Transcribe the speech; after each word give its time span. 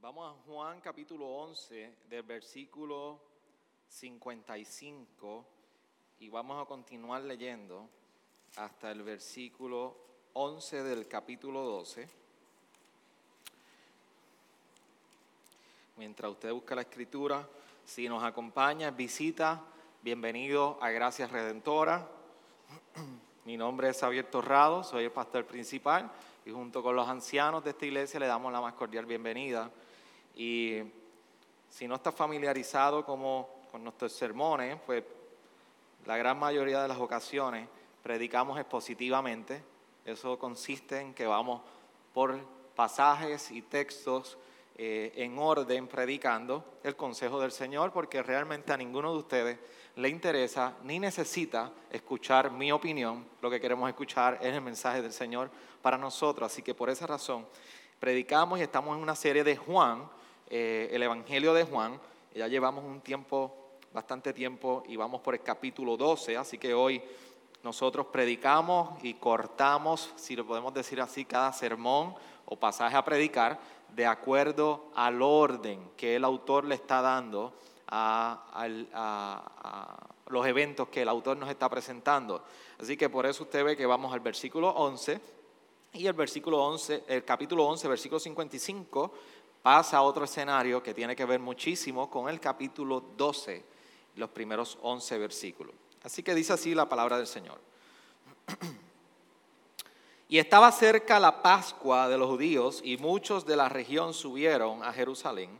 Vamos 0.00 0.32
a 0.32 0.42
Juan 0.46 0.80
capítulo 0.80 1.26
11 1.26 1.92
del 2.08 2.22
versículo 2.22 3.18
55 3.88 5.44
y 6.20 6.28
vamos 6.28 6.62
a 6.62 6.66
continuar 6.66 7.22
leyendo 7.22 7.88
hasta 8.58 8.92
el 8.92 9.02
versículo 9.02 9.96
11 10.34 10.84
del 10.84 11.08
capítulo 11.08 11.62
12. 11.62 12.08
Mientras 15.96 16.30
usted 16.30 16.52
busca 16.52 16.76
la 16.76 16.82
escritura, 16.82 17.44
si 17.84 18.08
nos 18.08 18.22
acompaña, 18.22 18.92
visita, 18.92 19.60
bienvenido 20.00 20.78
a 20.80 20.90
Gracias 20.90 21.32
Redentora. 21.32 22.08
Mi 23.44 23.56
nombre 23.56 23.88
es 23.88 23.98
Xavier 23.98 24.30
Torrado, 24.30 24.84
soy 24.84 25.06
el 25.06 25.12
pastor 25.12 25.44
principal 25.44 26.08
y 26.46 26.52
junto 26.52 26.84
con 26.84 26.94
los 26.94 27.08
ancianos 27.08 27.64
de 27.64 27.70
esta 27.70 27.84
iglesia 27.84 28.20
le 28.20 28.26
damos 28.28 28.52
la 28.52 28.60
más 28.60 28.74
cordial 28.74 29.04
bienvenida. 29.04 29.68
Y 30.38 30.80
si 31.68 31.88
no 31.88 31.96
está 31.96 32.12
familiarizado 32.12 33.04
como, 33.04 33.66
con 33.72 33.82
nuestros 33.82 34.12
sermones, 34.12 34.78
pues 34.86 35.02
la 36.06 36.16
gran 36.16 36.38
mayoría 36.38 36.80
de 36.80 36.88
las 36.88 36.98
ocasiones 36.98 37.68
predicamos 38.04 38.58
expositivamente. 38.58 39.62
Eso 40.04 40.38
consiste 40.38 41.00
en 41.00 41.12
que 41.12 41.26
vamos 41.26 41.60
por 42.14 42.38
pasajes 42.76 43.50
y 43.50 43.62
textos 43.62 44.38
eh, 44.76 45.12
en 45.16 45.36
orden 45.40 45.88
predicando 45.88 46.78
el 46.84 46.94
consejo 46.94 47.40
del 47.40 47.50
Señor, 47.50 47.92
porque 47.92 48.22
realmente 48.22 48.72
a 48.72 48.76
ninguno 48.76 49.12
de 49.12 49.18
ustedes 49.18 49.58
le 49.96 50.08
interesa 50.08 50.76
ni 50.84 51.00
necesita 51.00 51.72
escuchar 51.90 52.52
mi 52.52 52.70
opinión. 52.70 53.26
Lo 53.42 53.50
que 53.50 53.60
queremos 53.60 53.88
escuchar 53.88 54.38
es 54.40 54.54
el 54.54 54.60
mensaje 54.60 55.02
del 55.02 55.12
Señor 55.12 55.50
para 55.82 55.98
nosotros. 55.98 56.52
Así 56.52 56.62
que 56.62 56.76
por 56.76 56.90
esa 56.90 57.08
razón 57.08 57.44
predicamos 57.98 58.60
y 58.60 58.62
estamos 58.62 58.96
en 58.96 59.02
una 59.02 59.16
serie 59.16 59.42
de 59.42 59.56
Juan, 59.56 60.08
eh, 60.50 60.88
el 60.92 61.02
Evangelio 61.02 61.52
de 61.52 61.64
Juan. 61.64 62.00
Ya 62.34 62.48
llevamos 62.48 62.84
un 62.84 63.00
tiempo, 63.00 63.54
bastante 63.92 64.32
tiempo, 64.32 64.82
y 64.88 64.96
vamos 64.96 65.20
por 65.20 65.34
el 65.34 65.42
capítulo 65.42 65.96
12, 65.96 66.36
así 66.36 66.58
que 66.58 66.72
hoy 66.74 67.02
nosotros 67.62 68.06
predicamos 68.06 69.02
y 69.02 69.14
cortamos, 69.14 70.12
si 70.16 70.36
lo 70.36 70.46
podemos 70.46 70.72
decir 70.72 71.00
así, 71.00 71.24
cada 71.24 71.52
sermón 71.52 72.14
o 72.46 72.56
pasaje 72.56 72.96
a 72.96 73.04
predicar 73.04 73.58
de 73.94 74.06
acuerdo 74.06 74.86
al 74.94 75.20
orden 75.22 75.90
que 75.96 76.16
el 76.16 76.24
autor 76.24 76.64
le 76.64 76.76
está 76.76 77.02
dando 77.02 77.52
a, 77.88 78.66
los 80.28 80.46
eventos 80.46 80.88
que 80.88 81.02
el 81.02 81.08
autor 81.08 81.36
nos 81.36 81.48
está 81.48 81.68
presentando. 81.68 82.44
Así 82.78 82.96
que 82.96 83.08
por 83.08 83.26
eso 83.26 83.44
usted 83.44 83.64
ve 83.64 83.76
que 83.76 83.86
vamos 83.86 84.12
al 84.12 84.20
versículo 84.20 84.68
11 84.70 85.20
y 85.94 86.06
el 86.06 86.12
versículo 86.12 86.62
11, 86.64 87.04
el 87.08 87.24
capítulo 87.24 87.64
11, 87.66 87.88
versículo 87.88 88.20
55 88.20 89.12
pasa 89.62 89.98
a 89.98 90.02
otro 90.02 90.24
escenario 90.24 90.82
que 90.82 90.94
tiene 90.94 91.14
que 91.14 91.24
ver 91.24 91.40
muchísimo 91.40 92.10
con 92.10 92.28
el 92.28 92.40
capítulo 92.40 93.00
12, 93.16 93.64
los 94.16 94.30
primeros 94.30 94.78
11 94.82 95.18
versículos. 95.18 95.74
Así 96.02 96.22
que 96.22 96.34
dice 96.34 96.52
así 96.52 96.74
la 96.74 96.88
palabra 96.88 97.16
del 97.16 97.26
Señor. 97.26 97.60
Y 100.30 100.38
estaba 100.38 100.70
cerca 100.72 101.18
la 101.18 101.40
Pascua 101.40 102.06
de 102.06 102.18
los 102.18 102.28
judíos 102.28 102.82
y 102.84 102.98
muchos 102.98 103.46
de 103.46 103.56
la 103.56 103.70
región 103.70 104.12
subieron 104.12 104.84
a 104.84 104.92
Jerusalén 104.92 105.58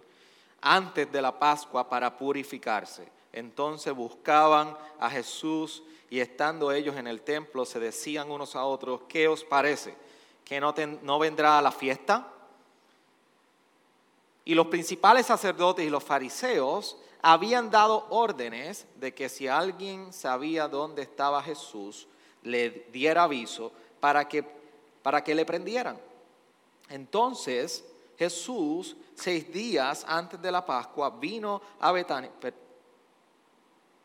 antes 0.61 1.11
de 1.11 1.23
la 1.23 1.39
Pascua 1.39 1.89
para 1.89 2.19
purificarse. 2.19 3.09
Entonces 3.33 3.95
buscaban 3.95 4.77
a 5.01 5.09
Jesús 5.09 5.83
y 6.11 6.21
estando 6.21 6.71
ellos 6.71 6.97
en 6.97 7.07
el 7.07 7.23
templo 7.23 7.65
se 7.65 7.81
decían 7.81 8.31
unos 8.31 8.57
a 8.57 8.65
otros, 8.65 9.03
¿qué 9.09 9.27
os 9.27 9.43
parece? 9.43 9.95
¿Que 10.45 10.61
no, 10.61 11.19
vendrá 11.19 11.59
a 11.59 11.62
la 11.62 11.73
fiesta? 11.73 12.31
Y 14.49 14.55
los 14.55 14.69
principales 14.69 15.27
sacerdotes 15.27 15.87
y 15.87 15.91
los 15.91 16.03
fariseos 16.03 16.97
habían 17.21 17.71
dado 17.71 18.07
órdenes 18.09 18.87
de 18.97 19.12
que 19.12 19.28
si 19.28 19.47
alguien 19.47 20.11
sabía 20.11 20.69
dónde 20.69 21.03
estaba 21.03 21.43
Jesús, 21.43 22.09
le 22.45 22.87
diera 22.91 23.25
aviso 23.25 23.71
para 24.00 24.27
que 24.27 24.43
para 25.03 25.22
que 25.22 25.34
le 25.34 25.45
prendieran. 25.45 26.00
Entonces 26.89 27.84
Jesús, 28.19 28.97
seis 29.15 29.53
días 29.53 30.06
antes 30.09 30.41
de 30.41 30.51
la 30.51 30.65
Pascua, 30.65 31.11
vino 31.11 31.61
a 31.81 31.93
Betania, 31.93 32.31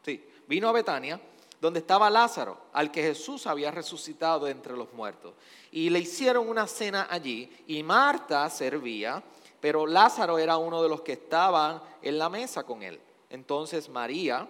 sí, 0.03 0.27
vino 0.45 0.67
a 0.67 0.73
Betania, 0.73 1.21
donde 1.61 1.79
estaba 1.79 2.09
Lázaro, 2.09 2.57
al 2.73 2.91
que 2.91 3.01
Jesús 3.01 3.47
había 3.47 3.71
resucitado 3.71 4.49
entre 4.49 4.75
los 4.75 4.91
muertos. 4.91 5.35
Y 5.71 5.89
le 5.89 5.99
hicieron 5.99 6.49
una 6.49 6.67
cena 6.67 7.07
allí, 7.09 7.49
y 7.67 7.81
Marta 7.81 8.49
servía, 8.49 9.23
pero 9.63 9.87
Lázaro 9.87 10.39
era 10.39 10.57
uno 10.57 10.83
de 10.83 10.89
los 10.89 11.03
que 11.03 11.13
estaban 11.13 11.81
en 12.01 12.17
la 12.17 12.27
mesa 12.27 12.63
con 12.63 12.83
él. 12.83 12.99
Entonces 13.29 13.87
María, 13.87 14.45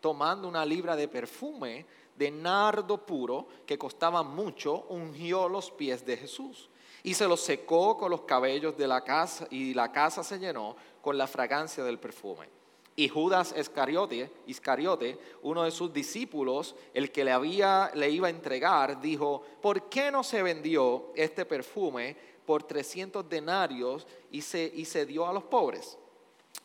tomando 0.00 0.48
una 0.48 0.64
libra 0.64 0.96
de 0.96 1.06
perfume, 1.06 1.84
de 2.16 2.30
nardo 2.30 2.96
puro 3.04 3.46
que 3.66 3.76
costaba 3.76 4.22
mucho, 4.22 4.86
ungió 4.88 5.50
los 5.50 5.70
pies 5.70 6.06
de 6.06 6.16
Jesús 6.16 6.70
y 7.02 7.12
se 7.12 7.28
los 7.28 7.42
secó 7.42 7.98
con 7.98 8.10
los 8.10 8.22
cabellos 8.22 8.74
de 8.78 8.88
la 8.88 9.04
casa 9.04 9.46
y 9.50 9.74
la 9.74 9.92
casa 9.92 10.24
se 10.24 10.38
llenó 10.38 10.76
con 11.02 11.18
la 11.18 11.26
fragancia 11.26 11.84
del 11.84 11.98
perfume. 11.98 12.48
Y 12.96 13.10
Judas 13.10 13.54
Iscariote, 13.58 14.30
Iscariote, 14.46 15.18
uno 15.42 15.64
de 15.64 15.72
sus 15.72 15.92
discípulos, 15.92 16.74
el 16.94 17.12
que 17.12 17.24
le, 17.24 18.10
iba 18.10 18.28
a 18.28 18.30
entregar, 18.30 18.98
dijo, 18.98 19.42
¿por 19.60 19.90
qué 19.90 20.10
no 20.10 20.22
se 20.22 20.42
vendió 20.42 21.12
este 21.16 21.44
perfume 21.44 22.16
por 22.46 22.62
300 22.62 23.28
denarios 23.28 24.06
y 24.30 24.42
se, 24.42 24.70
y 24.74 24.84
se 24.84 25.06
dio 25.06 25.26
a 25.26 25.32
los 25.32 25.44
pobres? 25.44 25.98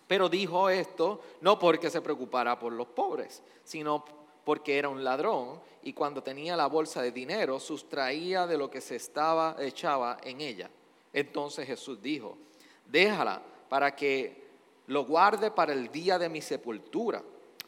Pero 0.07 0.29
dijo 0.29 0.69
esto 0.69 1.21
no 1.41 1.59
porque 1.59 1.89
se 1.89 2.01
preocupara 2.01 2.57
por 2.57 2.73
los 2.73 2.87
pobres, 2.87 3.43
sino 3.63 4.03
porque 4.43 4.77
era 4.77 4.89
un 4.89 5.03
ladrón 5.03 5.61
y 5.83 5.93
cuando 5.93 6.23
tenía 6.23 6.57
la 6.57 6.67
bolsa 6.67 7.01
de 7.01 7.11
dinero 7.11 7.59
sustraía 7.59 8.47
de 8.47 8.57
lo 8.57 8.71
que 8.71 8.81
se 8.81 8.95
estaba 8.95 9.55
echaba 9.59 10.17
en 10.23 10.41
ella. 10.41 10.69
Entonces 11.13 11.67
Jesús 11.67 12.01
dijo, 12.01 12.37
déjala 12.85 13.41
para 13.69 13.95
que 13.95 14.49
lo 14.87 15.05
guarde 15.05 15.51
para 15.51 15.73
el 15.73 15.91
día 15.91 16.17
de 16.17 16.29
mi 16.29 16.41
sepultura, 16.41 17.21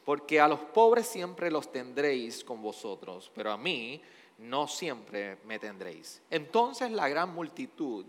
porque 0.04 0.40
a 0.40 0.48
los 0.48 0.60
pobres 0.60 1.06
siempre 1.06 1.52
los 1.52 1.72
tendréis 1.72 2.44
con 2.44 2.62
vosotros, 2.62 3.32
pero 3.36 3.52
a 3.52 3.58
mí 3.58 4.02
no 4.42 4.68
siempre 4.68 5.38
me 5.46 5.60
tendréis. 5.60 6.22
Entonces 6.30 6.92
la 6.92 7.08
gran 7.08 7.34
multitud 7.34 8.06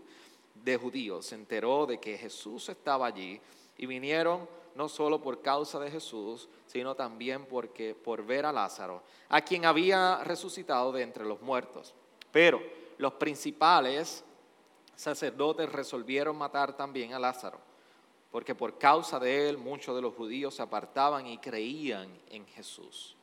de 0.55 0.77
judíos 0.77 1.27
se 1.27 1.35
enteró 1.35 1.85
de 1.85 1.99
que 1.99 2.17
Jesús 2.17 2.69
estaba 2.69 3.07
allí 3.07 3.39
y 3.77 3.85
vinieron 3.85 4.47
no 4.75 4.89
solo 4.89 5.21
por 5.21 5.41
causa 5.41 5.79
de 5.79 5.91
Jesús, 5.91 6.49
sino 6.65 6.95
también 6.95 7.45
porque, 7.45 7.93
por 7.93 8.25
ver 8.25 8.45
a 8.45 8.51
Lázaro, 8.51 9.03
a 9.29 9.41
quien 9.41 9.65
había 9.65 10.23
resucitado 10.23 10.91
de 10.91 11.03
entre 11.03 11.25
los 11.25 11.41
muertos. 11.41 11.93
Pero 12.31 12.59
los 12.97 13.13
principales 13.13 14.23
sacerdotes 14.95 15.71
resolvieron 15.71 16.35
matar 16.35 16.75
también 16.75 17.13
a 17.13 17.19
Lázaro, 17.19 17.59
porque 18.31 18.55
por 18.55 18.79
causa 18.79 19.19
de 19.19 19.49
él 19.49 19.59
muchos 19.59 19.95
de 19.95 20.01
los 20.01 20.15
judíos 20.15 20.55
se 20.55 20.63
apartaban 20.63 21.27
y 21.27 21.37
creían 21.37 22.09
en 22.31 22.47
Jesús. 22.47 23.15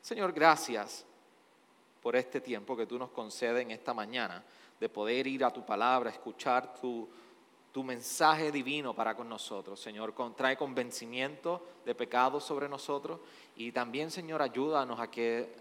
Señor, 0.00 0.32
gracias 0.32 1.04
por 2.02 2.16
este 2.16 2.40
tiempo 2.40 2.76
que 2.76 2.86
tú 2.86 2.98
nos 2.98 3.10
concedes 3.10 3.62
en 3.62 3.70
esta 3.70 3.94
mañana, 3.94 4.44
de 4.78 4.88
poder 4.88 5.26
ir 5.26 5.44
a 5.44 5.50
tu 5.50 5.64
palabra, 5.64 6.10
escuchar 6.10 6.74
tu 6.74 7.08
tu 7.72 7.84
mensaje 7.84 8.50
divino 8.50 8.94
para 8.94 9.14
con 9.14 9.28
nosotros, 9.28 9.80
Señor. 9.80 10.14
Trae 10.34 10.56
convencimiento 10.56 11.64
de 11.84 11.94
pecado 11.94 12.40
sobre 12.40 12.68
nosotros 12.68 13.20
y 13.56 13.72
también, 13.72 14.10
Señor, 14.10 14.42
ayúdanos 14.42 14.98
a 14.98 15.10
que 15.10 15.54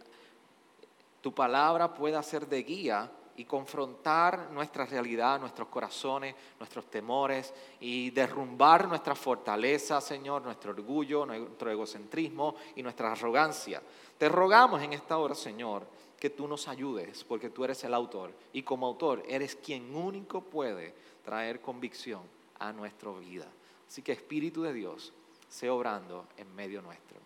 tu 1.22 1.34
palabra 1.34 1.94
pueda 1.94 2.24
ser 2.24 2.48
de 2.48 2.64
guía 2.64 3.12
y 3.36 3.46
confrontar 3.46 4.50
nuestra 4.50 4.86
realidad, 4.86 5.40
nuestros 5.40 5.68
corazones, 5.68 6.34
nuestros 6.58 6.90
temores 6.90 7.54
y 7.80 8.10
derrumbar 8.10 8.88
nuestra 8.88 9.14
fortaleza, 9.14 10.02
Señor, 10.02 10.42
nuestro 10.42 10.72
orgullo, 10.72 11.24
nuestro 11.26 11.70
egocentrismo 11.70 12.56
y 12.76 12.82
nuestra 12.82 13.12
arrogancia. 13.12 13.82
Te 14.18 14.28
rogamos 14.28 14.82
en 14.82 14.94
esta 14.94 15.18
hora, 15.20 15.36
Señor, 15.36 15.86
que 16.20 16.30
tú 16.30 16.48
nos 16.48 16.68
ayudes, 16.68 17.24
porque 17.24 17.50
tú 17.50 17.64
eres 17.64 17.84
el 17.84 17.94
autor 17.94 18.32
y 18.54 18.64
como 18.64 18.88
autor 18.88 19.24
eres 19.28 19.56
quien 19.56 19.96
único 19.96 20.42
puede 20.42 20.94
traer 21.24 21.62
convicción 21.62 22.22
a 22.60 22.72
nuestra 22.74 23.12
vida. 23.12 23.48
Así 23.88 24.02
que 24.02 24.12
Espíritu 24.12 24.64
de 24.64 24.74
Dios, 24.74 25.14
sea 25.50 25.74
obrando 25.74 26.28
en 26.38 26.54
medio 26.56 26.82
nuestro. 26.82 27.18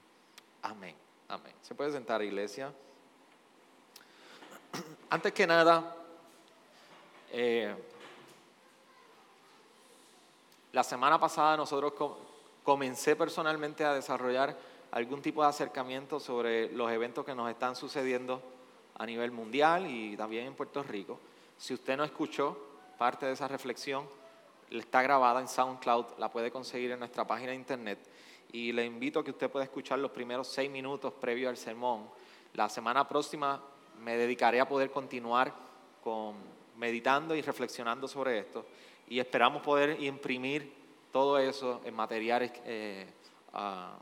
Amén. 0.62 0.96
Amén. 1.28 1.54
¿Se 1.62 1.74
puede 1.74 1.92
sentar, 1.92 2.22
iglesia? 2.22 2.74
Antes 5.10 5.34
que 5.34 5.48
nada, 5.48 5.96
eh, 7.32 7.74
la 10.74 10.84
semana 10.84 11.20
pasada 11.20 11.58
nosotros 11.58 11.94
comencé 12.64 13.16
personalmente 13.16 13.84
a 13.86 13.94
desarrollar 13.94 14.56
algún 14.92 15.22
tipo 15.22 15.42
de 15.42 15.50
acercamiento 15.50 16.20
sobre 16.20 16.72
los 16.74 16.92
eventos 16.92 17.26
que 17.26 17.34
nos 17.34 17.50
están 17.50 17.76
sucediendo 17.76 18.42
a 18.96 19.06
nivel 19.06 19.32
mundial 19.32 19.88
y 19.88 20.16
también 20.16 20.48
en 20.48 20.54
Puerto 20.54 20.84
Rico. 20.84 21.20
Si 21.58 21.74
usted 21.74 21.98
no 21.98 22.04
escuchó, 22.04 22.58
parte 22.98 23.26
de 23.26 23.34
esa 23.34 23.48
reflexión, 23.48 24.08
está 24.70 25.02
grabada 25.02 25.40
en 25.40 25.48
SoundCloud, 25.48 26.18
la 26.18 26.30
puede 26.32 26.52
conseguir 26.52 26.92
en 26.92 27.00
nuestra 27.00 27.26
página 27.26 27.52
de 27.52 27.58
internet. 27.58 28.00
Y 28.52 28.72
le 28.72 28.86
invito 28.86 29.20
a 29.20 29.24
que 29.24 29.32
usted 29.32 29.50
pueda 29.50 29.66
escuchar 29.66 30.00
los 30.00 30.12
primeros 30.12 30.48
seis 30.48 30.70
minutos 30.70 31.14
previo 31.14 31.50
al 31.50 31.58
sermón. 31.58 32.10
La 32.54 32.70
semana 32.70 33.08
próxima 33.08 33.62
me 34.00 34.18
dedicaré 34.18 34.60
a 34.60 34.68
poder 34.68 34.92
continuar 34.92 35.54
con 36.04 36.36
meditando 36.78 37.36
y 37.36 37.42
reflexionando 37.42 38.08
sobre 38.08 38.40
esto. 38.40 38.66
Y 39.08 39.20
esperamos 39.20 39.62
poder 39.62 40.02
imprimir 40.02 40.74
todo 41.12 41.38
eso 41.38 41.82
en 41.86 41.94
materiales 41.94 42.52
eh, 42.66 43.06
ah, 43.54 43.98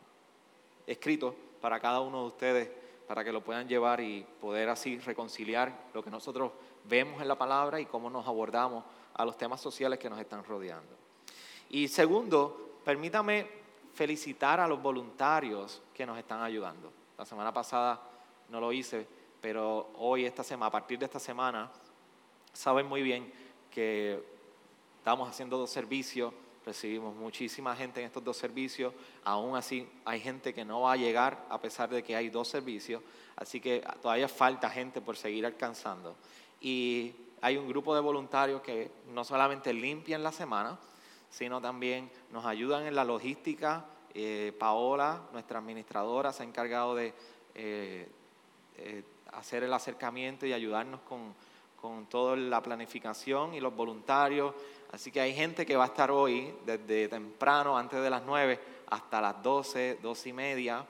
escritos 0.87 1.33
para 1.61 1.79
cada 1.79 1.99
uno 1.99 2.21
de 2.21 2.27
ustedes, 2.27 2.69
para 3.09 3.23
que 3.23 3.31
lo 3.31 3.43
puedan 3.43 3.67
llevar 3.67 4.01
y 4.01 4.23
poder 4.39 4.69
así 4.69 4.99
reconciliar 4.99 5.87
lo 5.95 6.03
que 6.03 6.11
nosotros 6.11 6.51
vemos 6.83 7.19
en 7.19 7.27
la 7.27 7.35
palabra 7.35 7.79
y 7.79 7.87
cómo 7.87 8.07
nos 8.07 8.27
abordamos 8.27 8.83
a 9.15 9.25
los 9.25 9.35
temas 9.35 9.59
sociales 9.59 9.97
que 9.97 10.11
nos 10.11 10.19
están 10.19 10.43
rodeando. 10.43 10.95
Y 11.71 11.87
segundo, 11.87 12.77
permítame 12.85 13.47
felicitar 13.95 14.59
a 14.59 14.67
los 14.67 14.79
voluntarios 14.79 15.81
que 15.91 16.05
nos 16.05 16.19
están 16.19 16.43
ayudando. 16.43 16.93
La 17.17 17.25
semana 17.25 17.51
pasada 17.51 17.99
no 18.49 18.59
lo 18.59 18.71
hice, 18.71 19.07
pero 19.41 19.89
hoy, 19.97 20.25
esta 20.25 20.43
semana, 20.43 20.67
a 20.67 20.71
partir 20.71 20.99
de 20.99 21.05
esta 21.05 21.19
semana, 21.19 21.71
saben 22.53 22.85
muy 22.85 23.01
bien 23.01 23.33
que 23.71 24.23
estamos 24.99 25.27
haciendo 25.27 25.57
dos 25.57 25.71
servicios, 25.71 26.31
recibimos 26.69 27.15
muchísima 27.15 27.75
gente 27.75 27.99
en 27.99 28.05
estos 28.05 28.23
dos 28.23 28.37
servicios, 28.37 28.93
aún 29.23 29.55
así 29.55 29.89
hay 30.05 30.19
gente 30.19 30.53
que 30.53 30.63
no 30.63 30.81
va 30.81 30.91
a 30.91 30.97
llegar 30.97 31.47
a 31.49 31.59
pesar 31.59 31.89
de 31.89 32.03
que 32.03 32.15
hay 32.15 32.29
dos 32.29 32.47
servicios, 32.47 33.01
así 33.35 33.59
que 33.59 33.83
todavía 34.03 34.27
falta 34.27 34.69
gente 34.69 35.01
por 35.01 35.17
seguir 35.17 35.47
alcanzando. 35.47 36.15
Y 36.61 37.11
hay 37.41 37.57
un 37.57 37.67
grupo 37.67 37.95
de 37.95 38.01
voluntarios 38.01 38.61
que 38.61 38.91
no 39.07 39.23
solamente 39.23 39.73
limpian 39.73 40.21
la 40.21 40.31
semana, 40.31 40.77
sino 41.31 41.59
también 41.59 42.11
nos 42.31 42.45
ayudan 42.45 42.85
en 42.85 42.93
la 42.93 43.03
logística. 43.03 43.85
Eh, 44.13 44.53
Paola, 44.59 45.23
nuestra 45.33 45.57
administradora, 45.57 46.31
se 46.31 46.43
ha 46.43 46.45
encargado 46.45 46.93
de 46.93 47.15
eh, 47.55 48.07
eh, 48.77 49.03
hacer 49.33 49.63
el 49.63 49.73
acercamiento 49.73 50.45
y 50.45 50.53
ayudarnos 50.53 51.01
con, 51.01 51.33
con 51.81 52.05
toda 52.05 52.35
la 52.35 52.61
planificación 52.61 53.55
y 53.55 53.59
los 53.59 53.75
voluntarios. 53.75 54.53
Así 54.91 55.11
que 55.11 55.21
hay 55.21 55.33
gente 55.33 55.65
que 55.65 55.75
va 55.75 55.83
a 55.83 55.87
estar 55.87 56.09
hoy 56.09 56.53
desde 56.65 57.07
temprano, 57.07 57.77
antes 57.77 58.01
de 58.01 58.09
las 58.09 58.23
9, 58.23 58.59
hasta 58.87 59.21
las 59.21 59.41
12, 59.43 59.99
12 60.01 60.29
y 60.29 60.33
media, 60.33 60.85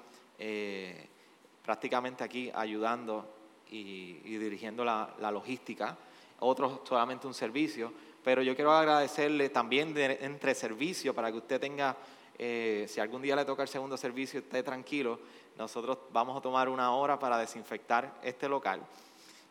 prácticamente 1.64 2.24
aquí 2.24 2.50
ayudando 2.56 3.40
y, 3.72 4.38
dirigiendo 4.38 4.84
la, 4.84 5.32
logística, 5.32 5.98
otros 6.40 6.82
solamente 6.88 7.28
un 7.28 7.34
servicio, 7.34 7.92
pero 8.24 8.42
yo 8.42 8.56
quiero 8.56 8.72
agradecerle 8.72 9.50
también 9.50 9.94
entre 9.98 10.56
servicios 10.56 11.14
para 11.14 11.32
que 11.32 11.38
usted 11.38 11.60
tenga, 11.60 11.96
eh, 12.38 12.86
si 12.88 13.00
algún 13.00 13.22
día 13.22 13.36
le 13.36 13.46
toca 13.46 13.62
el 13.64 13.68
segundo 13.68 13.98
servicio, 13.98 14.40
esté 14.40 14.64
tranquilo, 14.64 15.20
nosotros 15.58 15.98
vamos 16.12 16.38
a 16.38 16.42
tomar 16.42 16.70
una 16.70 16.94
hora 16.94 17.20
para 17.20 17.38
desinfectar 17.38 18.20
este 18.24 18.48
local, 18.48 18.82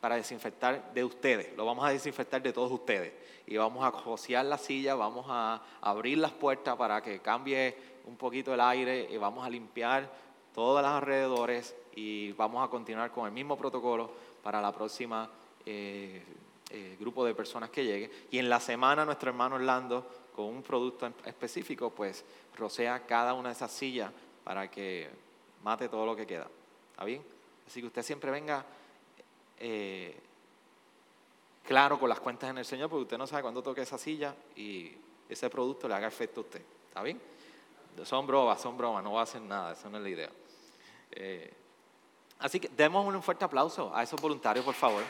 para 0.01 0.17
desinfectar 0.17 0.93
de 0.93 1.05
ustedes, 1.05 1.57
lo 1.57 1.67
vamos 1.67 1.85
a 1.85 1.91
desinfectar 1.91 2.41
de 2.41 2.53
todos 2.53 2.71
ustedes 2.71 3.13
y 3.47 3.57
vamos 3.57 3.85
a 3.85 3.91
josear 3.91 4.45
la 4.45 4.59
silla, 4.59 4.95
vamos 4.95 5.27
a 5.29 5.61
abrir 5.81 6.19
las 6.19 6.33
puertas 6.33 6.77
para 6.77 7.03
que 7.03 7.21
cambie 7.21 7.75
un 8.05 8.17
poquito 8.17 8.55
el 8.55 8.61
aire 8.61 9.09
y 9.11 9.17
vamos 9.17 9.45
a 9.45 9.51
limpiar 9.51 10.11
todos 10.55 10.83
los 10.83 10.91
alrededores 10.91 11.75
y 11.95 12.33
vamos 12.33 12.65
a 12.65 12.69
continuar 12.71 13.11
con 13.11 13.27
el 13.27 13.33
mismo 13.33 13.57
protocolo 13.57 14.11
para 14.43 14.61
la 14.61 14.73
próxima 14.73 15.31
eh, 15.67 16.23
eh, 16.71 16.97
grupo 17.01 17.25
de 17.25 17.35
personas 17.35 17.71
que 17.71 17.85
llegue. 17.85 18.11
Y 18.31 18.39
en 18.39 18.49
la 18.49 18.61
semana 18.61 19.05
nuestro 19.05 19.31
hermano 19.31 19.57
Orlando, 19.57 20.07
con 20.35 20.47
un 20.47 20.63
producto 20.63 21.11
específico, 21.25 21.91
pues 21.91 22.25
rocea 22.57 23.07
cada 23.07 23.35
una 23.35 23.49
de 23.49 23.55
esas 23.55 23.73
sillas 23.73 24.13
para 24.45 24.71
que 24.71 25.09
mate 25.63 25.89
todo 25.89 26.07
lo 26.07 26.15
que 26.15 26.27
queda. 26.27 26.47
¿Está 26.93 27.05
bien? 27.05 27.23
Así 27.67 27.81
que 27.81 27.87
usted 27.87 28.03
siempre 28.03 28.31
venga 28.31 28.65
eh, 29.61 30.19
claro 31.65 31.99
con 31.99 32.09
las 32.09 32.21
cuentas 32.21 32.51
en 32.51 32.59
el 32.59 32.65
Señor, 32.65 32.89
porque 32.89 33.03
usted 33.03 33.19
no 33.19 33.27
sabe 33.27 33.43
cuándo 33.43 33.63
toque 33.63 33.83
esa 33.83 33.99
silla 33.99 34.35
y 34.57 34.93
ese 35.29 35.51
producto 35.51 35.89
le 35.89 35.95
haga 35.95 36.09
efecto 36.09 36.41
a 36.41 36.45
usted. 36.45 36.63
¿Está 36.89 37.03
bien? 37.03 37.21
Son 38.05 38.27
bromas, 38.27 38.61
son 38.61 38.77
bromas, 38.77 39.03
no 39.03 39.13
va 39.13 39.21
a 39.21 39.25
hacer 39.25 39.43
nada, 39.43 39.73
esa 39.73 39.89
no 39.89 39.97
es 39.99 40.03
la 40.03 40.09
idea. 40.09 40.31
Así 42.39 42.61
que 42.61 42.69
demos 42.69 43.05
un 43.05 43.23
fuerte 43.23 43.45
aplauso 43.45 43.95
a 43.95 44.03
esos 44.03 44.21
voluntarios, 44.21 44.65
por 44.65 44.75
favor. 44.75 45.03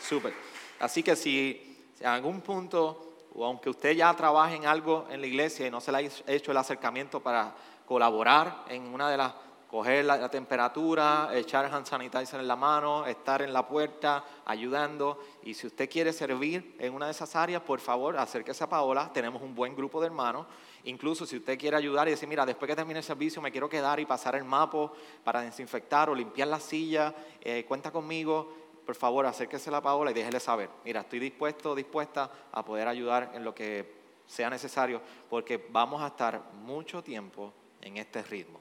Súper. 0.00 0.34
Así 0.78 1.02
que 1.02 1.16
si, 1.16 1.86
en 2.00 2.06
algún 2.06 2.42
punto, 2.42 3.14
o 3.34 3.46
aunque 3.46 3.70
usted 3.70 3.92
ya 3.92 4.14
trabaje 4.14 4.56
en 4.56 4.66
algo 4.66 5.06
en 5.08 5.22
la 5.22 5.26
iglesia 5.26 5.66
y 5.66 5.70
no 5.70 5.80
se 5.80 5.90
le 5.90 5.98
ha 5.98 6.32
hecho 6.32 6.50
el 6.50 6.56
acercamiento 6.58 7.20
para 7.20 7.54
colaborar 7.86 8.64
en 8.68 8.82
una 8.92 9.08
de 9.08 9.16
las 9.16 9.32
coger 9.72 10.04
la, 10.04 10.28
temperatura, 10.28 11.30
echar 11.32 11.64
hand 11.64 11.86
sanitizer 11.86 12.38
en 12.38 12.46
la 12.46 12.56
mano, 12.56 13.06
estar 13.06 13.40
en 13.40 13.54
la 13.54 13.66
puerta 13.66 14.22
ayudando. 14.44 15.18
Y 15.44 15.54
si 15.54 15.66
usted 15.66 15.88
quiere 15.88 16.12
servir 16.12 16.76
en 16.78 16.92
una 16.92 17.06
de 17.06 17.12
esas 17.12 17.34
áreas, 17.34 17.62
por 17.62 17.80
favor, 17.80 18.18
acérquese 18.18 18.62
a 18.64 18.68
Paola. 18.68 19.10
Tenemos 19.14 19.40
un 19.40 19.54
buen 19.54 19.74
grupo 19.74 19.98
de 19.98 20.08
hermanos. 20.08 20.46
Incluso 20.84 21.24
si 21.24 21.38
usted 21.38 21.58
quiere 21.58 21.78
ayudar 21.78 22.06
y 22.06 22.10
decir, 22.10 22.28
mira, 22.28 22.44
después 22.44 22.68
que 22.68 22.76
termine 22.76 22.98
el 22.98 23.04
servicio 23.04 23.40
me 23.40 23.50
quiero 23.50 23.66
quedar 23.66 23.98
y 23.98 24.04
pasar 24.04 24.34
el 24.34 24.44
mapa 24.44 24.92
para 25.24 25.40
desinfectar 25.40 26.10
o 26.10 26.14
limpiar 26.14 26.48
la 26.48 26.60
silla, 26.60 27.14
eh, 27.40 27.64
cuenta 27.66 27.90
conmigo. 27.90 28.52
Por 28.84 28.94
favor, 28.94 29.24
acérquese 29.24 29.74
a 29.74 29.80
Paola 29.80 30.10
y 30.10 30.14
déjele 30.14 30.38
saber, 30.38 30.68
mira, 30.84 31.00
estoy 31.00 31.18
dispuesto, 31.18 31.74
dispuesta 31.74 32.30
a 32.52 32.62
poder 32.62 32.88
ayudar 32.88 33.30
en 33.32 33.42
lo 33.42 33.54
que 33.54 34.02
sea 34.26 34.50
necesario, 34.50 35.00
porque 35.30 35.66
vamos 35.70 36.02
a 36.02 36.08
estar 36.08 36.42
mucho 36.62 37.02
tiempo 37.02 37.54
en 37.80 37.96
este 37.96 38.22
ritmo 38.22 38.60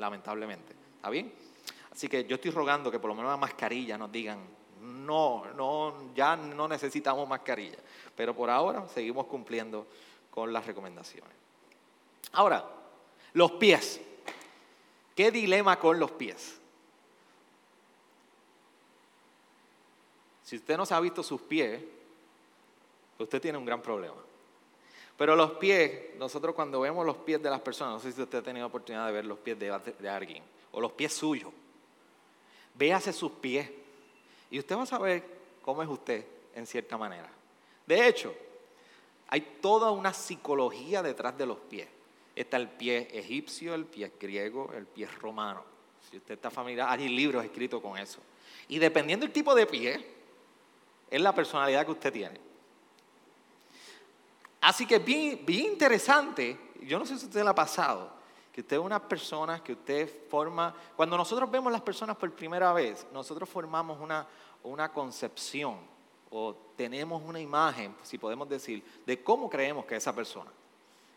lamentablemente. 0.00 0.74
¿Está 0.96 1.10
bien? 1.10 1.32
Así 1.92 2.08
que 2.08 2.24
yo 2.24 2.36
estoy 2.36 2.50
rogando 2.50 2.90
que 2.90 2.98
por 2.98 3.08
lo 3.08 3.14
menos 3.14 3.30
la 3.30 3.36
mascarilla 3.36 3.98
nos 3.98 4.10
digan, 4.10 4.38
no, 4.80 5.44
no, 5.54 6.14
ya 6.14 6.36
no 6.36 6.66
necesitamos 6.66 7.28
mascarilla. 7.28 7.78
Pero 8.16 8.34
por 8.34 8.50
ahora 8.50 8.88
seguimos 8.88 9.26
cumpliendo 9.26 9.86
con 10.30 10.52
las 10.52 10.66
recomendaciones. 10.66 11.32
Ahora, 12.32 12.64
los 13.34 13.52
pies. 13.52 14.00
¿Qué 15.14 15.30
dilema 15.30 15.78
con 15.78 15.98
los 16.00 16.12
pies? 16.12 16.58
Si 20.42 20.56
usted 20.56 20.76
no 20.76 20.86
se 20.86 20.94
ha 20.94 21.00
visto 21.00 21.22
sus 21.22 21.40
pies, 21.42 21.82
usted 23.18 23.40
tiene 23.40 23.58
un 23.58 23.64
gran 23.64 23.82
problema. 23.82 24.16
Pero 25.20 25.36
los 25.36 25.50
pies, 25.50 26.16
nosotros 26.16 26.54
cuando 26.54 26.80
vemos 26.80 27.04
los 27.04 27.18
pies 27.18 27.42
de 27.42 27.50
las 27.50 27.60
personas, 27.60 27.92
no 27.92 28.00
sé 28.00 28.10
si 28.10 28.22
usted 28.22 28.38
ha 28.38 28.42
tenido 28.42 28.66
oportunidad 28.66 29.04
de 29.04 29.12
ver 29.12 29.26
los 29.26 29.38
pies 29.38 29.58
de, 29.58 30.08
alguien, 30.08 30.42
o 30.72 30.80
los 30.80 30.92
pies 30.92 31.12
suyos, 31.12 31.52
véase 32.74 33.12
sus 33.12 33.32
pies 33.32 33.68
y 34.50 34.58
usted 34.58 34.78
va 34.78 34.84
a 34.84 34.86
saber 34.86 35.22
cómo 35.60 35.82
es 35.82 35.90
usted 35.90 36.24
en 36.54 36.66
cierta 36.66 36.96
manera. 36.96 37.28
De 37.86 38.08
hecho, 38.08 38.34
hay 39.28 39.42
toda 39.60 39.90
una 39.90 40.14
psicología 40.14 41.02
detrás 41.02 41.36
de 41.36 41.44
los 41.44 41.58
pies. 41.58 41.88
Está 42.34 42.56
el 42.56 42.70
pie 42.70 43.08
egipcio, 43.12 43.74
el 43.74 43.84
pie 43.84 44.10
griego, 44.18 44.72
el 44.74 44.86
pie 44.86 45.06
romano. 45.06 45.62
Si 46.10 46.16
usted 46.16 46.32
está 46.32 46.50
familiar, 46.50 46.88
hay 46.88 47.10
libros 47.10 47.44
escritos 47.44 47.82
con 47.82 47.98
eso. 47.98 48.20
Y 48.68 48.78
dependiendo 48.78 49.26
del 49.26 49.34
tipo 49.34 49.54
de 49.54 49.66
pie, 49.66 50.02
es 51.10 51.20
la 51.20 51.34
personalidad 51.34 51.84
que 51.84 51.92
usted 51.92 52.10
tiene. 52.10 52.49
Así 54.60 54.86
que 54.86 54.98
bien, 54.98 55.44
bien 55.44 55.72
interesante, 55.72 56.58
yo 56.82 56.98
no 56.98 57.06
sé 57.06 57.18
si 57.18 57.26
usted 57.26 57.42
le 57.42 57.50
ha 57.50 57.54
pasado, 57.54 58.10
que 58.52 58.60
usted 58.60 58.76
es 58.76 58.82
una 58.82 59.00
persona 59.00 59.62
que 59.62 59.72
usted 59.72 60.28
forma, 60.28 60.74
cuando 60.96 61.16
nosotros 61.16 61.50
vemos 61.50 61.72
las 61.72 61.82
personas 61.82 62.16
por 62.16 62.30
primera 62.32 62.72
vez, 62.72 63.06
nosotros 63.12 63.48
formamos 63.48 63.98
una, 64.00 64.26
una 64.62 64.92
concepción 64.92 65.78
o 66.30 66.54
tenemos 66.76 67.22
una 67.24 67.40
imagen, 67.40 67.94
si 68.02 68.18
podemos 68.18 68.48
decir, 68.48 68.82
de 69.06 69.22
cómo 69.22 69.48
creemos 69.48 69.84
que 69.84 69.96
es 69.96 70.02
esa 70.02 70.14
persona. 70.14 70.50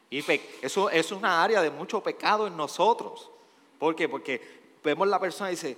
Y 0.10 0.24
eso, 0.62 0.90
es 0.92 1.12
una 1.12 1.44
área 1.44 1.62
de 1.62 1.72
mucho 1.72 2.02
pecado 2.02 2.46
en 2.46 2.56
nosotros. 2.56 3.32
¿Por 3.80 3.96
qué? 3.96 4.08
Porque 4.08 4.76
vemos 4.84 5.08
la 5.08 5.20
persona 5.20 5.50
y 5.50 5.56
dice, 5.56 5.78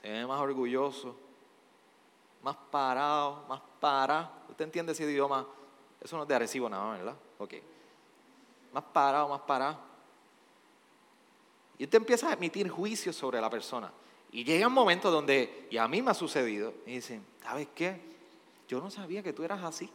se 0.00 0.10
ve 0.10 0.26
más 0.26 0.40
orgulloso, 0.40 1.14
más 2.42 2.56
parado, 2.70 3.44
más 3.48 3.60
para. 3.80 4.30
¿Usted 4.48 4.64
entiende 4.64 4.92
ese 4.92 5.04
idioma? 5.04 5.46
Eso 6.02 6.16
no 6.16 6.22
es 6.22 6.28
de 6.28 6.34
Arecibo 6.34 6.68
nada 6.68 6.96
¿verdad? 6.96 7.16
Ok. 7.38 7.54
Más 8.72 8.84
parado, 8.84 9.28
más 9.28 9.40
parado. 9.42 9.78
Y 11.78 11.84
usted 11.84 11.98
empieza 11.98 12.30
a 12.30 12.32
emitir 12.32 12.68
juicios 12.68 13.14
sobre 13.16 13.40
la 13.40 13.50
persona. 13.50 13.92
Y 14.30 14.44
llega 14.44 14.66
un 14.66 14.72
momento 14.72 15.10
donde, 15.10 15.68
y 15.70 15.76
a 15.76 15.86
mí 15.86 16.00
me 16.00 16.10
ha 16.10 16.14
sucedido, 16.14 16.72
y 16.86 16.94
dicen, 16.94 17.24
¿sabes 17.42 17.68
qué? 17.74 18.00
Yo 18.66 18.80
no 18.80 18.90
sabía 18.90 19.22
que 19.22 19.32
tú 19.32 19.44
eras 19.44 19.62
así. 19.62 19.90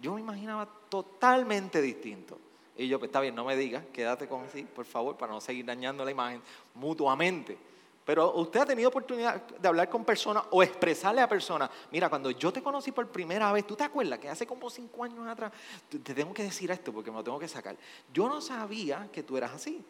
Yo 0.00 0.14
me 0.14 0.20
imaginaba 0.20 0.68
totalmente 0.88 1.80
distinto. 1.80 2.38
Y 2.76 2.88
yo, 2.88 2.98
pues 2.98 3.08
está 3.08 3.20
bien, 3.20 3.34
no 3.34 3.44
me 3.44 3.56
digas, 3.56 3.84
quédate 3.92 4.28
con 4.28 4.48
sí, 4.50 4.62
por 4.62 4.84
favor, 4.84 5.16
para 5.16 5.32
no 5.32 5.40
seguir 5.40 5.64
dañando 5.64 6.04
la 6.04 6.10
imagen 6.10 6.42
mutuamente. 6.74 7.56
Pero 8.04 8.34
usted 8.34 8.60
ha 8.60 8.66
tenido 8.66 8.88
oportunidad 8.88 9.42
de 9.42 9.68
hablar 9.68 9.88
con 9.88 10.04
personas 10.04 10.44
o 10.50 10.62
expresarle 10.62 11.20
a 11.20 11.28
personas, 11.28 11.70
mira, 11.90 12.08
cuando 12.08 12.30
yo 12.30 12.52
te 12.52 12.62
conocí 12.62 12.92
por 12.92 13.06
primera 13.08 13.52
vez, 13.52 13.66
¿tú 13.66 13.76
te 13.76 13.84
acuerdas 13.84 14.18
que 14.18 14.28
hace 14.28 14.46
como 14.46 14.70
cinco 14.70 15.04
años 15.04 15.26
atrás, 15.28 15.52
te 15.88 16.14
tengo 16.14 16.32
que 16.32 16.42
decir 16.42 16.70
esto 16.70 16.92
porque 16.92 17.10
me 17.10 17.18
lo 17.18 17.24
tengo 17.24 17.38
que 17.38 17.48
sacar? 17.48 17.76
Yo 18.12 18.28
no 18.28 18.40
sabía 18.40 19.08
que 19.12 19.22
tú 19.22 19.36
eras 19.36 19.52
así. 19.52 19.84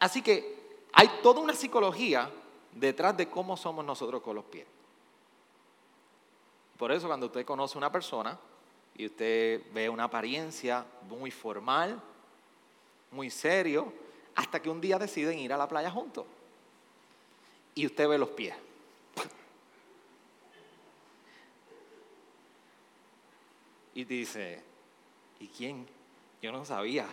Así 0.00 0.22
que 0.22 0.86
hay 0.92 1.08
toda 1.22 1.40
una 1.40 1.54
psicología 1.54 2.30
detrás 2.72 3.16
de 3.16 3.28
cómo 3.28 3.56
somos 3.56 3.84
nosotros 3.84 4.22
con 4.22 4.34
los 4.34 4.44
pies. 4.44 4.66
Por 6.78 6.90
eso 6.90 7.06
cuando 7.06 7.26
usted 7.26 7.44
conoce 7.44 7.76
a 7.76 7.78
una 7.78 7.92
persona 7.92 8.38
y 8.96 9.06
usted 9.06 9.62
ve 9.72 9.88
una 9.88 10.04
apariencia 10.04 10.84
muy 11.08 11.30
formal, 11.30 12.00
muy 13.12 13.30
serio, 13.30 13.92
hasta 14.34 14.60
que 14.60 14.70
un 14.70 14.80
día 14.80 14.98
deciden 14.98 15.38
ir 15.38 15.52
a 15.52 15.56
la 15.56 15.68
playa 15.68 15.90
juntos 15.90 16.24
y 17.74 17.86
usted 17.86 18.08
ve 18.08 18.18
los 18.18 18.30
pies. 18.30 18.54
Y 23.94 24.04
dice, 24.04 24.60
¿y 25.38 25.48
quién? 25.48 25.86
Yo 26.42 26.50
no 26.50 26.64
sabía 26.64 27.06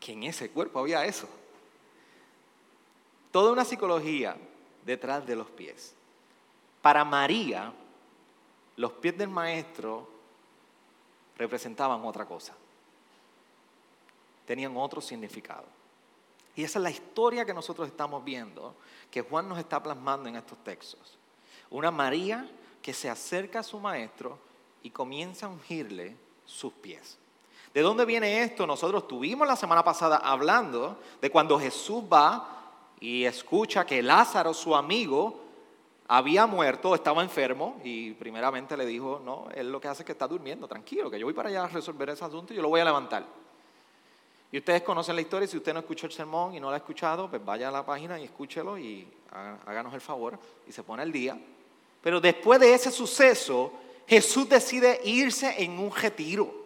que 0.00 0.12
en 0.12 0.22
ese 0.24 0.50
cuerpo 0.50 0.80
había 0.80 1.04
eso. 1.04 1.28
Toda 3.30 3.52
una 3.52 3.64
psicología 3.64 4.36
detrás 4.84 5.26
de 5.26 5.36
los 5.36 5.48
pies. 5.50 5.94
Para 6.80 7.04
María, 7.04 7.72
los 8.76 8.92
pies 8.92 9.16
del 9.16 9.28
maestro 9.28 10.08
representaban 11.36 12.04
otra 12.04 12.24
cosa. 12.24 12.54
Tenían 14.46 14.76
otro 14.76 15.00
significado. 15.00 15.64
Y 16.54 16.64
esa 16.64 16.78
es 16.78 16.82
la 16.82 16.90
historia 16.90 17.44
que 17.44 17.54
nosotros 17.54 17.88
estamos 17.88 18.24
viendo, 18.24 18.74
que 19.10 19.22
Juan 19.22 19.48
nos 19.48 19.58
está 19.58 19.82
plasmando 19.82 20.28
en 20.28 20.36
estos 20.36 20.58
textos. 20.62 21.18
Una 21.70 21.90
María 21.90 22.48
que 22.82 22.92
se 22.92 23.08
acerca 23.08 23.60
a 23.60 23.62
su 23.62 23.78
maestro 23.78 24.38
y 24.82 24.90
comienza 24.90 25.46
a 25.46 25.48
ungirle 25.48 26.16
sus 26.44 26.72
pies. 26.74 27.18
¿De 27.72 27.80
dónde 27.80 28.04
viene 28.04 28.42
esto? 28.42 28.66
Nosotros 28.66 29.08
tuvimos 29.08 29.48
la 29.48 29.56
semana 29.56 29.82
pasada 29.82 30.18
hablando 30.18 30.98
de 31.20 31.30
cuando 31.30 31.58
Jesús 31.58 32.04
va 32.12 32.60
y 33.00 33.24
escucha 33.24 33.86
que 33.86 34.02
Lázaro, 34.02 34.52
su 34.52 34.76
amigo, 34.76 35.40
había 36.08 36.46
muerto, 36.46 36.94
estaba 36.94 37.22
enfermo 37.22 37.80
y 37.82 38.12
primeramente 38.12 38.76
le 38.76 38.84
dijo, 38.84 39.22
no, 39.24 39.46
él 39.54 39.72
lo 39.72 39.80
que 39.80 39.88
hace 39.88 40.02
es 40.02 40.06
que 40.06 40.12
está 40.12 40.28
durmiendo, 40.28 40.68
tranquilo, 40.68 41.10
que 41.10 41.18
yo 41.18 41.24
voy 41.24 41.32
para 41.32 41.48
allá 41.48 41.64
a 41.64 41.68
resolver 41.68 42.10
ese 42.10 42.24
asunto 42.24 42.52
y 42.52 42.56
yo 42.56 42.62
lo 42.62 42.68
voy 42.68 42.80
a 42.80 42.84
levantar. 42.84 43.24
Y 44.52 44.58
ustedes 44.58 44.82
conocen 44.82 45.16
la 45.16 45.22
historia, 45.22 45.48
si 45.48 45.56
usted 45.56 45.72
no 45.72 45.80
escuchó 45.80 46.04
el 46.04 46.12
sermón 46.12 46.54
y 46.54 46.60
no 46.60 46.68
lo 46.68 46.74
ha 46.74 46.76
escuchado, 46.76 47.28
pues 47.28 47.42
vaya 47.42 47.68
a 47.68 47.70
la 47.70 47.86
página 47.86 48.20
y 48.20 48.24
escúchelo 48.24 48.76
y 48.76 49.08
háganos 49.64 49.94
el 49.94 50.02
favor 50.02 50.38
y 50.68 50.72
se 50.72 50.82
pone 50.82 51.02
el 51.02 51.10
día. 51.10 51.38
Pero 52.02 52.20
después 52.20 52.60
de 52.60 52.74
ese 52.74 52.90
suceso, 52.90 53.72
Jesús 54.06 54.46
decide 54.50 55.00
irse 55.04 55.62
en 55.62 55.78
un 55.78 55.90
retiro. 55.90 56.60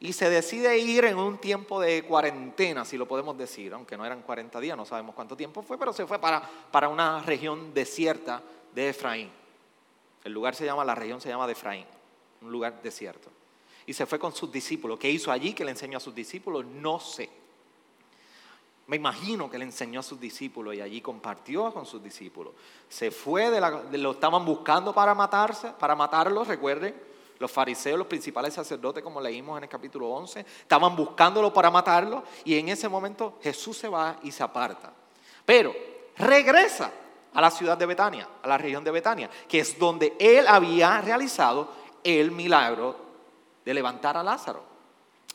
Y 0.00 0.12
se 0.12 0.28
decide 0.28 0.76
ir 0.78 1.04
en 1.04 1.18
un 1.18 1.38
tiempo 1.38 1.80
de 1.80 2.02
cuarentena, 2.02 2.84
si 2.84 2.96
lo 2.96 3.06
podemos 3.06 3.38
decir, 3.38 3.72
aunque 3.72 3.96
no 3.96 4.04
eran 4.04 4.22
40 4.22 4.58
días, 4.58 4.76
no 4.76 4.84
sabemos 4.84 5.14
cuánto 5.14 5.36
tiempo 5.36 5.62
fue, 5.62 5.78
pero 5.78 5.92
se 5.92 6.04
fue 6.04 6.18
para, 6.18 6.42
para 6.72 6.88
una 6.88 7.22
región 7.22 7.72
desierta 7.72 8.42
de 8.74 8.88
Efraín. 8.88 9.30
El 10.24 10.32
lugar 10.32 10.56
se 10.56 10.64
llama, 10.64 10.84
la 10.84 10.96
región 10.96 11.20
se 11.20 11.28
llama 11.28 11.46
de 11.46 11.52
Efraín, 11.52 11.86
un 12.42 12.50
lugar 12.50 12.82
desierto 12.82 13.37
y 13.88 13.94
se 13.94 14.04
fue 14.04 14.18
con 14.18 14.34
sus 14.34 14.52
discípulos. 14.52 14.98
¿Qué 14.98 15.10
hizo 15.10 15.32
allí 15.32 15.54
que 15.54 15.64
le 15.64 15.70
enseñó 15.70 15.96
a 15.96 16.00
sus 16.00 16.14
discípulos? 16.14 16.66
No 16.66 17.00
sé. 17.00 17.30
Me 18.86 18.96
imagino 18.96 19.50
que 19.50 19.56
le 19.56 19.64
enseñó 19.64 20.00
a 20.00 20.02
sus 20.02 20.20
discípulos 20.20 20.74
y 20.74 20.82
allí 20.82 21.00
compartió 21.00 21.72
con 21.72 21.86
sus 21.86 22.02
discípulos. 22.02 22.52
Se 22.86 23.10
fue 23.10 23.50
de, 23.50 23.58
la, 23.58 23.70
lo 23.90 24.10
estaban 24.10 24.44
buscando 24.44 24.92
para 24.92 25.14
matarse, 25.14 25.70
para 25.78 25.94
matarlos, 25.94 26.46
recuerden. 26.46 26.94
Los 27.38 27.50
fariseos, 27.50 27.96
los 27.96 28.06
principales 28.06 28.52
sacerdotes, 28.52 29.02
como 29.02 29.22
leímos 29.22 29.56
en 29.56 29.64
el 29.64 29.70
capítulo 29.70 30.10
11, 30.10 30.40
estaban 30.40 30.94
buscándolo 30.94 31.50
para 31.50 31.70
matarlo 31.70 32.24
y 32.44 32.58
en 32.58 32.68
ese 32.68 32.90
momento 32.90 33.38
Jesús 33.42 33.78
se 33.78 33.88
va 33.88 34.18
y 34.22 34.30
se 34.32 34.42
aparta. 34.42 34.92
Pero 35.46 35.74
regresa 36.14 36.92
a 37.32 37.40
la 37.40 37.50
ciudad 37.50 37.78
de 37.78 37.86
Betania, 37.86 38.28
a 38.42 38.48
la 38.48 38.58
región 38.58 38.84
de 38.84 38.90
Betania, 38.90 39.30
que 39.48 39.60
es 39.60 39.78
donde 39.78 40.14
él 40.18 40.46
había 40.46 41.00
realizado 41.00 41.72
el 42.04 42.32
milagro 42.32 43.07
de 43.68 43.74
levantar 43.74 44.16
a 44.16 44.22
Lázaro. 44.22 44.62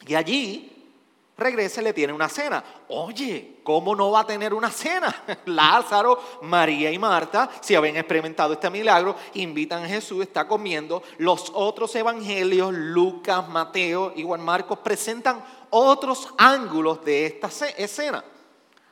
Y 0.08 0.16
allí 0.16 0.90
regresa 1.38 1.82
y 1.82 1.84
le 1.84 1.94
tiene 1.94 2.13
una 2.13 2.28
cena. 2.28 2.63
Oye, 2.88 3.60
¿cómo 3.62 3.96
no 3.96 4.10
va 4.10 4.22
a 4.22 4.25
tener 4.25 4.56
una 4.56 4.72
cena? 4.72 5.24
Lázaro, 5.46 6.20
María 6.42 6.90
y 6.92 6.98
Marta, 6.98 7.48
si 7.62 7.75
habían 7.75 7.96
experimentado 7.96 8.54
este 8.54 8.72
milagro, 8.72 9.16
invitan 9.36 9.84
a 9.84 9.88
Jesús, 9.88 10.24
está 10.24 10.48
comiendo. 10.48 11.04
Los 11.20 11.52
otros 11.54 11.94
evangelios, 11.96 12.74
Lucas, 12.74 13.48
Mateo 13.48 14.13
y 14.16 14.24
Juan 14.24 14.42
Marcos, 14.42 14.80
presentan 14.80 15.44
otros 15.70 16.34
ángulos 16.40 17.06
de 17.06 17.28
esta 17.28 17.50
escena. 17.78 18.25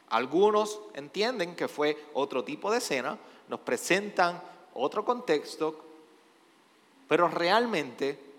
Algunos 0.10 0.82
entienden 0.94 1.56
que 1.56 1.68
fue 1.68 2.10
otro 2.14 2.44
tipo 2.44 2.72
de 2.72 2.80
cena, 2.80 3.18
nos 3.48 3.62
presentan 3.62 4.40
otro 4.76 5.04
contexto, 5.04 5.84
pero 7.08 7.28
realmente 7.28 8.31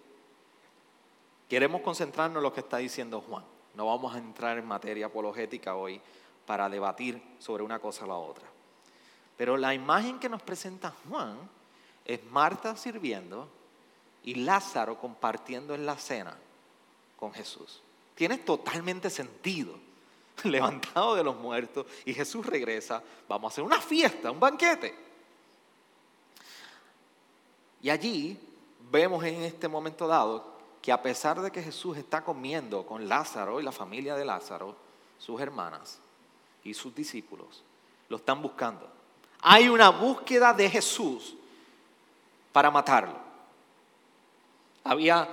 Queremos 1.53 1.83
concentrarnos 1.83 2.39
en 2.39 2.45
lo 2.45 2.55
que 2.55 2.61
está 2.61 2.79
diciendo 2.79 3.21
Juan. 3.21 3.45
No 3.75 3.85
vamos 3.85 4.15
a 4.15 4.19
entrar 4.19 4.57
en 4.57 4.67
materia 4.67 5.05
apologética 5.05 5.75
hoy 5.75 6.01
para 6.47 6.67
debatir 6.71 7.23
sobre 7.39 7.63
una 7.63 7.79
cosa 7.79 8.07
o 8.07 8.09
la 8.09 8.15
otra. 8.15 8.47
Pero 9.37 9.59
la 9.59 9.75
imagen 9.75 10.19
que 10.19 10.31
nos 10.31 10.41
presenta 10.41 10.95
Juan 11.07 11.37
es 12.07 12.25
Marta 12.31 12.75
sirviendo 12.75 13.51
y 14.25 14.37
Lázaro 14.37 14.99
compartiendo 14.99 15.75
en 15.75 15.85
la 15.85 15.99
cena 15.99 16.35
con 17.19 17.35
Jesús. 17.35 17.83
Tiene 18.15 18.39
totalmente 18.39 19.11
sentido. 19.11 19.75
Levantado 20.45 21.17
de 21.17 21.23
los 21.23 21.37
muertos 21.37 21.85
y 22.07 22.15
Jesús 22.15 22.47
regresa. 22.47 23.03
Vamos 23.29 23.51
a 23.51 23.53
hacer 23.53 23.65
una 23.65 23.83
fiesta, 23.83 24.31
un 24.31 24.41
banquete. 24.41 24.95
Y 27.83 27.91
allí 27.91 28.41
vemos 28.91 29.23
en 29.25 29.43
este 29.43 29.69
momento 29.69 30.07
dado 30.07 30.52
que 30.83 30.91
a 30.91 31.01
pesar 31.01 31.41
de 31.41 31.53
que 31.53 31.63
Jesús 31.63 31.97
está 31.97 32.25
comiendo 32.25 32.85
con 32.85 33.09
Lázaro 33.09 33.61
y 33.61 33.63
la 33.63 33.71
familia 33.71 34.17
de 34.17 34.25
Lázaro, 34.25 34.75
sus 35.17 35.41
hermanas 35.41 36.01
y 36.65 36.75
sus 36.75 36.93
discípulos, 36.93 37.63
lo 38.09 38.17
están 38.17 38.43
buscando. 38.43 38.91
Hay 39.41 39.69
una 39.69 39.91
búsqueda 39.91 40.53
de 40.53 40.69
Jesús 40.69 41.37
para 42.53 42.71
matarlo. 42.71 43.17
Había 44.83 45.29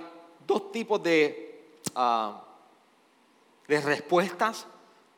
dos 0.45 0.71
tipos 0.71 1.01
de, 1.01 1.79
ah, 1.95 2.43
de 3.67 3.81
respuestas 3.81 4.67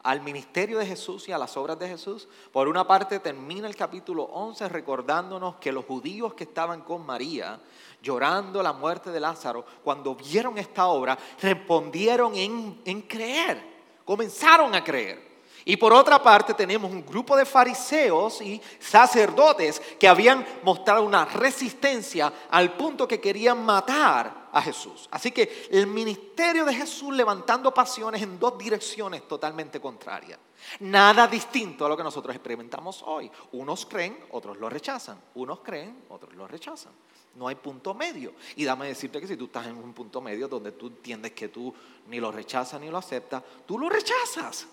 al 0.03 0.21
ministerio 0.21 0.79
de 0.79 0.85
Jesús 0.85 1.27
y 1.29 1.31
a 1.31 1.37
las 1.37 1.55
obras 1.57 1.77
de 1.79 1.87
Jesús. 1.87 2.27
Por 2.51 2.67
una 2.67 2.85
parte 2.85 3.19
termina 3.19 3.67
el 3.67 3.75
capítulo 3.75 4.23
11 4.23 4.69
recordándonos 4.69 5.55
que 5.55 5.71
los 5.71 5.85
judíos 5.85 6.33
que 6.33 6.45
estaban 6.45 6.81
con 6.81 7.05
María 7.05 7.59
llorando 8.01 8.63
la 8.63 8.73
muerte 8.73 9.11
de 9.11 9.19
Lázaro, 9.19 9.65
cuando 9.83 10.15
vieron 10.15 10.57
esta 10.57 10.87
obra, 10.87 11.17
respondieron 11.41 12.35
en, 12.35 12.81
en 12.83 13.01
creer, 13.03 13.63
comenzaron 14.03 14.73
a 14.73 14.83
creer. 14.83 15.30
Y 15.65 15.77
por 15.77 15.93
otra 15.93 16.21
parte 16.21 16.53
tenemos 16.53 16.91
un 16.91 17.05
grupo 17.05 17.35
de 17.37 17.45
fariseos 17.45 18.41
y 18.41 18.61
sacerdotes 18.79 19.81
que 19.99 20.07
habían 20.07 20.45
mostrado 20.63 21.03
una 21.03 21.25
resistencia 21.25 22.31
al 22.49 22.73
punto 22.73 23.07
que 23.07 23.21
querían 23.21 23.63
matar 23.63 24.49
a 24.51 24.61
Jesús. 24.61 25.07
Así 25.11 25.31
que 25.31 25.67
el 25.71 25.87
ministerio 25.87 26.65
de 26.65 26.73
Jesús 26.73 27.13
levantando 27.13 27.73
pasiones 27.73 28.21
en 28.21 28.39
dos 28.39 28.57
direcciones 28.57 29.27
totalmente 29.27 29.79
contrarias. 29.79 30.39
Nada 30.81 31.27
distinto 31.27 31.85
a 31.85 31.89
lo 31.89 31.97
que 31.97 32.03
nosotros 32.03 32.35
experimentamos 32.35 33.03
hoy. 33.05 33.31
Unos 33.53 33.85
creen, 33.85 34.17
otros 34.31 34.57
lo 34.57 34.69
rechazan. 34.69 35.19
Unos 35.35 35.59
creen, 35.59 36.03
otros 36.09 36.33
lo 36.35 36.47
rechazan. 36.47 36.91
No 37.35 37.47
hay 37.47 37.55
punto 37.55 37.93
medio. 37.93 38.33
Y 38.55 38.65
dame 38.65 38.87
decirte 38.87 39.21
que 39.21 39.27
si 39.27 39.37
tú 39.37 39.45
estás 39.45 39.67
en 39.67 39.77
un 39.77 39.93
punto 39.93 40.21
medio 40.21 40.47
donde 40.47 40.73
tú 40.73 40.87
entiendes 40.87 41.31
que 41.31 41.47
tú 41.47 41.73
ni 42.07 42.19
lo 42.19 42.31
rechazas 42.31 42.79
ni 42.81 42.89
lo 42.89 42.97
aceptas, 42.97 43.41
tú 43.65 43.79
lo 43.79 43.89
rechazas. 43.89 44.67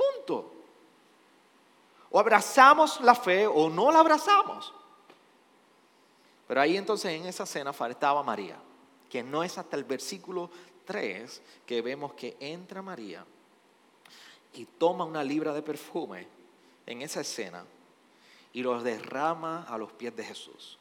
Punto. 0.00 0.52
O 2.10 2.18
abrazamos 2.18 3.00
la 3.00 3.14
fe 3.14 3.46
o 3.46 3.68
no 3.68 3.92
la 3.92 4.00
abrazamos. 4.00 4.72
Pero 6.48 6.60
ahí 6.60 6.76
entonces 6.76 7.12
en 7.12 7.26
esa 7.26 7.46
cena 7.46 7.72
faltaba 7.72 8.22
María, 8.22 8.56
que 9.08 9.22
no 9.22 9.44
es 9.44 9.56
hasta 9.58 9.76
el 9.76 9.84
versículo 9.84 10.50
3 10.84 11.42
que 11.66 11.82
vemos 11.82 12.14
que 12.14 12.36
entra 12.40 12.82
María 12.82 13.24
y 14.54 14.64
toma 14.64 15.04
una 15.04 15.22
libra 15.22 15.52
de 15.52 15.62
perfume 15.62 16.26
en 16.86 17.02
esa 17.02 17.20
escena 17.20 17.64
y 18.52 18.62
los 18.62 18.82
derrama 18.82 19.64
a 19.68 19.78
los 19.78 19.92
pies 19.92 20.16
de 20.16 20.24
Jesús. 20.24 20.78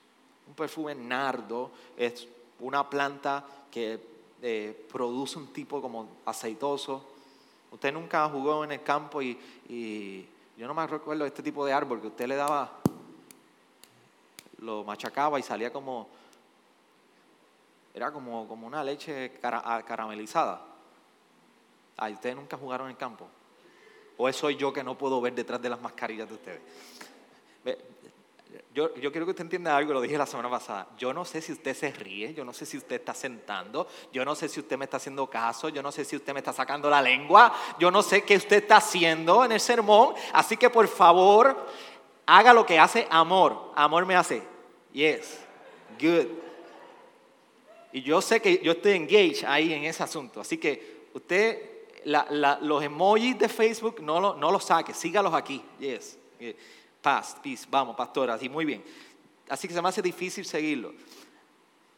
Un 0.47 0.55
perfume 0.55 0.95
nardo 0.95 1.69
es 1.95 2.27
una 2.59 2.89
planta 2.89 3.45
que 3.69 3.99
eh, 4.41 4.87
produce 4.91 5.37
un 5.37 5.53
tipo 5.53 5.81
como 5.81 6.07
aceitoso, 6.25 7.05
Usted 7.71 7.93
nunca 7.93 8.27
jugó 8.29 8.63
en 8.63 8.71
el 8.71 8.83
campo 8.83 9.21
y, 9.21 10.27
yo 10.57 10.67
no 10.67 10.73
me 10.73 10.85
recuerdo 10.85 11.25
este 11.25 11.41
tipo 11.41 11.65
de 11.65 11.71
árbol 11.71 12.01
que 12.01 12.07
usted 12.07 12.27
le 12.27 12.35
daba, 12.35 12.69
lo 14.57 14.83
machacaba 14.83 15.39
y 15.39 15.43
salía 15.43 15.71
como, 15.71 16.09
era 17.93 18.11
como, 18.11 18.47
como 18.47 18.67
una 18.67 18.83
leche 18.83 19.39
caramelizada. 19.39 20.61
Ay, 21.95 22.13
ustedes 22.13 22.35
nunca 22.35 22.57
jugaron 22.57 22.87
en 22.87 22.91
el 22.91 22.97
campo. 22.97 23.27
¿O 24.17 24.31
soy 24.33 24.57
yo 24.57 24.73
que 24.73 24.83
no 24.83 24.97
puedo 24.97 25.21
ver 25.21 25.33
detrás 25.33 25.61
de 25.61 25.69
las 25.69 25.79
mascarillas 25.79 26.27
de 26.27 26.33
ustedes? 26.33 26.61
Yo, 28.73 28.95
yo, 28.95 29.11
quiero 29.11 29.25
que 29.25 29.31
usted 29.31 29.43
entienda 29.43 29.77
algo, 29.77 29.93
lo 29.93 30.01
dije 30.01 30.17
la 30.17 30.25
semana 30.25 30.49
pasada. 30.49 30.87
Yo 30.97 31.13
no 31.13 31.23
sé 31.23 31.41
si 31.41 31.51
usted 31.51 31.75
se 31.75 31.91
ríe, 31.91 32.33
yo 32.33 32.43
no 32.43 32.53
sé 32.53 32.65
si 32.65 32.77
usted 32.77 32.95
está 32.95 33.13
sentando, 33.13 33.87
yo 34.11 34.25
no 34.25 34.33
sé 34.35 34.49
si 34.49 34.59
usted 34.59 34.77
me 34.77 34.85
está 34.85 34.97
haciendo 34.97 35.27
caso, 35.29 35.69
yo 35.69 35.83
no 35.83 35.91
sé 35.91 36.03
si 36.03 36.15
usted 36.15 36.33
me 36.33 36.39
está 36.39 36.51
sacando 36.51 36.89
la 36.89 37.01
lengua, 37.01 37.53
yo 37.79 37.91
no 37.91 38.01
sé 38.01 38.23
qué 38.23 38.37
usted 38.37 38.63
está 38.63 38.77
haciendo 38.77 39.45
en 39.45 39.51
el 39.51 39.59
sermón. 39.59 40.15
Así 40.33 40.57
que 40.57 40.69
por 40.69 40.87
favor, 40.87 41.67
haga 42.25 42.53
lo 42.53 42.65
que 42.65 42.79
hace 42.79 43.07
amor. 43.09 43.71
Amor 43.75 44.05
me 44.05 44.15
hace. 44.15 44.41
Yes, 44.93 45.39
good. 45.99 46.27
Y 47.91 48.01
yo 48.01 48.21
sé 48.21 48.41
que 48.41 48.59
yo 48.63 48.73
estoy 48.73 48.93
engaged 48.93 49.45
ahí 49.45 49.73
en 49.73 49.83
ese 49.83 50.03
asunto. 50.03 50.41
Así 50.41 50.57
que 50.57 51.09
usted 51.13 51.69
los 52.05 52.83
emojis 52.83 53.37
de 53.37 53.49
Facebook 53.49 54.01
no, 54.01 54.19
lo, 54.19 54.51
los 54.51 54.63
saque, 54.63 54.93
sígalos 54.93 55.33
aquí. 55.33 55.63
Yes. 55.79 56.17
Paz, 57.01 57.37
peace, 57.41 57.65
vamos, 57.69 57.95
pastora, 57.95 58.33
así 58.33 58.49
muy 58.49 58.65
bien. 58.65 58.83
Así 59.49 59.67
que 59.67 59.73
se 59.73 59.81
me 59.81 59.89
hace 59.89 60.01
difícil 60.01 60.45
seguirlo. 60.45 60.93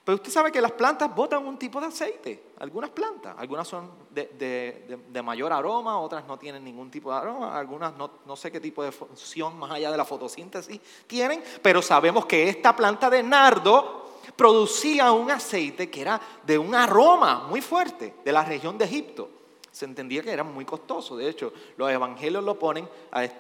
Pero 0.03 0.15
usted 0.15 0.31
sabe 0.31 0.51
que 0.51 0.59
las 0.59 0.71
plantas 0.71 1.13
botan 1.13 1.45
un 1.45 1.59
tipo 1.59 1.79
de 1.79 1.87
aceite, 1.87 2.51
algunas 2.59 2.89
plantas, 2.89 3.35
algunas 3.37 3.67
son 3.67 3.91
de, 4.09 5.21
mayor 5.23 5.53
aroma, 5.53 5.99
otras 5.99 6.25
no 6.25 6.39
tienen 6.39 6.63
ningún 6.63 6.89
tipo 6.89 7.11
de 7.11 7.17
aroma, 7.17 7.57
algunas 7.57 7.95
no, 7.95 8.09
no, 8.25 8.35
sé 8.35 8.51
qué 8.51 8.59
tipo 8.59 8.83
de 8.83 8.91
función 8.91 9.59
más 9.59 9.71
allá 9.71 9.91
de 9.91 9.97
la 9.97 10.05
fotosíntesis 10.05 10.81
tienen, 11.05 11.43
pero 11.61 11.83
sabemos 11.83 12.25
que 12.25 12.49
esta 12.49 12.75
planta 12.75 13.11
de 13.11 13.21
nardo 13.21 14.17
producía 14.35 15.11
un 15.11 15.29
aceite 15.29 15.91
que 15.91 16.01
era 16.01 16.19
de 16.43 16.57
un 16.57 16.73
aroma 16.73 17.45
muy 17.47 17.61
fuerte 17.61 18.15
de 18.25 18.31
la 18.31 18.43
región 18.43 18.79
de 18.79 18.85
Egipto 18.85 19.29
se 19.71 19.85
entendía 19.85 20.21
que 20.21 20.31
era 20.31 20.43
muy 20.43 20.65
costoso. 20.65 21.15
De 21.15 21.29
hecho, 21.29 21.53
los 21.77 21.89
evangelios 21.89 22.43
lo 22.43 22.59
ponen, 22.59 22.87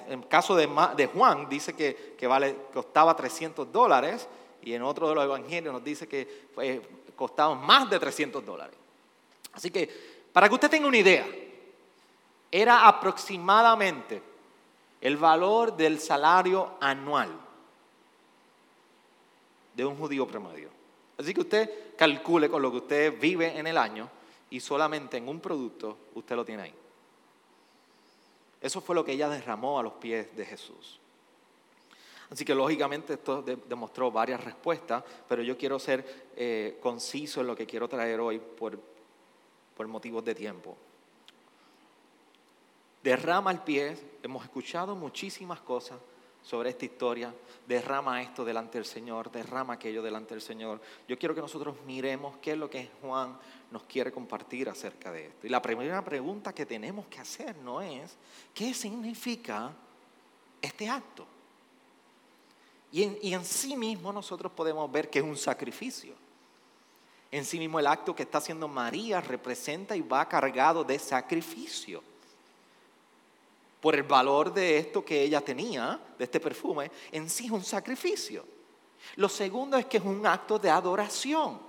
en 0.07 0.21
caso 0.23 0.55
de, 0.55 0.67
Juan, 1.13 1.49
dice 1.49 1.73
que, 1.73 2.27
vale, 2.27 2.55
costaba 2.73 3.15
300 3.15 3.71
dólares, 3.71 4.27
y 4.63 4.73
en 4.73 4.83
otro 4.83 5.09
de 5.09 5.15
los 5.15 5.23
evangelios 5.23 5.73
nos 5.73 5.83
dice 5.83 6.07
que 6.07 6.49
costaba 7.15 7.55
más 7.55 7.89
de 7.89 7.99
300 7.99 8.45
dólares. 8.45 8.75
Así 9.53 9.69
que, 9.69 9.89
para 10.31 10.47
que 10.47 10.55
usted 10.55 10.69
tenga 10.69 10.87
una 10.87 10.97
idea, 10.97 11.27
era 12.49 12.87
aproximadamente 12.87 14.21
el 15.01 15.17
valor 15.17 15.75
del 15.75 15.99
salario 15.99 16.75
anual 16.79 17.29
de 19.75 19.85
un 19.85 19.97
judío 19.97 20.27
promedio. 20.27 20.69
Así 21.17 21.33
que 21.33 21.41
usted 21.41 21.95
calcule 21.97 22.49
con 22.49 22.61
lo 22.61 22.71
que 22.71 22.77
usted 22.77 23.19
vive 23.19 23.57
en 23.57 23.67
el 23.67 23.77
año 23.77 24.09
y 24.51 24.59
solamente 24.59 25.17
en 25.17 25.27
un 25.27 25.39
producto 25.39 25.97
usted 26.13 26.35
lo 26.35 26.45
tiene 26.45 26.63
ahí. 26.63 26.73
Eso 28.61 28.79
fue 28.79 28.93
lo 28.93 29.03
que 29.03 29.13
ella 29.13 29.27
derramó 29.27 29.79
a 29.79 29.83
los 29.83 29.93
pies 29.93 30.35
de 30.35 30.45
Jesús. 30.45 30.99
Así 32.29 32.45
que 32.45 32.53
lógicamente 32.53 33.13
esto 33.13 33.41
demostró 33.41 34.11
varias 34.11 34.41
respuestas, 34.43 35.03
pero 35.27 35.41
yo 35.41 35.57
quiero 35.57 35.79
ser 35.79 36.29
eh, 36.35 36.77
conciso 36.81 37.41
en 37.41 37.47
lo 37.47 37.55
que 37.55 37.65
quiero 37.65 37.89
traer 37.89 38.19
hoy 38.19 38.39
por, 38.39 38.79
por 39.75 39.87
motivos 39.87 40.23
de 40.23 40.35
tiempo. 40.35 40.77
Derrama 43.03 43.49
al 43.49 43.63
pie, 43.63 43.97
hemos 44.21 44.43
escuchado 44.43 44.95
muchísimas 44.95 45.59
cosas 45.61 45.97
sobre 46.43 46.69
esta 46.71 46.85
historia, 46.85 47.33
derrama 47.67 48.21
esto 48.21 48.43
delante 48.43 48.77
del 48.77 48.85
Señor, 48.85 49.31
derrama 49.31 49.73
aquello 49.73 50.01
delante 50.01 50.33
del 50.33 50.41
Señor. 50.41 50.81
Yo 51.07 51.17
quiero 51.17 51.35
que 51.35 51.41
nosotros 51.41 51.75
miremos 51.85 52.37
qué 52.37 52.51
es 52.51 52.57
lo 52.57 52.69
que 52.69 52.89
Juan 53.01 53.37
nos 53.69 53.83
quiere 53.83 54.11
compartir 54.11 54.67
acerca 54.69 55.11
de 55.11 55.27
esto. 55.27 55.47
Y 55.47 55.49
la 55.49 55.61
primera 55.61 56.03
pregunta 56.03 56.53
que 56.53 56.65
tenemos 56.65 57.05
que 57.07 57.19
hacer 57.19 57.55
no 57.57 57.81
es, 57.81 58.17
¿qué 58.53 58.73
significa 58.73 59.71
este 60.61 60.89
acto? 60.89 61.25
Y 62.91 63.03
en, 63.03 63.17
y 63.21 63.33
en 63.33 63.45
sí 63.45 63.77
mismo 63.77 64.11
nosotros 64.11 64.51
podemos 64.51 64.91
ver 64.91 65.09
que 65.09 65.19
es 65.19 65.25
un 65.25 65.37
sacrificio. 65.37 66.13
En 67.31 67.45
sí 67.45 67.57
mismo 67.59 67.79
el 67.79 67.87
acto 67.87 68.13
que 68.13 68.23
está 68.23 68.39
haciendo 68.39 68.67
María 68.67 69.21
representa 69.21 69.95
y 69.95 70.01
va 70.01 70.27
cargado 70.27 70.83
de 70.83 70.99
sacrificio. 70.99 72.03
Por 73.81 73.95
el 73.95 74.03
valor 74.03 74.53
de 74.53 74.77
esto 74.77 75.03
que 75.03 75.23
ella 75.23 75.41
tenía, 75.41 75.99
de 76.17 76.23
este 76.23 76.39
perfume, 76.39 76.91
en 77.11 77.29
sí 77.29 77.47
es 77.47 77.51
un 77.51 77.63
sacrificio. 77.63 78.45
Lo 79.15 79.27
segundo 79.27 79.77
es 79.77 79.85
que 79.87 79.97
es 79.97 80.03
un 80.03 80.25
acto 80.25 80.59
de 80.59 80.69
adoración. 80.69 81.59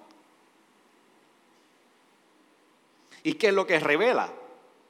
¿Y 3.22 3.34
qué 3.34 3.48
es 3.48 3.54
lo 3.54 3.66
que 3.66 3.80
revela? 3.80 4.32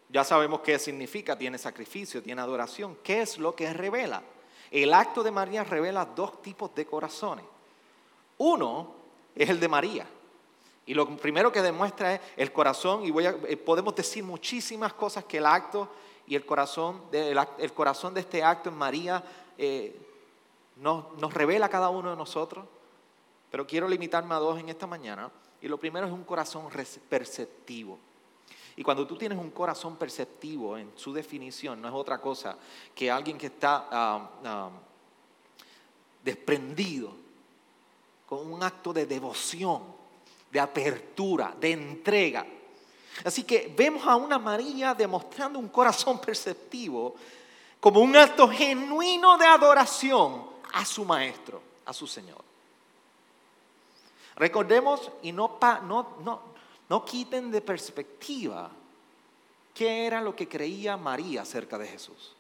Ya 0.08 0.24
sabemos 0.24 0.60
qué 0.60 0.78
significa, 0.78 1.38
tiene 1.38 1.58
sacrificio, 1.58 2.22
tiene 2.22 2.40
adoración. 2.40 2.98
¿Qué 3.02 3.22
es 3.22 3.38
lo 3.38 3.54
que 3.54 3.72
revela? 3.72 4.22
El 4.70 4.92
acto 4.92 5.22
de 5.22 5.30
María 5.30 5.64
revela 5.64 6.04
dos 6.04 6.42
tipos 6.42 6.74
de 6.74 6.86
corazones. 6.86 7.44
Uno 8.38 8.94
es 9.34 9.48
el 9.48 9.60
de 9.60 9.68
María. 9.68 10.06
Y 10.84 10.94
lo 10.94 11.16
primero 11.16 11.52
que 11.52 11.62
demuestra 11.62 12.14
es 12.14 12.20
el 12.36 12.52
corazón, 12.52 13.04
y 13.04 13.12
eh, 13.24 13.56
podemos 13.56 13.94
decir 13.94 14.24
muchísimas 14.24 14.92
cosas 14.94 15.24
que 15.24 15.38
el 15.38 15.46
acto 15.46 15.88
y 16.26 16.34
el 16.36 16.46
corazón 16.46 17.02
de, 17.10 17.30
el, 17.58 17.72
corazón 17.72 18.14
de 18.14 18.20
este 18.20 18.42
acto 18.42 18.68
en 18.68 18.76
María 18.76 19.22
eh, 19.58 19.98
nos, 20.76 21.16
nos 21.18 21.34
revela 21.34 21.66
a 21.66 21.70
cada 21.70 21.90
uno 21.90 22.10
de 22.10 22.16
nosotros. 22.16 22.64
Pero 23.50 23.66
quiero 23.66 23.86
limitarme 23.86 24.34
a 24.34 24.38
dos 24.38 24.58
en 24.58 24.68
esta 24.68 24.86
mañana. 24.86 25.30
Y 25.60 25.68
lo 25.68 25.78
primero 25.78 26.06
es 26.06 26.12
un 26.12 26.24
corazón 26.24 26.68
perceptivo. 27.08 27.98
Y 28.76 28.82
cuando 28.82 29.06
tú 29.06 29.16
tienes 29.16 29.38
un 29.38 29.50
corazón 29.50 29.96
perceptivo 29.96 30.78
en 30.78 30.92
su 30.96 31.12
definición, 31.12 31.80
no 31.80 31.88
es 31.88 31.94
otra 31.94 32.18
cosa 32.18 32.56
que 32.94 33.10
alguien 33.10 33.36
que 33.36 33.46
está 33.46 33.88
ah, 33.90 34.30
ah, 34.44 34.70
desprendido 36.24 37.14
con 38.26 38.50
un 38.50 38.62
acto 38.62 38.92
de 38.92 39.04
devoción, 39.04 39.82
de 40.50 40.58
apertura, 40.58 41.54
de 41.60 41.72
entrega. 41.72 42.46
Así 43.24 43.44
que 43.44 43.72
vemos 43.76 44.06
a 44.06 44.16
una 44.16 44.38
María 44.38 44.94
demostrando 44.94 45.58
un 45.58 45.68
corazón 45.68 46.20
perceptivo 46.20 47.14
como 47.78 48.00
un 48.00 48.16
acto 48.16 48.48
genuino 48.48 49.36
de 49.38 49.46
adoración 49.46 50.46
a 50.72 50.84
su 50.84 51.04
Maestro, 51.04 51.60
a 51.84 51.92
su 51.92 52.06
Señor. 52.06 52.42
Recordemos 54.36 55.10
y 55.22 55.32
no, 55.32 55.58
quiten 57.06 57.50
de 57.50 57.60
perspectiva 57.60 58.70
qué 59.74 60.06
era 60.06 60.20
lo 60.20 60.34
que 60.34 60.48
creía 60.48 60.96
María 60.96 61.42
acerca 61.42 61.78
de 61.78 61.86
Jesús, 61.86 62.34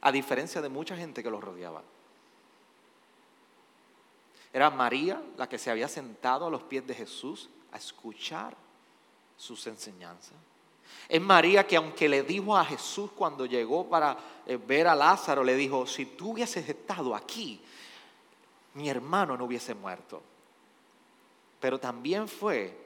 a 0.00 0.10
diferencia 0.10 0.60
de 0.60 0.68
mucha 0.68 0.96
gente 0.96 1.22
que 1.22 1.30
lo 1.30 1.40
rodeaba. 1.40 1.82
Era 4.52 4.70
María 4.70 5.22
la 5.36 5.48
que 5.48 5.58
se 5.58 5.70
había 5.70 5.88
sentado 5.88 6.46
a 6.46 6.50
los 6.50 6.62
pies 6.62 6.86
de 6.86 6.94
Jesús 6.94 7.50
a 7.72 7.76
escuchar 7.76 8.56
sus 9.36 9.66
enseñanzas. 9.66 10.34
Es 11.08 11.20
María 11.20 11.66
que 11.66 11.76
aunque 11.76 12.08
le 12.08 12.22
dijo 12.22 12.56
a 12.56 12.64
Jesús 12.64 13.10
cuando 13.14 13.46
llegó 13.46 13.88
para 13.88 14.16
eh, 14.46 14.56
ver 14.56 14.88
a 14.88 14.94
Lázaro, 14.94 15.44
le 15.44 15.54
dijo, 15.54 15.86
si 15.86 16.06
tú 16.06 16.32
hubieses 16.32 16.68
estado 16.68 17.14
aquí, 17.14 17.60
mi 18.74 18.88
hermano 18.88 19.36
no 19.36 19.44
hubiese 19.44 19.74
muerto. 19.74 20.22
Pero 21.60 21.78
también 21.78 22.28
fue 22.28 22.76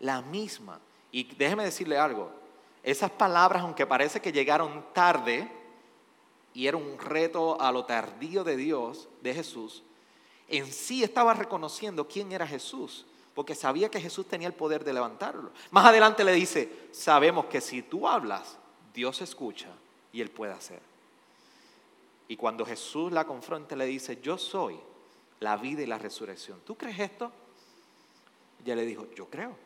la 0.00 0.20
misma. 0.20 0.78
Y 1.10 1.24
déjeme 1.24 1.64
decirle 1.64 1.98
algo, 1.98 2.30
esas 2.82 3.10
palabras, 3.10 3.62
aunque 3.62 3.86
parece 3.86 4.20
que 4.20 4.32
llegaron 4.32 4.84
tarde, 4.92 5.50
y 6.54 6.66
era 6.66 6.76
un 6.76 6.98
reto 6.98 7.60
a 7.60 7.72
lo 7.72 7.84
tardío 7.84 8.44
de 8.44 8.56
Dios, 8.56 9.08
de 9.22 9.34
Jesús, 9.34 9.82
en 10.48 10.66
sí 10.66 11.02
estaba 11.02 11.32
reconociendo 11.34 12.08
quién 12.08 12.32
era 12.32 12.46
Jesús, 12.46 13.06
porque 13.34 13.54
sabía 13.54 13.90
que 13.90 14.00
Jesús 14.00 14.26
tenía 14.26 14.48
el 14.48 14.54
poder 14.54 14.84
de 14.84 14.92
levantarlo. 14.92 15.50
Más 15.70 15.86
adelante 15.86 16.24
le 16.24 16.32
dice, 16.32 16.88
sabemos 16.92 17.46
que 17.46 17.60
si 17.60 17.82
tú 17.82 18.06
hablas, 18.06 18.58
Dios 18.92 19.20
escucha 19.22 19.68
y 20.12 20.20
Él 20.20 20.30
puede 20.30 20.52
hacer. 20.52 20.80
Y 22.28 22.36
cuando 22.36 22.64
Jesús 22.64 23.12
la 23.12 23.24
confronta, 23.24 23.74
le 23.76 23.86
dice, 23.86 24.20
yo 24.22 24.38
soy 24.38 24.78
la 25.40 25.56
vida 25.56 25.82
y 25.82 25.86
la 25.86 25.98
resurrección. 25.98 26.60
¿Tú 26.64 26.76
crees 26.76 26.98
esto? 26.98 27.32
Ella 28.64 28.76
le 28.76 28.84
dijo, 28.84 29.06
yo 29.16 29.26
creo. 29.26 29.56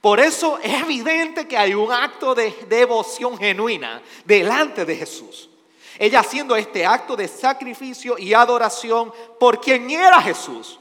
Por 0.00 0.18
eso 0.18 0.58
es 0.58 0.82
evidente 0.82 1.46
que 1.46 1.56
hay 1.56 1.74
un 1.74 1.92
acto 1.92 2.34
de 2.34 2.50
devoción 2.68 3.38
genuina 3.38 4.02
delante 4.24 4.84
de 4.84 4.96
Jesús. 4.96 5.48
Ella 5.98 6.20
haciendo 6.20 6.56
este 6.56 6.86
acto 6.86 7.14
de 7.14 7.28
sacrificio 7.28 8.16
y 8.18 8.32
adoración 8.32 9.12
por 9.38 9.60
quien 9.60 9.90
era 9.90 10.20
Jesús, 10.22 10.80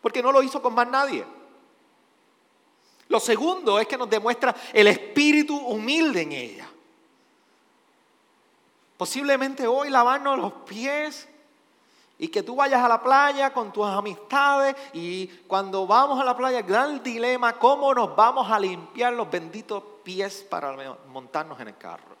porque 0.00 0.22
no 0.22 0.32
lo 0.32 0.42
hizo 0.42 0.62
con 0.62 0.74
más 0.74 0.88
nadie. 0.88 1.24
Lo 3.08 3.18
segundo 3.18 3.78
es 3.78 3.88
que 3.88 3.98
nos 3.98 4.08
demuestra 4.08 4.54
el 4.72 4.86
espíritu 4.86 5.56
humilde 5.56 6.22
en 6.22 6.32
ella. 6.32 6.70
Posiblemente 8.96 9.66
hoy 9.66 9.90
lavarnos 9.90 10.38
los 10.38 10.52
pies 10.52 11.28
y 12.18 12.28
que 12.28 12.42
tú 12.42 12.54
vayas 12.54 12.84
a 12.84 12.88
la 12.88 13.02
playa 13.02 13.52
con 13.52 13.72
tus 13.72 13.86
amistades 13.86 14.76
y 14.92 15.26
cuando 15.26 15.86
vamos 15.86 16.20
a 16.20 16.24
la 16.24 16.36
playa, 16.36 16.62
gran 16.62 17.02
dilema, 17.02 17.54
¿cómo 17.54 17.92
nos 17.94 18.14
vamos 18.14 18.50
a 18.50 18.60
limpiar 18.60 19.12
los 19.14 19.28
benditos 19.30 19.82
pies 20.04 20.46
para 20.48 20.96
montarnos 21.08 21.58
en 21.60 21.68
el 21.68 21.76
carro? 21.76 22.14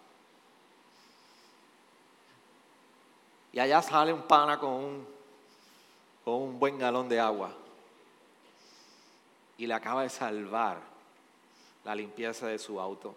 Y 3.52 3.60
allá 3.60 3.82
sale 3.82 4.12
un 4.12 4.22
pana 4.22 4.58
con 4.58 4.70
un, 4.70 5.08
con 6.24 6.34
un 6.34 6.58
buen 6.58 6.78
galón 6.78 7.08
de 7.08 7.20
agua 7.20 7.54
y 9.60 9.66
le 9.66 9.74
acaba 9.74 10.02
de 10.02 10.08
salvar 10.08 10.80
la 11.84 11.94
limpieza 11.94 12.46
de 12.46 12.58
su 12.58 12.80
auto. 12.80 13.14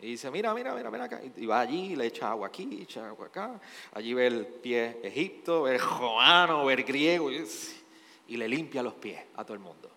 Y 0.00 0.08
dice, 0.08 0.32
mira, 0.32 0.52
mira, 0.52 0.74
mira, 0.74 0.90
mira 0.90 1.04
acá. 1.04 1.20
Y 1.36 1.46
va 1.46 1.60
allí, 1.60 1.94
le 1.94 2.06
echa 2.06 2.28
agua 2.28 2.48
aquí, 2.48 2.80
echa 2.82 3.06
agua 3.06 3.26
acá. 3.26 3.60
Allí 3.94 4.12
ve 4.14 4.26
el 4.26 4.46
pie 4.46 4.98
Egipto, 5.04 5.62
ve 5.62 5.76
el 5.76 5.80
joano, 5.80 6.64
ve 6.64 6.74
el 6.74 6.82
griego. 6.82 7.30
Y 7.30 8.36
le 8.36 8.48
limpia 8.48 8.82
los 8.82 8.94
pies 8.94 9.22
a 9.36 9.44
todo 9.44 9.54
el 9.54 9.60
mundo. 9.60 9.88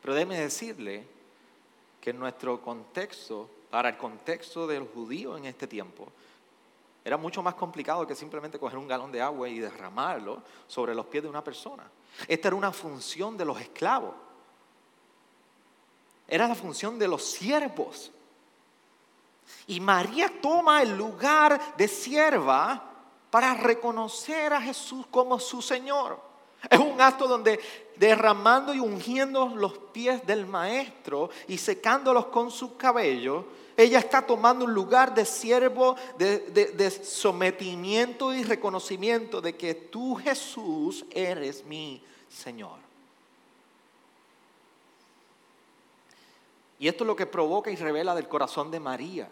Pero 0.00 0.12
déjeme 0.12 0.40
decirle 0.40 1.06
que 2.00 2.10
en 2.10 2.18
nuestro 2.18 2.60
contexto, 2.60 3.48
para 3.70 3.90
el 3.90 3.96
contexto 3.96 4.66
del 4.66 4.82
judío 4.88 5.36
en 5.36 5.44
este 5.44 5.68
tiempo, 5.68 6.08
era 7.04 7.16
mucho 7.16 7.40
más 7.40 7.54
complicado 7.54 8.04
que 8.04 8.16
simplemente 8.16 8.58
coger 8.58 8.78
un 8.78 8.88
galón 8.88 9.12
de 9.12 9.20
agua 9.20 9.48
y 9.48 9.60
derramarlo 9.60 10.42
sobre 10.66 10.92
los 10.92 11.06
pies 11.06 11.22
de 11.22 11.28
una 11.28 11.44
persona. 11.44 11.88
Esta 12.28 12.48
era 12.48 12.56
una 12.56 12.72
función 12.72 13.36
de 13.36 13.44
los 13.44 13.60
esclavos. 13.60 14.14
Era 16.28 16.48
la 16.48 16.54
función 16.54 16.98
de 16.98 17.08
los 17.08 17.24
siervos. 17.24 18.10
Y 19.66 19.80
María 19.80 20.32
toma 20.40 20.82
el 20.82 20.96
lugar 20.96 21.76
de 21.76 21.88
sierva 21.88 22.90
para 23.30 23.54
reconocer 23.54 24.52
a 24.52 24.60
Jesús 24.60 25.06
como 25.10 25.38
su 25.38 25.60
Señor. 25.60 26.20
Es 26.70 26.78
un 26.78 27.00
acto 27.00 27.26
donde 27.26 27.60
derramando 27.96 28.74
y 28.74 28.80
ungiendo 28.80 29.48
los 29.48 29.78
pies 29.92 30.26
del 30.26 30.46
maestro 30.46 31.30
y 31.48 31.58
secándolos 31.58 32.26
con 32.26 32.50
su 32.50 32.76
cabello, 32.76 33.44
ella 33.76 33.98
está 33.98 34.22
tomando 34.26 34.64
un 34.64 34.74
lugar 34.74 35.14
de 35.14 35.24
siervo, 35.24 35.96
de, 36.18 36.38
de, 36.38 36.90
sometimiento 36.90 38.34
y 38.34 38.44
reconocimiento 38.44 39.40
de 39.40 39.56
que 39.56 39.74
tú 39.74 40.14
Jesús 40.16 41.04
eres 41.10 41.64
mi 41.64 42.02
Señor. 42.28 42.78
Y 46.78 46.88
esto 46.88 47.04
es 47.04 47.08
lo 47.08 47.16
que 47.16 47.26
provoca 47.26 47.70
y 47.70 47.76
revela 47.76 48.14
del 48.14 48.28
corazón 48.28 48.70
de 48.70 48.80
María 48.80 49.28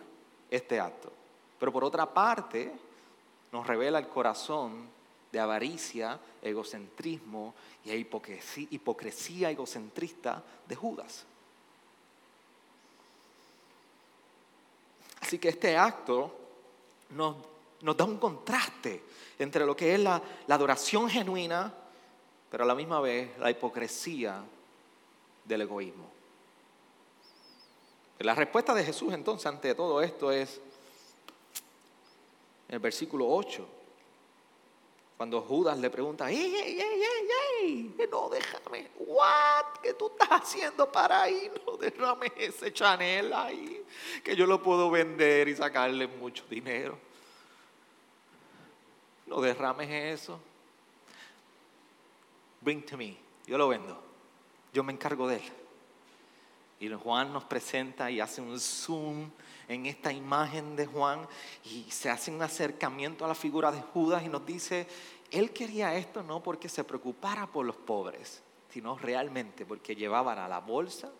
este 0.50 0.80
acto. 0.80 1.12
Pero 1.58 1.72
por 1.72 1.84
otra 1.84 2.06
parte, 2.06 2.72
nos 3.52 3.66
revela 3.66 3.98
el 3.98 4.08
corazón 4.08 4.88
de 5.30 5.40
avaricia, 5.40 6.18
egocentrismo 6.42 7.54
y 7.84 7.92
hipocresía, 7.92 9.50
egocentrista 9.50 10.42
de 10.66 10.74
Judas. 10.76 11.24
Así 15.20 15.38
que 15.38 15.50
este 15.50 15.76
acto 15.76 16.34
nos, 17.10 17.36
da 17.96 18.04
un 18.04 18.18
contraste 18.18 19.04
entre 19.38 19.64
lo 19.64 19.76
que 19.76 19.94
es 19.94 20.00
la, 20.00 20.20
la 20.46 20.54
adoración 20.54 21.08
genuina, 21.08 21.72
pero 22.50 22.64
a 22.64 22.66
la 22.66 22.74
misma 22.74 23.00
vez 23.00 23.38
la 23.38 23.50
hipocresía 23.50 24.42
del 25.44 25.60
egoísmo. 25.62 26.10
La 28.18 28.34
respuesta 28.34 28.74
de 28.74 28.84
Jesús 28.84 29.14
entonces 29.14 29.46
ante 29.46 29.74
todo 29.74 30.02
esto 30.02 30.30
es 30.30 30.60
en 32.68 32.74
el 32.74 32.78
versículo 32.78 33.26
8, 33.28 33.66
cuando 35.20 35.42
Judas 35.42 35.76
le 35.76 35.90
pregunta, 35.90 36.30
¡Ey, 36.30 36.38
ey, 36.38 36.80
ey, 36.80 37.02
ey, 37.02 37.28
ey! 37.60 37.94
No, 38.10 38.30
déjame, 38.30 38.88
¿what? 39.00 39.66
¿Qué 39.82 39.92
tú 39.92 40.06
estás 40.06 40.30
haciendo 40.30 40.90
para 40.90 41.24
ahí? 41.24 41.52
No, 41.66 41.76
déjame 41.76 42.32
ese 42.38 42.72
Chanel 42.72 43.30
ahí, 43.34 43.84
que 44.24 44.34
yo 44.34 44.46
lo 44.46 44.62
puedo 44.62 44.90
vender 44.90 45.46
y 45.48 45.54
sacarle 45.54 46.06
mucho 46.06 46.42
dinero. 46.48 46.98
No 49.26 49.42
derrames 49.42 49.90
eso. 49.90 50.40
Bring 52.62 52.86
to 52.86 52.96
me, 52.96 53.14
yo 53.46 53.58
lo 53.58 53.68
vendo. 53.68 54.02
Yo 54.72 54.82
me 54.82 54.94
encargo 54.94 55.28
de 55.28 55.36
él. 55.36 55.52
Y 56.80 56.88
Juan 56.94 57.30
nos 57.30 57.44
presenta 57.44 58.10
y 58.10 58.20
hace 58.20 58.40
un 58.40 58.58
zoom 58.58 59.30
en 59.70 59.86
esta 59.86 60.12
imagen 60.12 60.74
de 60.74 60.86
Juan 60.86 61.26
y 61.64 61.88
se 61.90 62.10
hace 62.10 62.32
un 62.32 62.42
acercamiento 62.42 63.24
a 63.24 63.28
la 63.28 63.36
figura 63.36 63.70
de 63.70 63.80
Judas 63.80 64.24
y 64.24 64.28
nos 64.28 64.44
dice, 64.44 64.88
él 65.30 65.52
quería 65.52 65.94
esto 65.94 66.24
no 66.24 66.42
porque 66.42 66.68
se 66.68 66.82
preocupara 66.82 67.46
por 67.46 67.64
los 67.64 67.76
pobres, 67.76 68.42
sino 68.70 68.98
realmente 68.98 69.64
porque 69.64 69.94
llevaban 69.94 70.38
a 70.38 70.48
la 70.48 70.58
bolsa 70.58 71.10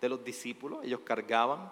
de 0.00 0.08
los 0.08 0.24
discípulos, 0.24 0.84
ellos 0.84 1.00
cargaban 1.04 1.70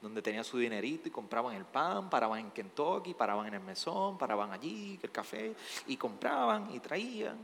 donde 0.00 0.22
tenía 0.22 0.44
su 0.44 0.58
dinerito 0.58 1.08
y 1.08 1.12
compraban 1.12 1.54
el 1.56 1.64
pan, 1.64 2.08
paraban 2.08 2.38
en 2.38 2.50
Kentucky, 2.52 3.14
paraban 3.14 3.48
en 3.48 3.54
el 3.54 3.60
mesón, 3.60 4.16
paraban 4.16 4.52
allí, 4.52 4.98
el 5.02 5.10
café, 5.10 5.54
y 5.86 5.96
compraban 5.96 6.72
y 6.74 6.80
traían. 6.80 7.38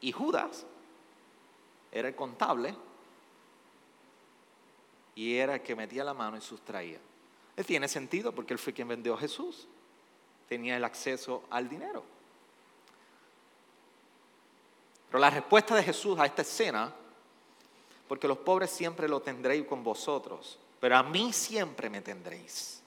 Y 0.00 0.12
Judas 0.12 0.66
era 1.90 2.08
el 2.08 2.14
contable 2.14 2.74
y 5.14 5.36
era 5.36 5.56
el 5.56 5.62
que 5.62 5.76
metía 5.76 6.04
la 6.04 6.14
mano 6.14 6.36
y 6.36 6.40
sustraía. 6.40 6.98
Tiene 7.66 7.86
sentido 7.86 8.32
porque 8.32 8.54
él 8.54 8.58
fue 8.58 8.72
quien 8.72 8.88
vendió 8.88 9.14
a 9.14 9.18
Jesús. 9.18 9.66
Tenía 10.48 10.76
el 10.76 10.84
acceso 10.84 11.44
al 11.50 11.68
dinero. 11.68 12.02
Pero 15.08 15.18
la 15.18 15.30
respuesta 15.30 15.74
de 15.74 15.82
Jesús 15.82 16.18
a 16.18 16.26
esta 16.26 16.42
escena, 16.42 16.92
porque 18.08 18.26
los 18.26 18.38
pobres 18.38 18.70
siempre 18.70 19.08
lo 19.08 19.20
tendréis 19.20 19.66
con 19.66 19.84
vosotros, 19.84 20.58
pero 20.80 20.96
a 20.96 21.02
mí 21.02 21.32
siempre 21.32 21.90
me 21.90 22.00
tendréis. 22.00 22.82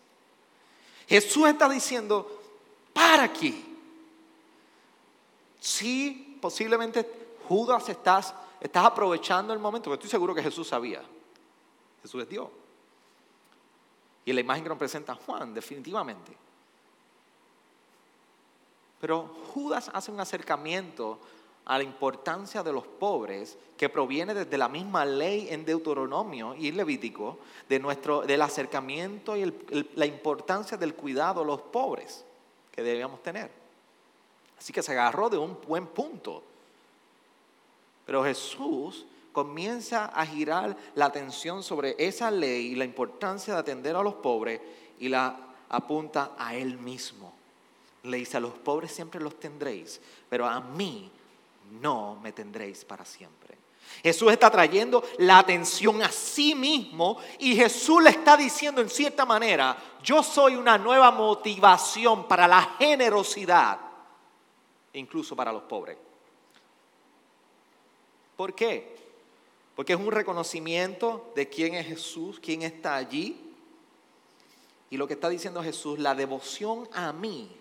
Jesús 1.07 1.47
está 1.47 1.69
diciendo, 1.69 2.41
para 2.91 3.23
aquí. 3.23 3.77
Sí, 5.59 6.37
posiblemente 6.41 7.07
Judas 7.47 7.87
estás 7.89 8.33
Estás 8.65 8.85
aprovechando 8.85 9.53
el 9.53 9.59
momento, 9.59 9.91
porque 9.91 10.05
estoy 10.05 10.09
seguro 10.09 10.33
que 10.33 10.41
Jesús 10.41 10.67
sabía. 10.67 11.03
Jesús 12.05 12.21
es 12.21 12.29
Dios. 12.29 12.49
Y 14.25 14.33
la 14.33 14.41
imagen 14.41 14.63
que 14.63 14.69
nos 14.69 14.77
presenta 14.77 15.15
Juan, 15.15 15.53
definitivamente. 15.53 16.31
Pero 19.01 19.35
Judas 19.53 19.89
hace 19.93 20.11
un 20.11 20.19
acercamiento 20.19 21.19
a 21.65 21.77
la 21.77 21.83
importancia 21.83 22.61
de 22.61 22.71
los 22.71 22.85
pobres 22.85 23.57
que 23.75 23.89
proviene 23.89 24.35
desde 24.35 24.57
la 24.57 24.69
misma 24.69 25.03
ley 25.03 25.47
en 25.49 25.65
Deuteronomio 25.65 26.55
y 26.55 26.71
Levítico 26.71 27.39
de 27.67 27.79
nuestro, 27.79 28.21
del 28.21 28.41
acercamiento 28.41 29.35
y 29.35 29.51
la 29.95 30.05
importancia 30.05 30.77
del 30.77 30.93
cuidado 30.93 31.41
de 31.41 31.47
los 31.47 31.61
pobres 31.61 32.23
que 32.71 32.83
debíamos 32.83 33.21
tener. 33.23 33.51
Así 34.59 34.71
que 34.71 34.83
se 34.83 34.91
agarró 34.91 35.29
de 35.29 35.37
un 35.37 35.57
buen 35.67 35.87
punto 35.87 36.43
pero 38.05 38.23
Jesús 38.23 39.05
comienza 39.35 40.05
a 40.05 40.25
girar 40.25 40.77
la 40.95 41.07
atención 41.07 41.61
sobre 41.61 41.93
esa 41.99 42.31
ley 42.31 42.67
y 42.67 42.75
la 42.75 42.85
importancia 42.85 43.53
de 43.53 43.59
atender 43.59 43.93
a 43.93 44.01
los 44.01 44.13
pobres 44.13 44.61
y 44.97 45.09
la 45.09 45.35
apunta 45.67 46.31
a 46.37 46.55
Él 46.55 46.77
mismo. 46.77 47.33
Le 48.03 48.15
dice, 48.15 48.37
a 48.37 48.39
los 48.39 48.53
pobres 48.53 48.93
siempre 48.93 49.19
los 49.19 49.37
tendréis, 49.37 49.99
pero 50.29 50.47
a 50.47 50.61
mí 50.61 51.11
no 51.81 52.17
me 52.23 52.31
tendréis 52.31 52.85
para 52.85 53.03
siempre. 53.03 53.57
Jesús 54.01 54.31
está 54.31 54.49
trayendo 54.49 55.03
la 55.17 55.39
atención 55.39 56.01
a 56.01 56.09
sí 56.13 56.55
mismo 56.55 57.17
y 57.39 57.57
Jesús 57.57 58.01
le 58.01 58.11
está 58.11 58.37
diciendo 58.37 58.79
en 58.79 58.89
cierta 58.89 59.25
manera, 59.25 59.75
yo 60.01 60.23
soy 60.23 60.55
una 60.55 60.77
nueva 60.77 61.11
motivación 61.11 62.25
para 62.25 62.47
la 62.47 62.61
generosidad, 62.79 63.79
incluso 64.93 65.35
para 65.35 65.51
los 65.51 65.63
pobres. 65.63 65.97
¿Por 68.37 68.53
qué? 68.53 68.95
Porque 69.75 69.93
es 69.93 69.99
un 69.99 70.11
reconocimiento 70.11 71.31
de 71.35 71.49
quién 71.49 71.73
es 71.73 71.87
Jesús, 71.87 72.39
quién 72.39 72.61
está 72.61 72.95
allí. 72.95 73.41
Y 74.89 74.97
lo 74.97 75.07
que 75.07 75.15
está 75.15 75.29
diciendo 75.29 75.61
Jesús, 75.61 75.99
la 75.99 76.15
devoción 76.15 76.87
a 76.93 77.11
mí 77.11 77.51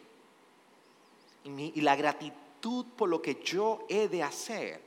y, 1.45 1.81
la 1.81 1.97
gratitud 1.97 2.87
por 2.97 3.09
lo 3.09 3.21
que 3.21 3.43
yo 3.43 3.85
he 3.89 4.09
de 4.09 4.23
hacer, 4.23 4.81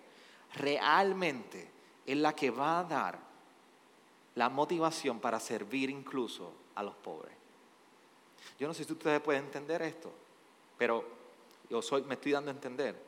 realmente 0.55 1.69
es 2.05 2.17
la 2.17 2.33
que 2.33 2.49
va 2.49 2.79
a 2.79 2.83
dar 2.83 3.19
la 4.35 4.49
motivación 4.49 5.19
para 5.19 5.39
servir 5.39 5.89
incluso 5.89 6.53
a 6.75 6.83
los 6.83 6.95
pobres. 6.95 7.33
Yo 8.59 8.67
no 8.67 8.73
sé 8.73 8.83
si 8.83 8.93
ustedes 8.93 9.19
pueden 9.19 9.45
entender 9.45 9.81
esto, 9.81 10.11
pero 10.77 11.03
yo 11.69 11.81
soy, 11.81 12.03
me 12.03 12.15
estoy 12.15 12.31
dando 12.31 12.49
a 12.49 12.53
entender. 12.53 13.06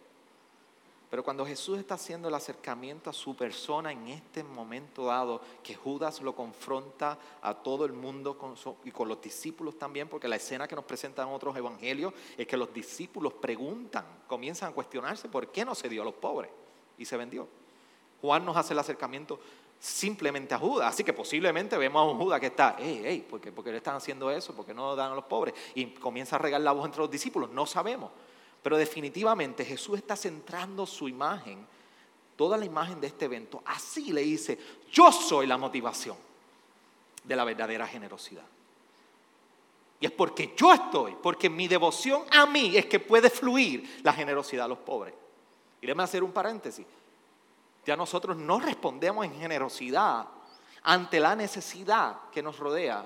Pero 1.09 1.23
cuando 1.23 1.43
Jesús 1.43 1.79
está 1.79 1.95
haciendo 1.95 2.27
el 2.27 2.35
acercamiento 2.35 3.09
a 3.09 3.13
su 3.13 3.35
persona 3.35 3.91
en 3.91 4.09
este 4.09 4.43
momento 4.43 5.05
dado, 5.05 5.41
que 5.63 5.73
Judas 5.73 6.21
lo 6.21 6.35
confronta 6.35 7.17
a 7.41 7.55
todo 7.55 7.85
el 7.85 7.93
mundo 7.93 8.37
y 8.83 8.91
con 8.91 9.07
los 9.07 9.19
discípulos 9.19 9.79
también, 9.79 10.07
porque 10.07 10.27
la 10.27 10.35
escena 10.35 10.67
que 10.67 10.75
nos 10.75 10.85
presentan 10.85 11.29
otros 11.29 11.57
evangelios 11.57 12.13
es 12.37 12.45
que 12.45 12.55
los 12.55 12.71
discípulos 12.71 13.33
preguntan, 13.33 14.05
comienzan 14.27 14.69
a 14.69 14.73
cuestionarse 14.73 15.27
por 15.29 15.47
qué 15.47 15.65
no 15.65 15.73
se 15.73 15.89
dio 15.89 16.03
a 16.03 16.05
los 16.05 16.13
pobres 16.13 16.51
y 16.97 17.05
se 17.05 17.17
vendió. 17.17 17.47
Juan 18.21 18.45
nos 18.45 18.55
hace 18.55 18.73
el 18.73 18.79
acercamiento 18.79 19.39
simplemente 19.79 20.53
a 20.53 20.59
Judas, 20.59 20.93
así 20.93 21.03
que 21.03 21.13
posiblemente 21.13 21.75
vemos 21.77 22.01
a 22.01 22.03
un 22.03 22.19
Judas 22.19 22.39
que 22.39 22.47
está, 22.47 22.75
hey, 22.77 23.01
hey, 23.03 23.25
¿por 23.27 23.39
qué, 23.41 23.71
le 23.71 23.77
están 23.77 23.95
haciendo 23.95 24.29
eso? 24.29 24.53
¿Por 24.53 24.65
qué 24.65 24.75
no 24.75 24.95
dan 24.95 25.13
a 25.13 25.15
los 25.15 25.23
pobres? 25.23 25.55
Y 25.73 25.87
comienza 25.87 26.35
a 26.35 26.39
regar 26.39 26.61
la 26.61 26.71
voz 26.71 26.85
entre 26.85 27.01
los 27.01 27.09
discípulos, 27.09 27.49
no 27.49 27.65
sabemos. 27.65 28.11
Pero 28.61 28.77
definitivamente 28.77 29.63
Jesús 29.63 29.97
está 29.97 30.15
centrando 30.15 30.85
su 30.85 31.07
imagen, 31.07 31.65
toda 32.35 32.57
la 32.57 32.65
imagen 32.65 32.99
de 32.99 33.07
este 33.07 33.25
evento. 33.25 33.61
Así 33.65 34.11
le 34.11 34.21
dice, 34.21 34.57
yo 34.91 35.11
soy 35.11 35.47
la 35.47 35.57
motivación 35.57 36.17
de 37.23 37.35
la 37.35 37.43
verdadera 37.43 37.87
generosidad. 37.87 38.45
Y 40.01 40.05
es 40.05 40.11
porque 40.11 40.53
yo 40.55 40.73
estoy, 40.73 41.15
porque 41.21 41.49
mi 41.49 41.67
devoción 41.67 42.23
a 42.31 42.45
mí 42.45 42.77
es 42.77 42.85
que 42.85 42.99
puede 42.99 43.29
fluir 43.29 44.01
la 44.03 44.13
generosidad 44.13 44.65
a 44.65 44.69
los 44.69 44.77
pobres. 44.77 45.13
Y 45.81 45.85
déjame 45.85 46.03
hacer 46.03 46.23
un 46.23 46.31
paréntesis. 46.31 46.85
Ya 47.85 47.95
nosotros 47.95 48.37
no 48.37 48.59
respondemos 48.59 49.25
en 49.25 49.33
generosidad 49.35 50.27
ante 50.83 51.19
la 51.19 51.35
necesidad 51.35 52.29
que 52.31 52.41
nos 52.41 52.57
rodea 52.59 53.05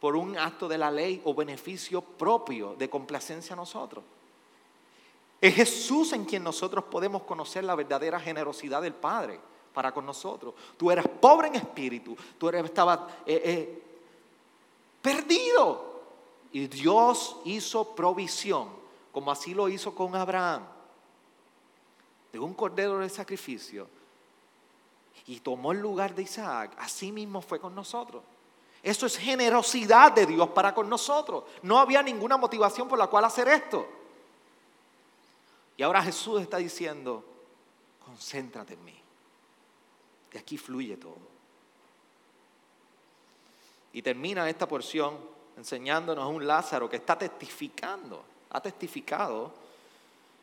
por 0.00 0.16
un 0.16 0.36
acto 0.36 0.68
de 0.68 0.78
la 0.78 0.90
ley 0.90 1.22
o 1.24 1.34
beneficio 1.34 2.02
propio 2.02 2.74
de 2.74 2.90
complacencia 2.90 3.54
a 3.54 3.56
nosotros. 3.56 4.04
Es 5.40 5.54
Jesús 5.54 6.12
en 6.12 6.24
quien 6.24 6.42
nosotros 6.42 6.84
podemos 6.84 7.22
conocer 7.22 7.64
la 7.64 7.74
verdadera 7.74 8.18
generosidad 8.18 8.82
del 8.82 8.94
Padre 8.94 9.38
para 9.74 9.92
con 9.92 10.06
nosotros. 10.06 10.54
Tú 10.76 10.90
eras 10.90 11.06
pobre 11.20 11.48
en 11.48 11.56
espíritu, 11.56 12.16
tú 12.38 12.48
eres, 12.48 12.64
estabas 12.64 13.00
eh, 13.26 13.42
eh, 13.44 13.82
perdido. 15.02 15.96
Y 16.52 16.66
Dios 16.68 17.36
hizo 17.44 17.94
provisión, 17.94 18.70
como 19.12 19.30
así 19.30 19.52
lo 19.52 19.68
hizo 19.68 19.94
con 19.94 20.16
Abraham, 20.16 20.62
de 22.32 22.38
un 22.38 22.54
cordero 22.54 22.98
de 22.98 23.10
sacrificio. 23.10 23.88
Y 25.26 25.40
tomó 25.40 25.72
el 25.72 25.80
lugar 25.80 26.14
de 26.14 26.22
Isaac. 26.22 26.72
Así 26.78 27.12
mismo 27.12 27.42
fue 27.42 27.60
con 27.60 27.74
nosotros. 27.74 28.22
Eso 28.82 29.04
es 29.04 29.18
generosidad 29.18 30.12
de 30.12 30.24
Dios 30.24 30.48
para 30.50 30.72
con 30.72 30.88
nosotros. 30.88 31.44
No 31.62 31.78
había 31.78 32.02
ninguna 32.02 32.36
motivación 32.36 32.88
por 32.88 32.98
la 32.98 33.08
cual 33.08 33.24
hacer 33.24 33.48
esto. 33.48 33.86
Y 35.76 35.82
ahora 35.82 36.02
Jesús 36.02 36.40
está 36.40 36.56
diciendo, 36.56 37.24
concéntrate 38.04 38.74
en 38.74 38.84
mí. 38.84 38.94
De 40.32 40.38
aquí 40.38 40.56
fluye 40.56 40.96
todo. 40.96 41.36
Y 43.92 44.02
termina 44.02 44.48
esta 44.48 44.66
porción 44.66 45.18
enseñándonos 45.56 46.24
a 46.24 46.28
un 46.28 46.46
Lázaro 46.46 46.88
que 46.88 46.96
está 46.96 47.16
testificando, 47.16 48.24
ha 48.50 48.60
testificado 48.60 49.52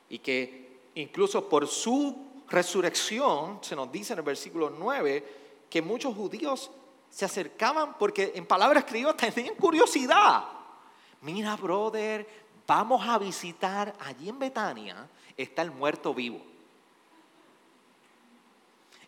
y 0.09 0.19
que 0.19 0.79
incluso 0.95 1.47
por 1.47 1.67
su 1.67 2.43
resurrección, 2.49 3.59
se 3.61 3.75
nos 3.75 3.91
dice 3.91 4.13
en 4.13 4.19
el 4.19 4.25
versículo 4.25 4.69
9, 4.69 5.65
que 5.69 5.81
muchos 5.81 6.15
judíos 6.15 6.69
se 7.09 7.25
acercaban 7.25 7.97
porque 7.97 8.31
en 8.35 8.45
palabras 8.45 8.85
criollas 8.85 9.33
tenían 9.33 9.55
curiosidad. 9.55 10.43
Mira, 11.21 11.55
brother, 11.55 12.27
vamos 12.67 13.07
a 13.07 13.17
visitar 13.17 13.93
allí 13.99 14.29
en 14.29 14.39
Betania 14.39 15.07
está 15.37 15.61
el 15.61 15.71
muerto 15.71 16.13
vivo. 16.13 16.41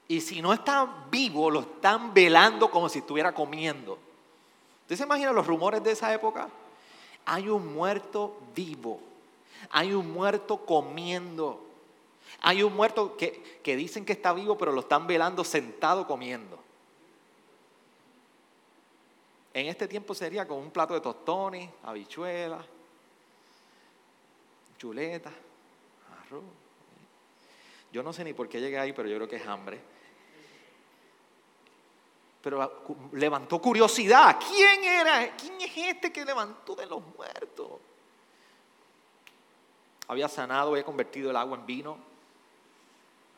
Y 0.07 0.21
si 0.21 0.41
no 0.41 0.53
está 0.53 1.07
vivo, 1.09 1.49
lo 1.49 1.61
están 1.61 2.13
velando 2.13 2.69
como 2.69 2.89
si 2.89 2.99
estuviera 2.99 3.33
comiendo. 3.33 3.97
¿Usted 4.81 4.97
se 4.97 5.03
imagina 5.03 5.31
los 5.31 5.47
rumores 5.47 5.83
de 5.83 5.91
esa 5.91 6.13
época? 6.13 6.47
Hay 7.25 7.49
un 7.49 7.73
muerto 7.73 8.37
vivo. 8.55 8.99
Hay 9.71 9.93
un 9.93 10.11
muerto 10.11 10.63
comiendo. 10.63 11.61
Hay 12.41 12.61
un 12.61 12.75
muerto 12.75 13.17
que, 13.17 13.59
que 13.63 13.75
dicen 13.75 14.05
que 14.05 14.13
está 14.13 14.31
vivo, 14.33 14.57
pero 14.57 14.71
lo 14.71 14.81
están 14.81 15.07
velando 15.07 15.43
sentado 15.43 16.05
comiendo. 16.05 16.59
En 19.55 19.67
este 19.67 19.87
tiempo 19.87 20.13
sería 20.13 20.47
con 20.47 20.59
un 20.59 20.69
plato 20.69 20.93
de 20.93 21.01
tostones, 21.01 21.69
habichuelas, 21.81 22.63
chuletas. 24.77 25.33
Yo 27.91 28.03
no 28.03 28.11
sé 28.11 28.23
ni 28.23 28.33
por 28.33 28.49
qué 28.49 28.59
llegué 28.59 28.77
ahí, 28.77 28.91
pero 28.91 29.07
yo 29.07 29.15
creo 29.15 29.27
que 29.29 29.37
es 29.37 29.47
hambre. 29.47 29.81
Pero 32.41 32.61
ah, 32.61 32.71
levantó 33.13 33.61
curiosidad. 33.61 34.37
¿Quién 34.45 34.83
era? 34.83 35.35
¿Quién 35.35 35.61
es 35.61 35.71
este 35.77 36.11
que 36.11 36.25
levantó 36.25 36.75
de 36.75 36.85
los 36.85 37.01
muertos? 37.15 37.79
Había 40.07 40.27
sanado, 40.27 40.71
había 40.71 40.83
convertido 40.83 41.31
el 41.31 41.37
agua 41.37 41.57
en 41.57 41.65
vino. 41.65 41.97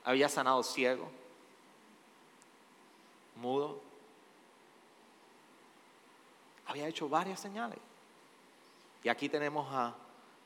Había 0.04 0.28
sanado 0.28 0.64
ciego, 0.64 1.08
mudo. 3.36 3.80
Había 6.66 6.88
hecho 6.88 7.08
varias 7.08 7.40
señales. 7.40 7.80
Y 9.04 9.10
aquí 9.10 9.30
tenemos 9.30 9.68
a 9.72 9.94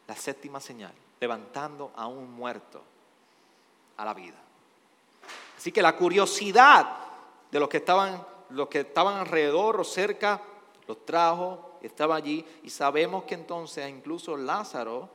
la 0.06 0.16
séptima 0.16 0.60
señal 0.60 0.94
levantando 1.22 1.92
a 1.96 2.08
un 2.08 2.34
muerto 2.34 2.82
a 3.96 4.04
la 4.04 4.14
vida. 4.14 4.38
Así 5.56 5.72
que 5.72 5.82
la 5.82 5.96
curiosidad 5.96 6.98
de 7.52 7.60
los 7.60 7.70
que 7.70 7.78
estaban, 7.78 8.26
los 8.50 8.68
que 8.68 8.80
estaban 8.82 9.20
alrededor 9.20 9.80
o 9.80 9.84
cerca 9.84 10.42
los 10.88 11.06
trajo, 11.06 11.78
estaba 11.84 12.16
allí 12.16 12.44
y 12.64 12.70
sabemos 12.72 13.24
que 13.24 13.36
entonces 13.36 13.88
incluso 13.88 14.36
Lázaro 14.36 15.08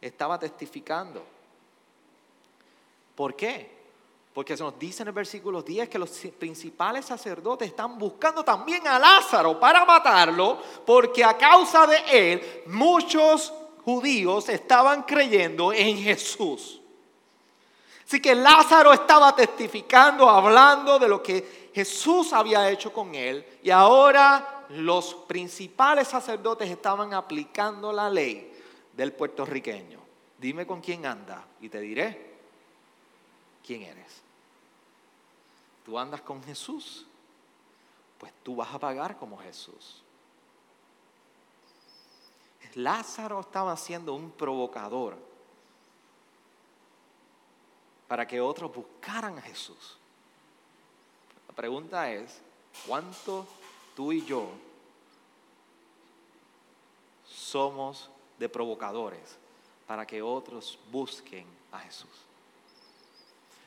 estaba 0.00 0.38
testificando. 0.38 1.22
¿Por 3.14 3.36
qué? 3.36 3.74
Porque 4.32 4.56
se 4.56 4.62
nos 4.62 4.78
dice 4.78 5.02
en 5.02 5.08
el 5.08 5.14
versículo 5.14 5.62
10 5.62 5.90
que 5.90 5.98
los 5.98 6.10
principales 6.38 7.04
sacerdotes 7.04 7.68
están 7.68 7.98
buscando 7.98 8.42
también 8.42 8.88
a 8.88 8.98
Lázaro 8.98 9.60
para 9.60 9.84
matarlo, 9.84 10.58
porque 10.86 11.22
a 11.22 11.36
causa 11.36 11.86
de 11.86 11.98
él 12.32 12.62
muchos 12.66 13.52
judíos 13.84 14.48
estaban 14.48 15.02
creyendo 15.02 15.72
en 15.72 15.98
Jesús. 15.98 16.80
Así 18.06 18.20
que 18.20 18.34
Lázaro 18.34 18.92
estaba 18.92 19.34
testificando, 19.34 20.28
hablando 20.28 20.98
de 20.98 21.08
lo 21.08 21.22
que 21.22 21.70
Jesús 21.74 22.32
había 22.32 22.70
hecho 22.70 22.92
con 22.92 23.14
él 23.14 23.44
y 23.62 23.70
ahora 23.70 24.66
los 24.70 25.14
principales 25.14 26.08
sacerdotes 26.08 26.70
estaban 26.70 27.14
aplicando 27.14 27.92
la 27.92 28.08
ley 28.08 28.52
del 28.92 29.12
puertorriqueño. 29.12 29.98
Dime 30.38 30.66
con 30.66 30.80
quién 30.80 31.06
anda 31.06 31.44
y 31.60 31.68
te 31.68 31.80
diré 31.80 32.34
quién 33.66 33.82
eres. 33.82 34.22
¿Tú 35.84 35.98
andas 35.98 36.20
con 36.20 36.42
Jesús? 36.44 37.06
Pues 38.18 38.32
tú 38.42 38.56
vas 38.56 38.72
a 38.72 38.78
pagar 38.78 39.16
como 39.16 39.38
Jesús. 39.38 40.03
Lázaro 42.76 43.40
estaba 43.40 43.76
siendo 43.76 44.14
un 44.14 44.30
provocador 44.30 45.16
para 48.08 48.26
que 48.26 48.40
otros 48.40 48.74
buscaran 48.74 49.38
a 49.38 49.42
Jesús. 49.42 49.96
La 51.48 51.54
pregunta 51.54 52.10
es, 52.10 52.40
¿cuánto 52.86 53.46
tú 53.94 54.12
y 54.12 54.24
yo 54.24 54.48
somos 57.26 58.10
de 58.38 58.48
provocadores 58.48 59.36
para 59.86 60.06
que 60.06 60.22
otros 60.22 60.78
busquen 60.90 61.46
a 61.72 61.78
Jesús? 61.80 62.10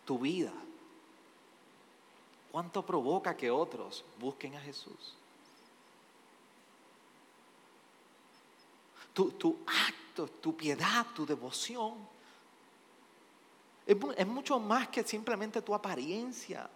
Tu 0.06 0.18
vida, 0.18 0.54
¿cuánto 2.52 2.86
provoca 2.86 3.36
que 3.36 3.52
otros 3.52 4.06
busquen 4.20 4.56
a 4.56 4.62
Jesús? 4.62 5.17
Tu, 9.26 9.58
acto, 9.66 10.28
tu 10.28 10.56
piedad, 10.56 11.06
tu 11.16 11.26
devoción. 11.26 11.96
Es, 13.86 14.28
mucho 14.28 14.60
más 14.60 14.90
que 14.90 15.04
simplemente 15.04 15.62
tu 15.62 15.74
apariencia. 15.74 16.70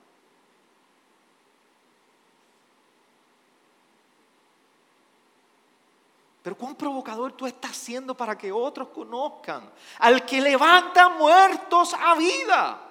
Pero 6.41 6.57
cuán 6.57 6.73
provocador 6.73 7.33
tú 7.33 7.45
estás 7.45 7.77
siendo 7.77 8.17
para 8.17 8.35
que 8.35 8.51
otros 8.51 8.87
conozcan 8.87 9.69
al 9.99 10.25
que 10.25 10.41
levanta 10.41 11.09
muertos 11.09 11.93
a 11.93 12.15
vida. 12.15 12.87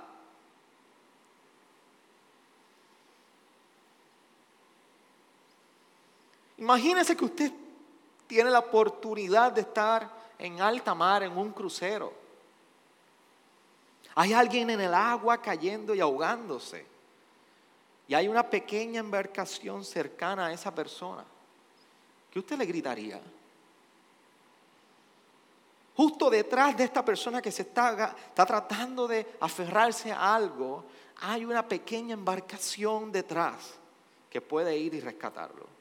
Imagínese 6.58 7.16
que 7.16 7.24
usted 7.24 7.59
tiene 8.30 8.48
la 8.48 8.60
oportunidad 8.60 9.50
de 9.50 9.62
estar 9.62 10.08
en 10.38 10.60
alta 10.60 10.94
mar, 10.94 11.24
en 11.24 11.36
un 11.36 11.50
crucero. 11.50 12.12
Hay 14.14 14.32
alguien 14.32 14.70
en 14.70 14.80
el 14.80 14.94
agua 14.94 15.42
cayendo 15.42 15.96
y 15.96 16.00
ahogándose. 16.00 16.86
Y 18.06 18.14
hay 18.14 18.28
una 18.28 18.48
pequeña 18.48 19.00
embarcación 19.00 19.84
cercana 19.84 20.46
a 20.46 20.52
esa 20.52 20.72
persona. 20.72 21.24
¿Qué 22.30 22.38
usted 22.38 22.56
le 22.56 22.66
gritaría? 22.66 23.20
Justo 25.96 26.30
detrás 26.30 26.76
de 26.76 26.84
esta 26.84 27.04
persona 27.04 27.42
que 27.42 27.50
se 27.50 27.62
está, 27.62 28.14
está 28.28 28.46
tratando 28.46 29.08
de 29.08 29.26
aferrarse 29.40 30.12
a 30.12 30.36
algo, 30.36 30.84
hay 31.22 31.44
una 31.44 31.66
pequeña 31.66 32.14
embarcación 32.14 33.10
detrás 33.10 33.74
que 34.30 34.40
puede 34.40 34.78
ir 34.78 34.94
y 34.94 35.00
rescatarlo. 35.00 35.79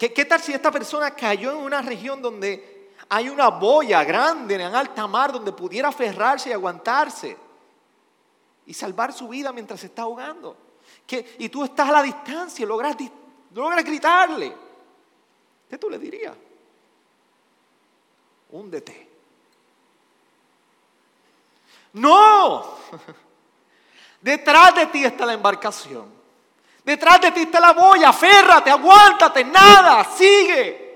¿Qué, 0.00 0.14
¿Qué, 0.14 0.24
tal 0.24 0.40
si 0.40 0.54
esta 0.54 0.70
persona 0.70 1.10
cayó 1.10 1.50
en 1.50 1.58
una 1.58 1.82
región 1.82 2.22
donde 2.22 2.90
hay 3.10 3.28
una 3.28 3.48
boya 3.48 4.02
grande 4.02 4.54
en 4.54 4.74
alta 4.74 5.06
mar 5.06 5.30
donde 5.30 5.52
pudiera 5.52 5.88
aferrarse 5.88 6.48
y 6.48 6.52
aguantarse 6.54 7.36
y 8.64 8.72
salvar 8.72 9.12
su 9.12 9.28
vida 9.28 9.52
mientras 9.52 9.80
se 9.80 9.88
está 9.88 10.02
ahogando? 10.02 10.56
y 11.38 11.50
tú 11.50 11.64
estás 11.64 11.90
a 11.90 11.92
la 11.92 12.02
distancia 12.02 12.62
y 12.62 12.66
logras, 12.66 12.96
logras 13.52 13.84
gritarle. 13.84 14.56
¿Qué 15.68 15.76
tú 15.76 15.90
le 15.90 15.98
dirías? 15.98 16.34
Húndete. 18.48 19.10
No. 21.92 22.64
Detrás 24.22 24.74
de 24.74 24.86
ti 24.86 25.04
está 25.04 25.26
la 25.26 25.34
embarcación. 25.34 26.19
Detrás 26.84 27.20
de 27.20 27.32
ti 27.32 27.40
está 27.42 27.60
la 27.60 27.72
boya. 27.72 28.08
Aférrate, 28.08 28.70
aguántate, 28.70 29.44
nada, 29.44 30.04
sigue. 30.04 30.90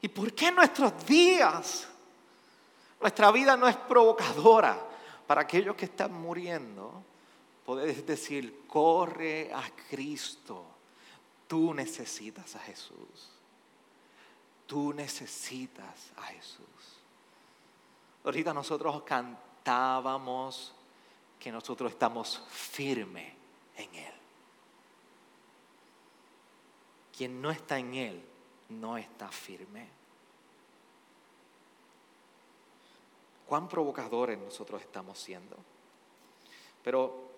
¿Y 0.00 0.08
por 0.08 0.32
qué 0.32 0.50
nuestros 0.52 1.04
días, 1.04 1.88
nuestra 3.00 3.30
vida 3.30 3.56
no 3.56 3.68
es 3.68 3.76
provocadora 3.76 4.78
para 5.26 5.42
aquellos 5.42 5.74
que 5.76 5.86
están 5.86 6.12
muriendo? 6.12 7.02
Puedes 7.66 8.06
decir, 8.06 8.64
corre 8.66 9.52
a 9.52 9.62
Cristo. 9.90 10.64
Tú 11.46 11.74
necesitas 11.74 12.54
a 12.56 12.60
Jesús. 12.60 13.30
Tú 14.66 14.92
necesitas 14.92 16.12
a 16.16 16.22
Jesús. 16.22 16.64
Ahorita 18.24 18.54
nosotros 18.54 18.94
cantábamos 19.68 20.72
que 21.38 21.52
nosotros 21.52 21.92
estamos 21.92 22.42
firmes 22.48 23.30
en 23.76 23.94
Él. 23.94 24.14
Quien 27.14 27.42
no 27.42 27.50
está 27.50 27.78
en 27.78 27.94
Él 27.94 28.24
no 28.70 28.96
está 28.96 29.28
firme. 29.28 29.86
Cuán 33.46 33.68
provocadores 33.68 34.38
nosotros 34.38 34.80
estamos 34.80 35.18
siendo. 35.18 35.56
Pero 36.82 37.28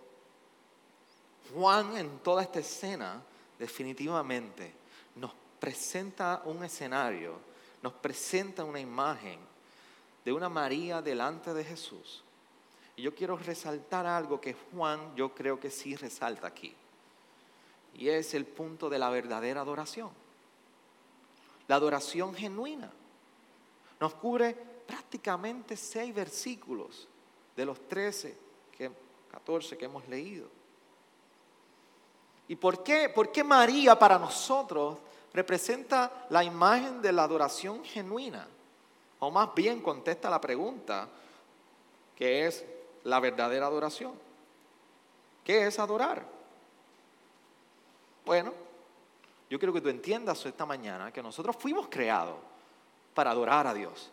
Juan 1.53 1.97
en 1.97 2.21
toda 2.21 2.43
esta 2.45 2.61
escena 2.61 3.21
definitivamente 3.59 4.73
nos 5.17 5.33
presenta 5.59 6.43
un 6.45 6.63
escenario, 6.63 7.41
nos 7.83 7.95
presenta 7.95 8.63
una 8.63 8.79
imagen 8.79 9.50
de 10.25 10.33
una 10.33 10.49
María 10.49 11.03
delante 11.03 11.55
de 11.55 11.65
Jesús. 11.65 12.23
Y 12.97 13.03
yo 13.03 13.15
quiero 13.15 13.37
resaltar 13.37 14.07
algo 14.07 14.41
que 14.41 14.55
Juan 14.55 15.15
yo 15.17 15.35
creo 15.35 15.59
que 15.59 15.71
sí 15.71 15.97
resalta 15.97 16.47
aquí. 16.47 16.75
Y 17.95 18.09
es 18.09 18.35
el 18.35 18.47
punto 18.47 18.89
de 18.89 18.99
la 18.99 19.11
verdadera 19.11 19.63
adoración. 19.63 20.11
La 21.69 21.77
adoración 21.77 22.35
genuina. 22.35 22.91
Nos 23.99 24.15
cubre 24.15 24.55
prácticamente 24.87 25.77
seis 25.77 26.15
versículos 26.15 27.09
de 27.57 27.65
los 27.65 27.89
13, 27.89 28.37
que, 28.77 28.91
14 29.31 29.77
que 29.77 29.85
hemos 29.85 30.07
leído. 30.09 30.49
¿Y 32.49 32.57
por 32.57 32.83
qué? 32.83 33.09
¿Por 33.09 33.31
qué 33.31 33.45
María 33.45 33.99
para 33.99 34.19
nosotros 34.19 34.99
representa 35.33 36.27
la 36.31 36.43
imagen 36.43 37.01
de 37.01 37.13
la 37.13 37.23
adoración 37.23 37.85
genuina? 37.85 38.49
O 39.21 39.31
más 39.31 39.55
bien 39.55 39.81
contesta 39.81 40.29
la 40.29 40.41
pregunta, 40.41 41.09
que 42.17 42.47
es 42.47 42.65
la 43.05 43.21
verdadera 43.21 43.67
adoración. 43.67 44.13
¿Qué 45.45 45.67
es 45.67 45.79
adorar? 45.79 46.25
Bueno, 48.25 48.53
yo 49.49 49.59
quiero 49.59 49.73
que 49.73 49.81
tú 49.81 49.89
entiendas 49.89 50.45
esta 50.45 50.67
mañana 50.67 51.13
que 51.13 51.23
nosotros 51.23 51.57
fuimos 51.57 51.89
creados 51.89 52.37
para 53.15 53.31
adorar 53.31 53.67
a 53.67 53.75
Dios. 53.75 54.11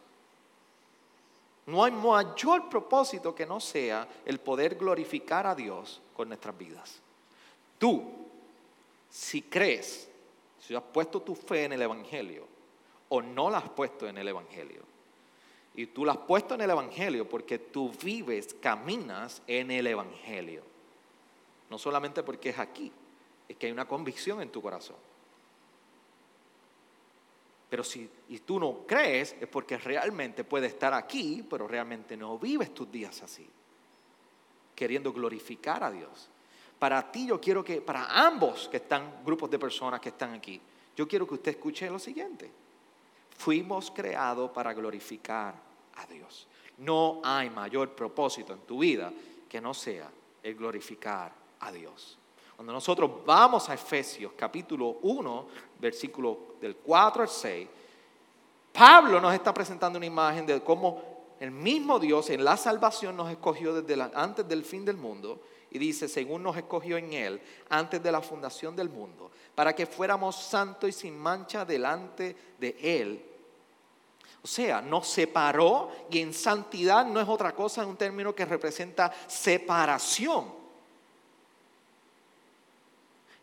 No 1.65 1.83
hay 1.83 1.91
mayor 1.91 2.69
propósito 2.69 3.35
que 3.35 3.45
no 3.45 3.59
sea 3.59 4.07
el 4.25 4.39
poder 4.39 4.75
glorificar 4.75 5.45
a 5.45 5.53
Dios 5.53 6.01
con 6.15 6.29
nuestras 6.29 6.57
vidas. 6.57 6.99
Tú 7.77 8.03
si 9.09 9.43
crees, 9.43 10.07
si 10.59 10.75
has 10.75 10.83
puesto 10.83 11.21
tu 11.21 11.35
fe 11.35 11.65
en 11.65 11.73
el 11.73 11.81
Evangelio 11.81 12.45
o 13.09 13.21
no 13.21 13.49
la 13.49 13.59
has 13.59 13.69
puesto 13.69 14.07
en 14.07 14.17
el 14.17 14.27
Evangelio, 14.27 14.81
y 15.77 15.85
tú 15.85 16.03
la 16.03 16.13
has 16.13 16.17
puesto 16.17 16.55
en 16.55 16.61
el 16.61 16.71
Evangelio 16.71 17.29
porque 17.29 17.59
tú 17.59 17.91
vives, 18.03 18.55
caminas 18.59 19.43
en 19.45 19.69
el 19.69 19.85
Evangelio, 19.85 20.63
no 21.69 21.77
solamente 21.77 22.23
porque 22.23 22.49
es 22.49 22.57
aquí, 22.57 22.91
es 23.47 23.55
que 23.55 23.67
hay 23.67 23.71
una 23.71 23.87
convicción 23.87 24.41
en 24.41 24.49
tu 24.49 24.59
corazón. 24.59 24.95
Pero 27.69 27.83
si 27.83 28.09
y 28.29 28.39
tú 28.39 28.59
no 28.59 28.87
crees, 28.87 29.35
es 29.39 29.47
porque 29.47 29.77
realmente 29.77 30.43
puede 30.43 30.65
estar 30.65 30.95
aquí, 30.95 31.45
pero 31.47 31.67
realmente 31.67 32.17
no 32.17 32.39
vives 32.39 32.73
tus 32.73 32.91
días 32.91 33.21
así, 33.21 33.47
queriendo 34.73 35.13
glorificar 35.13 35.83
a 35.83 35.91
Dios. 35.91 36.27
Para 36.79 37.11
ti 37.11 37.27
yo 37.27 37.39
quiero 37.39 37.63
que, 37.63 37.81
para 37.81 38.25
ambos 38.25 38.67
que 38.67 38.77
están, 38.77 39.23
grupos 39.23 39.51
de 39.51 39.59
personas 39.59 39.99
que 39.99 40.09
están 40.09 40.33
aquí, 40.33 40.59
yo 40.95 41.07
quiero 41.07 41.27
que 41.27 41.35
usted 41.35 41.51
escuche 41.51 41.87
lo 41.87 41.99
siguiente. 41.99 42.49
Fuimos 43.37 43.91
creados 43.91 44.49
para 44.49 44.73
glorificar 44.73 45.66
a 45.97 46.05
Dios. 46.05 46.47
No 46.77 47.21
hay 47.23 47.49
mayor 47.49 47.95
propósito 47.95 48.53
en 48.53 48.59
tu 48.59 48.79
vida 48.79 49.11
que 49.49 49.61
no 49.61 49.73
sea 49.73 50.09
el 50.43 50.55
glorificar 50.55 51.31
a 51.59 51.71
Dios. 51.71 52.17
Cuando 52.55 52.73
nosotros 52.73 53.23
vamos 53.25 53.69
a 53.69 53.75
Efesios 53.75 54.33
capítulo 54.35 54.97
1, 55.01 55.47
versículo 55.79 56.55
del 56.59 56.75
4 56.77 57.21
al 57.21 57.29
6, 57.29 57.67
Pablo 58.73 59.19
nos 59.21 59.33
está 59.33 59.53
presentando 59.53 59.97
una 59.97 60.05
imagen 60.05 60.45
de 60.45 60.61
cómo 60.61 61.17
el 61.39 61.51
mismo 61.51 61.99
Dios 61.99 62.29
en 62.29 62.43
la 62.43 62.57
salvación 62.57 63.15
nos 63.15 63.29
escogió 63.29 63.79
desde 63.79 64.01
antes 64.13 64.47
del 64.47 64.63
fin 64.63 64.85
del 64.85 64.97
mundo 64.97 65.41
y 65.69 65.77
dice, 65.77 66.07
según 66.07 66.43
nos 66.43 66.57
escogió 66.57 66.97
en 66.97 67.13
Él 67.13 67.41
antes 67.69 68.01
de 68.01 68.11
la 68.11 68.21
fundación 68.21 68.75
del 68.75 68.89
mundo, 68.89 69.31
para 69.53 69.73
que 69.75 69.85
fuéramos 69.85 70.35
santos 70.35 70.89
y 70.89 70.93
sin 70.93 71.17
mancha 71.17 71.65
delante 71.65 72.35
de 72.59 72.75
Él. 72.81 73.23
O 74.43 74.47
sea, 74.47 74.81
nos 74.81 75.07
separó 75.07 75.91
y 76.09 76.19
en 76.19 76.33
santidad 76.33 77.05
no 77.05 77.19
es 77.19 77.27
otra 77.27 77.53
cosa, 77.53 77.81
es 77.81 77.87
un 77.87 77.97
término 77.97 78.33
que 78.33 78.45
representa 78.45 79.11
separación. 79.27 80.45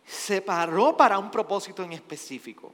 Separó 0.07 0.97
para 0.97 1.19
un 1.19 1.31
propósito 1.31 1.83
en 1.83 1.93
específico. 1.93 2.73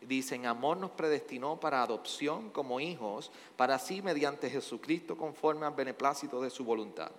Dice, 0.00 0.36
en 0.36 0.46
amor 0.46 0.76
nos 0.76 0.90
predestinó 0.90 1.56
para 1.56 1.82
adopción 1.82 2.50
como 2.50 2.80
hijos, 2.80 3.30
para 3.56 3.74
así 3.74 4.00
mediante 4.00 4.48
Jesucristo 4.48 5.16
conforme 5.16 5.66
al 5.66 5.74
beneplácito 5.74 6.40
de 6.40 6.50
su 6.50 6.64
voluntad 6.64 7.10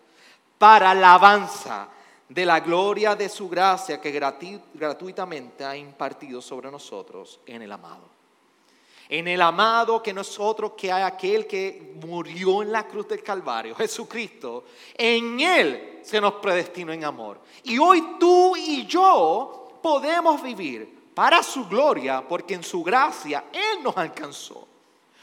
para 0.59 0.91
alabanza 0.91 1.87
de 2.27 2.45
la 2.45 2.59
gloria 2.59 3.15
de 3.15 3.27
su 3.27 3.49
gracia 3.49 3.99
que 3.99 4.11
gratuitamente 4.11 5.65
ha 5.65 5.75
impartido 5.75 6.41
sobre 6.41 6.69
nosotros 6.69 7.39
en 7.47 7.63
el 7.63 7.71
amado. 7.71 8.18
En 9.11 9.27
el 9.27 9.41
amado 9.41 10.03
que 10.03 10.13
nosotros, 10.13 10.73
que 10.77 10.91
hay 10.91 11.01
aquel 11.01 11.47
que 11.47 11.95
murió 12.05 12.61
en 12.61 12.71
la 12.71 12.87
cruz 12.87 13.07
del 13.07 13.23
Calvario, 13.23 13.73
Jesucristo, 13.75 14.65
en 14.93 15.39
Él 15.39 15.99
se 16.03 16.21
nos 16.21 16.33
predestinó 16.35 16.93
en 16.93 17.03
amor. 17.03 17.41
Y 17.63 17.79
hoy 17.79 18.17
tú 18.19 18.55
y 18.55 18.85
yo 18.85 19.79
podemos 19.81 20.43
vivir 20.43 21.11
para 21.15 21.41
su 21.41 21.67
gloria 21.67 22.23
porque 22.27 22.53
en 22.53 22.63
su 22.63 22.83
gracia 22.83 23.45
Él 23.51 23.83
nos 23.83 23.97
alcanzó. 23.97 24.67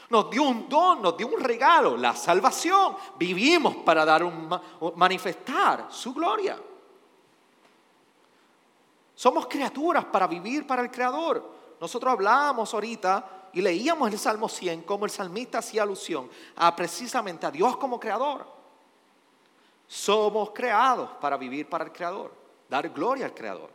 Nos 0.09 0.29
dio 0.29 0.43
un 0.43 0.69
don, 0.69 1.01
nos 1.01 1.17
dio 1.17 1.27
un 1.27 1.41
regalo, 1.41 1.97
la 1.97 2.15
salvación. 2.15 2.95
Vivimos 3.17 3.77
para 3.77 4.05
dar 4.05 4.23
un, 4.23 4.49
manifestar 4.95 5.87
su 5.89 6.13
gloria. 6.13 6.57
Somos 9.15 9.47
criaturas 9.47 10.05
para 10.05 10.27
vivir 10.27 10.67
para 10.67 10.81
el 10.81 10.91
Creador. 10.91 11.51
Nosotros 11.79 12.11
hablábamos 12.11 12.73
ahorita 12.73 13.46
y 13.53 13.61
leíamos 13.61 14.11
el 14.11 14.19
Salmo 14.19 14.49
100 14.49 14.83
como 14.83 15.05
el 15.05 15.11
salmista 15.11 15.59
hacía 15.59 15.83
alusión 15.83 16.29
a 16.55 16.75
precisamente 16.75 17.45
a 17.45 17.51
Dios 17.51 17.77
como 17.77 17.99
Creador. 17.99 18.45
Somos 19.87 20.51
creados 20.51 21.09
para 21.21 21.37
vivir 21.37 21.69
para 21.69 21.85
el 21.85 21.91
Creador, 21.91 22.33
dar 22.69 22.89
gloria 22.89 23.25
al 23.25 23.33
Creador. 23.33 23.69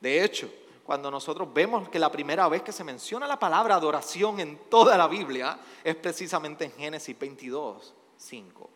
De 0.00 0.24
hecho, 0.24 0.50
cuando 0.84 1.10
nosotros 1.10 1.52
vemos 1.52 1.88
que 1.88 1.98
la 1.98 2.10
primera 2.10 2.48
vez 2.48 2.62
que 2.62 2.72
se 2.72 2.82
menciona 2.82 3.26
la 3.26 3.38
palabra 3.38 3.76
adoración 3.76 4.40
en 4.40 4.58
toda 4.68 4.96
la 4.96 5.06
Biblia 5.06 5.58
es 5.84 5.94
precisamente 5.96 6.64
en 6.64 6.72
Génesis 6.72 7.16
22, 7.18 7.94
5. 8.16 8.70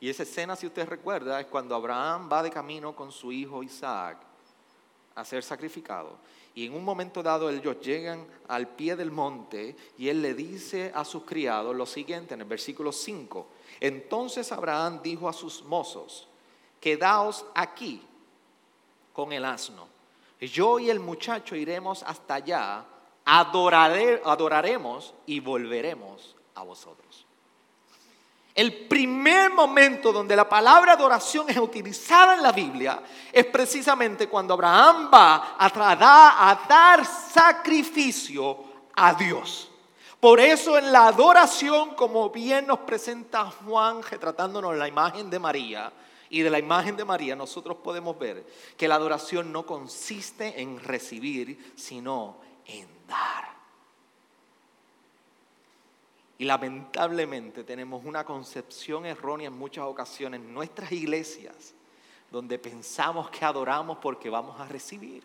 Y 0.00 0.10
esa 0.10 0.24
escena, 0.24 0.56
si 0.56 0.66
usted 0.66 0.86
recuerda, 0.86 1.40
es 1.40 1.46
cuando 1.46 1.74
Abraham 1.74 2.28
va 2.30 2.42
de 2.42 2.50
camino 2.50 2.94
con 2.94 3.10
su 3.10 3.32
hijo 3.32 3.62
Isaac 3.62 4.18
a 5.14 5.24
ser 5.24 5.42
sacrificado. 5.42 6.18
Y 6.54 6.66
en 6.66 6.74
un 6.74 6.84
momento 6.84 7.22
dado 7.22 7.50
ellos 7.50 7.80
llegan 7.80 8.26
al 8.46 8.68
pie 8.68 8.94
del 8.94 9.10
monte 9.10 9.74
y 9.98 10.08
él 10.08 10.22
le 10.22 10.34
dice 10.34 10.92
a 10.94 11.04
sus 11.04 11.24
criados 11.24 11.74
lo 11.74 11.84
siguiente 11.84 12.34
en 12.34 12.42
el 12.42 12.46
versículo 12.46 12.92
5. 12.92 13.46
Entonces 13.80 14.52
Abraham 14.52 15.00
dijo 15.02 15.28
a 15.28 15.32
sus 15.32 15.64
mozos, 15.64 16.28
quedaos 16.80 17.44
aquí 17.54 18.00
con 19.12 19.32
el 19.32 19.44
asno. 19.44 19.88
Yo 20.40 20.78
y 20.78 20.90
el 20.90 21.00
muchacho 21.00 21.56
iremos 21.56 22.02
hasta 22.02 22.34
allá, 22.34 22.84
adoraremos 23.24 25.14
y 25.26 25.40
volveremos 25.40 26.36
a 26.54 26.62
vosotros. 26.62 27.26
El 28.54 28.86
primer 28.86 29.52
momento 29.52 30.12
donde 30.12 30.36
la 30.36 30.48
palabra 30.48 30.92
adoración 30.92 31.50
es 31.50 31.56
utilizada 31.56 32.34
en 32.34 32.42
la 32.42 32.52
Biblia 32.52 33.02
es 33.32 33.46
precisamente 33.46 34.28
cuando 34.28 34.54
Abraham 34.54 35.10
va 35.12 35.56
a, 35.58 36.50
a 36.50 36.66
dar 36.68 37.04
sacrificio 37.04 38.58
a 38.94 39.14
Dios. 39.14 39.70
Por 40.20 40.38
eso 40.38 40.78
en 40.78 40.92
la 40.92 41.08
adoración, 41.08 41.94
como 41.96 42.30
bien 42.30 42.66
nos 42.68 42.78
presenta 42.80 43.50
Juan 43.50 44.02
retratándonos 44.02 44.76
la 44.76 44.86
imagen 44.86 45.28
de 45.28 45.38
María, 45.38 45.92
y 46.30 46.42
de 46.42 46.50
la 46.50 46.58
imagen 46.58 46.96
de 46.96 47.04
María 47.04 47.36
nosotros 47.36 47.76
podemos 47.76 48.18
ver 48.18 48.44
que 48.76 48.88
la 48.88 48.96
adoración 48.96 49.52
no 49.52 49.66
consiste 49.66 50.60
en 50.60 50.80
recibir, 50.80 51.74
sino 51.76 52.38
en 52.66 52.88
dar. 53.06 53.43
Y 56.38 56.44
lamentablemente 56.44 57.62
tenemos 57.62 58.04
una 58.04 58.24
concepción 58.24 59.06
errónea 59.06 59.48
en 59.48 59.58
muchas 59.58 59.84
ocasiones 59.84 60.40
en 60.40 60.52
nuestras 60.52 60.90
iglesias, 60.90 61.74
donde 62.30 62.58
pensamos 62.58 63.30
que 63.30 63.44
adoramos 63.44 63.98
porque 63.98 64.28
vamos 64.28 64.60
a 64.60 64.66
recibir. 64.66 65.22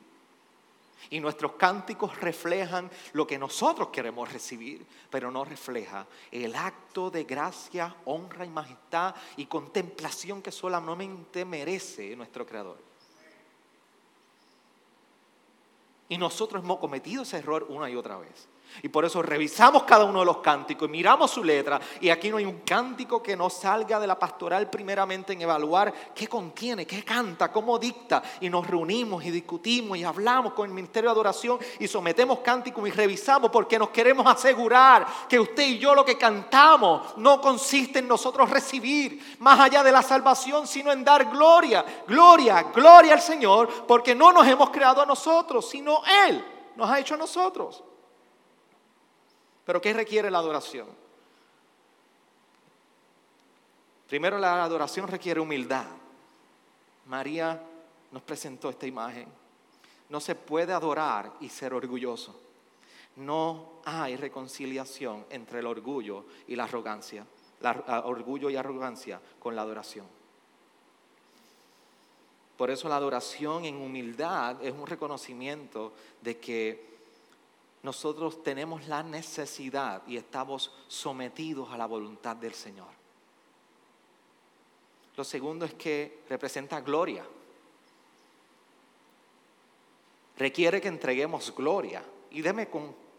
Y 1.10 1.20
nuestros 1.20 1.54
cánticos 1.54 2.20
reflejan 2.20 2.92
lo 3.14 3.26
que 3.26 3.40
nosotros 3.40 3.88
queremos 3.88 4.32
recibir, 4.32 4.86
pero 5.10 5.32
no 5.32 5.46
refleja 5.46 6.06
el 6.30 6.56
acto 6.56 7.10
de 7.10 7.24
gracia, 7.24 7.96
honra 8.06 8.46
y 8.46 8.50
majestad 8.50 9.16
y 9.38 9.46
contemplación 9.46 10.42
que 10.42 10.52
solamente 10.52 11.46
merece 11.46 12.16
nuestro 12.16 12.46
Creador. 12.46 12.78
Y 16.10 16.18
nosotros 16.18 16.64
hemos 16.64 16.80
cometido 16.80 17.24
ese 17.24 17.38
error 17.38 17.66
una 17.70 17.90
y 17.90 17.96
otra 17.96 18.18
vez. 18.18 18.48
Y 18.82 18.90
por 18.90 19.04
eso 19.04 19.22
revisamos 19.22 19.84
cada 19.84 20.06
uno 20.06 20.20
de 20.20 20.26
los 20.26 20.38
cánticos 20.38 20.88
y 20.88 20.92
miramos 20.92 21.32
su 21.32 21.44
letra. 21.44 21.80
Y 22.00 22.10
aquí 22.10 22.30
no 22.30 22.38
hay 22.38 22.46
un 22.46 22.60
cántico 22.60 23.22
que 23.22 23.36
no 23.36 23.50
salga 23.50 24.00
de 24.00 24.08
la 24.08 24.18
pastoral 24.18 24.70
primeramente 24.70 25.34
en 25.34 25.42
evaluar 25.42 25.94
qué 26.16 26.28
contiene, 26.28 26.86
qué 26.86 27.04
canta, 27.04 27.52
cómo 27.52 27.78
dicta. 27.78 28.24
Y 28.40 28.50
nos 28.50 28.66
reunimos 28.66 29.26
y 29.26 29.32
discutimos 29.32 29.98
y 29.98 30.04
hablamos 30.04 30.54
con 30.54 30.68
el 30.68 30.74
Ministerio 30.74 31.10
de 31.10 31.14
Adoración 31.14 31.60
y 31.80 31.88
sometemos 31.88 32.40
cánticos 32.40 32.88
y 32.88 32.92
revisamos 32.92 33.52
porque 33.52 33.78
nos 33.78 33.90
queremos 33.90 34.26
asegurar 34.26 35.06
que 35.28 35.40
usted 35.40 35.64
y 35.64 35.78
yo 35.78 35.94
lo 35.94 36.06
que 36.06 36.18
cantamos 36.18 37.18
no 37.18 37.42
consiste 37.42 38.00
en 38.00 38.08
nosotros 38.08 38.50
recibir 38.50 39.38
más 39.40 39.60
allá 39.60 39.84
de 39.84 39.92
la 39.92 40.02
salvación, 40.02 40.68
sino 40.68 40.92
en 40.92 41.04
dar 41.04 41.30
gloria, 41.30 41.84
gloria, 42.08 42.64
gloria 42.74 43.14
al 43.14 43.22
Señor, 43.22 43.86
porque 43.88 44.16
no 44.16 44.32
nos 44.32 44.48
hemos 44.48 44.70
creado 44.70 45.02
a 45.02 45.06
nosotros, 45.06 45.68
sino 45.68 46.02
Él 46.28 46.44
nos 46.76 46.90
ha 46.90 47.00
hecho 47.00 47.16
a 47.16 47.18
nosotros. 47.18 47.84
Pero 49.70 49.82
¿qué 49.82 49.94
requiere 49.94 50.32
la 50.32 50.40
adoración? 50.40 50.88
Primero 54.08 54.40
la 54.40 54.64
adoración 54.64 55.08
requiere 55.08 55.40
humildad. 55.40 55.86
María 57.06 57.62
nos 58.12 58.24
presentó 58.24 58.72
esta 58.72 58.88
imagen. 58.88 59.28
No 60.10 60.20
se 60.22 60.34
puede 60.34 60.74
adorar 60.74 61.34
y 61.40 61.50
ser 61.50 61.76
orgulloso. 61.76 62.42
No 63.18 63.74
hay 63.86 64.16
reconciliación 64.16 65.28
entre 65.30 65.60
el 65.60 65.68
orgullo 65.68 66.26
y 66.48 66.56
la 66.56 66.64
arrogancia. 66.64 67.24
La, 67.62 68.02
orgullo 68.06 68.50
y 68.50 68.56
arrogancia 68.56 69.22
con 69.38 69.56
la 69.56 69.62
adoración. 69.62 70.08
Por 72.58 72.72
eso 72.72 72.90
la 72.90 72.96
adoración 72.96 73.66
en 73.66 73.76
humildad 73.76 74.66
es 74.66 74.74
un 74.74 74.88
reconocimiento 74.88 75.94
de 76.24 76.40
que 76.40 76.90
nosotros 77.84 78.44
tenemos 78.44 78.88
la 78.88 79.04
necesidad 79.04 80.06
y 80.06 80.18
estamos 80.18 80.72
sometidos 80.88 81.72
a 81.72 81.78
la 81.78 81.86
voluntad 81.86 82.36
del 82.36 82.54
Señor. 82.54 82.90
Lo 85.16 85.24
segundo 85.24 85.66
es 85.66 85.74
que 85.74 86.24
representa 86.30 86.82
gloria. 86.82 87.26
Requiere 90.38 90.82
que 90.82 90.88
entreguemos 90.88 91.54
gloria. 91.56 92.04
Y 92.32 92.42
déme 92.42 92.70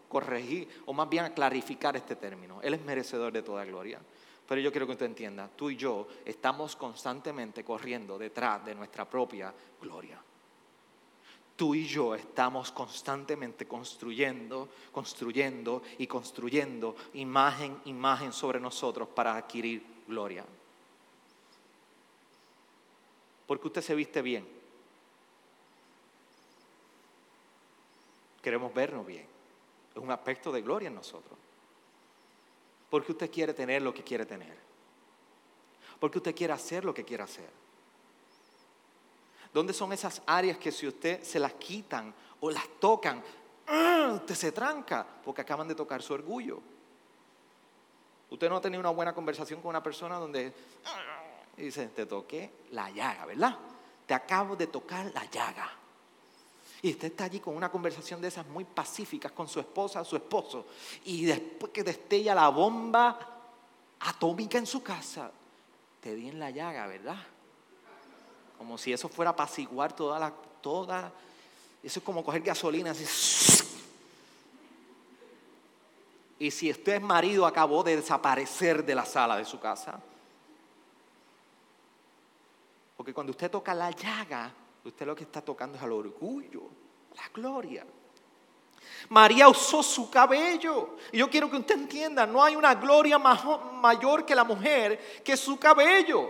corregir, 0.07 0.83
o 0.85 0.93
más 0.93 1.09
bien 1.09 1.31
clarificar 1.33 1.95
este 1.95 2.15
término. 2.15 2.61
Él 2.61 2.75
es 2.75 2.81
merecedor 2.81 3.33
de 3.33 3.43
toda 3.43 3.65
gloria. 3.65 3.99
Pero 4.47 4.61
yo 4.61 4.71
quiero 4.71 4.85
que 4.85 4.93
usted 4.93 5.05
entienda, 5.05 5.49
tú 5.55 5.69
y 5.69 5.75
yo 5.75 6.07
estamos 6.25 6.75
constantemente 6.75 7.63
corriendo 7.63 8.17
detrás 8.17 8.65
de 8.65 8.75
nuestra 8.75 9.09
propia 9.09 9.53
gloria 9.81 10.21
tú 11.61 11.75
y 11.75 11.85
yo 11.85 12.15
estamos 12.15 12.71
constantemente 12.71 13.67
construyendo, 13.67 14.67
construyendo 14.91 15.83
y 15.99 16.07
construyendo 16.07 16.95
imagen, 17.13 17.79
imagen 17.85 18.33
sobre 18.33 18.59
nosotros 18.59 19.07
para 19.09 19.35
adquirir 19.35 19.85
gloria. 20.07 20.43
Porque 23.45 23.67
usted 23.67 23.83
se 23.83 23.93
viste 23.93 24.23
bien. 24.23 24.43
Queremos 28.41 28.73
vernos 28.73 29.05
bien. 29.05 29.27
Es 29.93 30.01
un 30.01 30.09
aspecto 30.09 30.51
de 30.51 30.63
gloria 30.63 30.87
en 30.87 30.95
nosotros. 30.95 31.37
Porque 32.89 33.11
usted 33.11 33.29
quiere 33.29 33.53
tener 33.53 33.83
lo 33.83 33.93
que 33.93 34.03
quiere 34.03 34.25
tener. 34.25 34.57
Porque 35.99 36.17
usted 36.17 36.33
quiere 36.33 36.53
hacer 36.53 36.83
lo 36.83 36.91
que 36.91 37.03
quiere 37.03 37.21
hacer. 37.21 37.51
¿Dónde 39.53 39.73
son 39.73 39.91
esas 39.91 40.21
áreas 40.25 40.57
que 40.57 40.71
si 40.71 40.87
usted 40.87 41.23
se 41.23 41.39
las 41.39 41.53
quitan 41.53 42.13
o 42.39 42.49
las 42.49 42.67
tocan, 42.79 43.21
¡ah! 43.67 44.11
usted 44.15 44.35
se 44.35 44.51
tranca 44.51 45.05
porque 45.23 45.41
acaban 45.41 45.67
de 45.67 45.75
tocar 45.75 46.01
su 46.01 46.13
orgullo? 46.13 46.61
Usted 48.29 48.49
no 48.49 48.57
ha 48.57 48.61
tenido 48.61 48.79
una 48.79 48.91
buena 48.91 49.13
conversación 49.13 49.61
con 49.61 49.69
una 49.69 49.83
persona 49.83 50.15
donde 50.15 50.53
¡ah! 50.85 51.21
y 51.57 51.63
dice, 51.63 51.87
te 51.87 52.05
toqué 52.05 52.49
la 52.71 52.89
llaga, 52.89 53.25
¿verdad? 53.25 53.57
Te 54.05 54.13
acabo 54.13 54.55
de 54.55 54.67
tocar 54.67 55.11
la 55.13 55.25
llaga. 55.25 55.69
Y 56.81 56.91
usted 56.91 57.09
está 57.09 57.25
allí 57.25 57.39
con 57.39 57.55
una 57.55 57.69
conversación 57.69 58.21
de 58.21 58.29
esas 58.29 58.47
muy 58.47 58.63
pacíficas 58.63 59.31
con 59.33 59.47
su 59.47 59.59
esposa 59.59 60.03
su 60.03 60.15
esposo. 60.15 60.65
Y 61.05 61.25
después 61.25 61.71
que 61.71 61.83
destella 61.83 62.33
la 62.33 62.49
bomba 62.49 63.19
atómica 63.99 64.57
en 64.57 64.65
su 64.65 64.81
casa, 64.81 65.29
te 65.99 66.15
di 66.15 66.29
en 66.29 66.39
la 66.39 66.49
llaga, 66.49 66.87
¿verdad? 66.87 67.17
Como 68.61 68.77
si 68.77 68.93
eso 68.93 69.09
fuera 69.09 69.31
apaciguar 69.31 69.91
toda 69.91 70.19
la. 70.19 70.31
Toda, 70.61 71.11
eso 71.81 71.99
es 71.99 72.05
como 72.05 72.23
coger 72.23 72.43
gasolina 72.43 72.91
así. 72.91 73.03
Y 76.37 76.51
si 76.51 76.69
usted 76.69 76.97
es 76.97 77.01
marido, 77.01 77.47
acabó 77.47 77.81
de 77.81 77.95
desaparecer 77.95 78.85
de 78.85 78.93
la 78.93 79.03
sala 79.03 79.37
de 79.37 79.45
su 79.45 79.59
casa. 79.59 79.99
Porque 82.95 83.15
cuando 83.15 83.31
usted 83.31 83.49
toca 83.49 83.73
la 83.73 83.89
llaga, 83.89 84.53
usted 84.85 85.07
lo 85.07 85.15
que 85.15 85.23
está 85.23 85.41
tocando 85.41 85.79
es 85.79 85.83
el 85.83 85.93
orgullo, 85.93 86.61
la 87.15 87.29
gloria. 87.33 87.83
María 89.09 89.49
usó 89.49 89.81
su 89.81 90.07
cabello. 90.11 90.97
Y 91.11 91.17
yo 91.17 91.31
quiero 91.31 91.49
que 91.49 91.57
usted 91.57 91.79
entienda, 91.79 92.27
no 92.27 92.43
hay 92.43 92.55
una 92.55 92.75
gloria 92.75 93.17
mayor 93.17 94.23
que 94.23 94.35
la 94.35 94.43
mujer 94.43 95.23
que 95.25 95.35
su 95.35 95.57
cabello. 95.57 96.29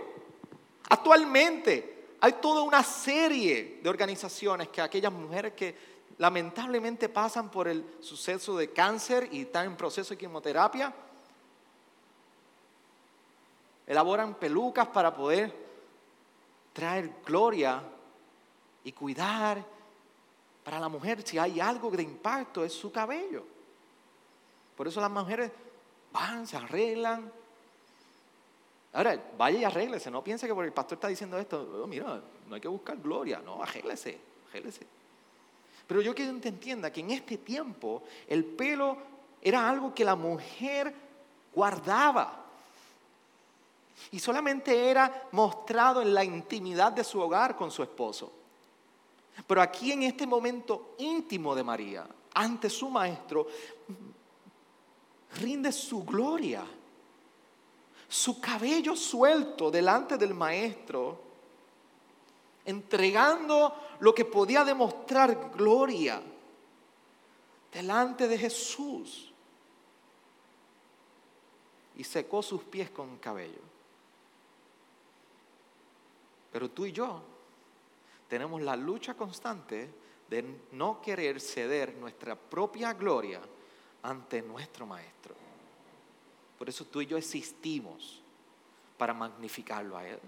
Actualmente, 0.88 1.91
hay 2.24 2.34
toda 2.34 2.62
una 2.62 2.84
serie 2.84 3.80
de 3.82 3.90
organizaciones 3.90 4.68
que 4.68 4.80
aquellas 4.80 5.12
mujeres 5.12 5.54
que 5.54 5.76
lamentablemente 6.18 7.08
pasan 7.08 7.50
por 7.50 7.66
el 7.66 7.84
suceso 7.98 8.56
de 8.56 8.70
cáncer 8.70 9.28
y 9.32 9.40
están 9.40 9.66
en 9.66 9.76
proceso 9.76 10.10
de 10.10 10.18
quimioterapia, 10.18 10.94
elaboran 13.88 14.36
pelucas 14.36 14.86
para 14.86 15.12
poder 15.12 15.52
traer 16.72 17.10
gloria 17.26 17.82
y 18.84 18.92
cuidar 18.92 19.64
para 20.62 20.78
la 20.78 20.88
mujer 20.88 21.26
si 21.26 21.38
hay 21.38 21.58
algo 21.58 21.90
de 21.90 22.04
impacto 22.04 22.64
es 22.64 22.72
su 22.72 22.92
cabello. 22.92 23.44
Por 24.76 24.86
eso 24.86 25.00
las 25.00 25.10
mujeres 25.10 25.50
van, 26.12 26.46
se 26.46 26.56
arreglan, 26.56 27.32
Ahora, 28.94 29.18
vaya 29.38 29.58
y 29.58 29.64
arréglese, 29.64 30.10
no 30.10 30.22
piense 30.22 30.46
que 30.46 30.54
porque 30.54 30.68
el 30.68 30.74
pastor 30.74 30.96
está 30.96 31.08
diciendo 31.08 31.38
esto, 31.38 31.82
oh, 31.82 31.86
mira, 31.86 32.20
no 32.48 32.54
hay 32.54 32.60
que 32.60 32.68
buscar 32.68 32.98
gloria, 32.98 33.40
no, 33.42 33.62
arréglese, 33.62 34.18
arréglese. 34.50 34.86
Pero 35.86 36.02
yo 36.02 36.14
quiero 36.14 36.38
que 36.40 36.48
entienda 36.48 36.92
que 36.92 37.00
en 37.00 37.10
este 37.10 37.38
tiempo 37.38 38.02
el 38.26 38.44
pelo 38.44 38.98
era 39.40 39.68
algo 39.68 39.94
que 39.94 40.04
la 40.04 40.14
mujer 40.14 40.94
guardaba. 41.54 42.38
Y 44.10 44.18
solamente 44.18 44.90
era 44.90 45.28
mostrado 45.32 46.02
en 46.02 46.12
la 46.12 46.24
intimidad 46.24 46.92
de 46.92 47.04
su 47.04 47.20
hogar 47.20 47.56
con 47.56 47.70
su 47.70 47.82
esposo. 47.82 48.32
Pero 49.46 49.62
aquí 49.62 49.92
en 49.92 50.02
este 50.02 50.26
momento 50.26 50.94
íntimo 50.98 51.54
de 51.54 51.64
María, 51.64 52.06
ante 52.34 52.68
su 52.68 52.88
maestro, 52.90 53.46
rinde 55.40 55.72
su 55.72 56.04
gloria. 56.04 56.64
Su 58.12 58.42
cabello 58.42 58.94
suelto 58.94 59.70
delante 59.70 60.18
del 60.18 60.34
maestro, 60.34 61.18
entregando 62.62 63.74
lo 64.00 64.14
que 64.14 64.26
podía 64.26 64.66
demostrar 64.66 65.50
gloria 65.56 66.22
delante 67.72 68.28
de 68.28 68.36
Jesús. 68.36 69.32
Y 71.96 72.04
secó 72.04 72.42
sus 72.42 72.62
pies 72.64 72.90
con 72.90 73.16
cabello. 73.16 73.62
Pero 76.52 76.68
tú 76.68 76.84
y 76.84 76.92
yo 76.92 77.22
tenemos 78.28 78.60
la 78.60 78.76
lucha 78.76 79.14
constante 79.14 79.88
de 80.28 80.60
no 80.72 81.00
querer 81.00 81.40
ceder 81.40 81.94
nuestra 81.94 82.36
propia 82.36 82.92
gloria 82.92 83.40
ante 84.02 84.42
nuestro 84.42 84.84
Maestro. 84.84 85.41
Por 86.62 86.68
eso 86.68 86.84
tú 86.84 87.00
y 87.00 87.06
yo 87.06 87.16
existimos 87.16 88.22
para 88.96 89.12
magnificarlo 89.12 89.96
a 89.96 90.06
Él. 90.06 90.20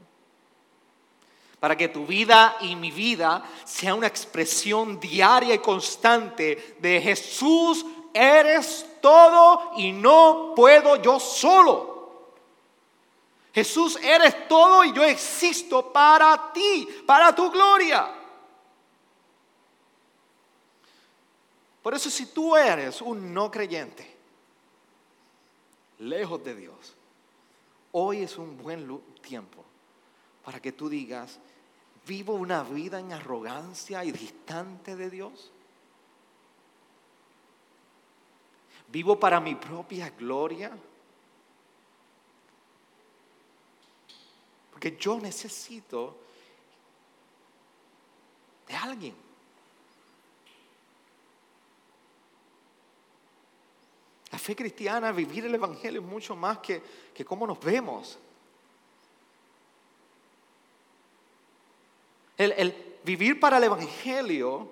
Para 1.60 1.76
que 1.76 1.86
tu 1.86 2.04
vida 2.04 2.56
y 2.60 2.74
mi 2.74 2.90
vida 2.90 3.48
sea 3.64 3.94
una 3.94 4.08
expresión 4.08 4.98
diaria 4.98 5.54
y 5.54 5.60
constante 5.60 6.74
de 6.80 7.00
Jesús, 7.00 7.86
eres 8.12 8.84
todo 9.00 9.74
y 9.76 9.92
no 9.92 10.54
puedo 10.56 11.00
yo 11.00 11.20
solo. 11.20 12.32
Jesús, 13.54 13.96
eres 14.02 14.48
todo 14.48 14.82
y 14.82 14.92
yo 14.92 15.04
existo 15.04 15.92
para 15.92 16.52
ti, 16.52 16.88
para 17.06 17.32
tu 17.32 17.48
gloria. 17.48 18.12
Por 21.80 21.94
eso 21.94 22.10
si 22.10 22.26
tú 22.26 22.56
eres 22.56 23.00
un 23.02 23.32
no 23.32 23.52
creyente, 23.52 24.13
lejos 26.04 26.42
de 26.44 26.54
Dios, 26.54 26.94
hoy 27.92 28.22
es 28.22 28.36
un 28.38 28.56
buen 28.56 29.00
tiempo 29.20 29.64
para 30.44 30.60
que 30.60 30.72
tú 30.72 30.88
digas, 30.88 31.40
vivo 32.06 32.34
una 32.34 32.62
vida 32.62 33.00
en 33.00 33.12
arrogancia 33.12 34.04
y 34.04 34.12
distante 34.12 34.94
de 34.94 35.10
Dios. 35.10 35.50
Vivo 38.88 39.18
para 39.18 39.40
mi 39.40 39.54
propia 39.54 40.10
gloria. 40.10 40.70
Porque 44.70 44.96
yo 44.96 45.18
necesito 45.18 46.16
de 48.68 48.74
alguien. 48.74 49.23
La 54.34 54.38
fe 54.38 54.56
cristiana, 54.56 55.12
vivir 55.12 55.44
el 55.44 55.54
Evangelio 55.54 56.00
es 56.00 56.06
mucho 56.08 56.34
más 56.34 56.58
que, 56.58 56.82
que 57.14 57.24
cómo 57.24 57.46
nos 57.46 57.60
vemos. 57.60 58.18
El, 62.36 62.50
el 62.50 62.98
vivir 63.04 63.38
para 63.38 63.58
el 63.58 63.62
Evangelio 63.62 64.68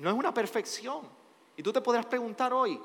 no 0.00 0.10
es 0.10 0.14
una 0.14 0.34
perfección. 0.34 1.08
Y 1.56 1.62
tú 1.62 1.72
te 1.72 1.80
podrás 1.80 2.04
preguntar 2.04 2.52
hoy, 2.52 2.78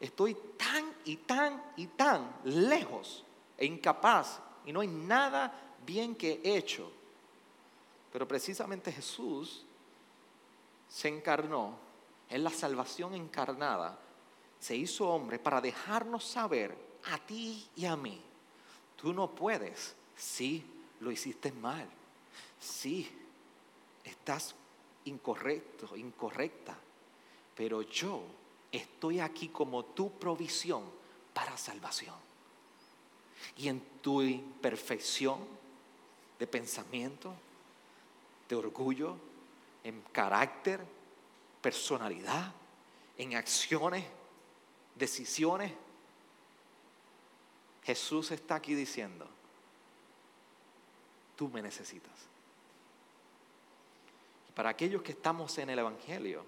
estoy 0.00 0.36
tan 0.56 0.92
y 1.04 1.18
tan 1.18 1.62
y 1.76 1.86
tan 1.86 2.34
lejos 2.42 3.24
e 3.56 3.64
incapaz 3.64 4.40
y 4.66 4.72
no 4.72 4.80
hay 4.80 4.88
nada 4.88 5.54
bien 5.86 6.16
que 6.16 6.40
he 6.42 6.56
hecho. 6.56 6.90
Pero 8.12 8.26
precisamente 8.26 8.90
Jesús 8.90 9.64
se 10.88 11.06
encarnó, 11.06 11.89
en 12.30 12.44
la 12.44 12.50
salvación 12.50 13.14
encarnada, 13.14 13.98
se 14.60 14.76
hizo 14.76 15.08
hombre 15.08 15.38
para 15.38 15.60
dejarnos 15.60 16.24
saber 16.24 16.76
a 17.10 17.18
ti 17.18 17.68
y 17.76 17.86
a 17.86 17.96
mí, 17.96 18.20
tú 18.96 19.12
no 19.12 19.34
puedes, 19.34 19.94
sí, 20.16 20.64
lo 21.00 21.10
hiciste 21.10 21.50
mal, 21.50 21.88
sí, 22.60 23.10
estás 24.04 24.54
incorrecto, 25.06 25.96
incorrecta, 25.96 26.76
pero 27.56 27.82
yo 27.82 28.22
estoy 28.70 29.18
aquí 29.20 29.48
como 29.48 29.84
tu 29.84 30.12
provisión 30.12 30.84
para 31.34 31.56
salvación. 31.56 32.14
Y 33.56 33.68
en 33.68 33.80
tu 34.02 34.22
imperfección 34.22 35.38
de 36.38 36.46
pensamiento, 36.46 37.34
de 38.48 38.56
orgullo, 38.56 39.16
en 39.82 40.02
carácter, 40.12 40.80
personalidad, 41.60 42.52
en 43.18 43.34
acciones, 43.36 44.04
decisiones. 44.94 45.72
Jesús 47.84 48.30
está 48.30 48.56
aquí 48.56 48.74
diciendo, 48.74 49.26
tú 51.36 51.48
me 51.48 51.62
necesitas. 51.62 52.12
Para 54.54 54.70
aquellos 54.70 55.02
que 55.02 55.12
estamos 55.12 55.56
en 55.58 55.70
el 55.70 55.78
Evangelio, 55.78 56.44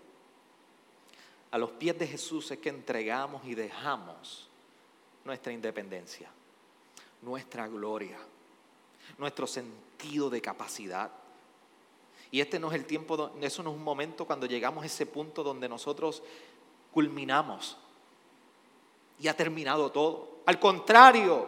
a 1.50 1.58
los 1.58 1.70
pies 1.70 1.98
de 1.98 2.06
Jesús 2.06 2.50
es 2.50 2.58
que 2.58 2.68
entregamos 2.68 3.44
y 3.44 3.54
dejamos 3.54 4.48
nuestra 5.24 5.52
independencia 5.52 6.30
nuestra 7.22 7.68
gloria, 7.68 8.18
nuestro 9.16 9.46
sentido 9.46 10.28
de 10.28 10.42
capacidad. 10.42 11.10
Y 12.32 12.40
este 12.40 12.58
no 12.58 12.68
es 12.68 12.74
el 12.74 12.86
tiempo, 12.86 13.30
eso 13.42 13.62
no 13.62 13.70
es 13.70 13.76
un 13.76 13.84
momento 13.84 14.24
cuando 14.24 14.46
llegamos 14.46 14.82
a 14.82 14.86
ese 14.86 15.04
punto 15.04 15.44
donde 15.44 15.68
nosotros 15.68 16.22
culminamos 16.90 17.76
y 19.20 19.28
ha 19.28 19.36
terminado 19.36 19.92
todo. 19.92 20.38
Al 20.46 20.58
contrario, 20.58 21.46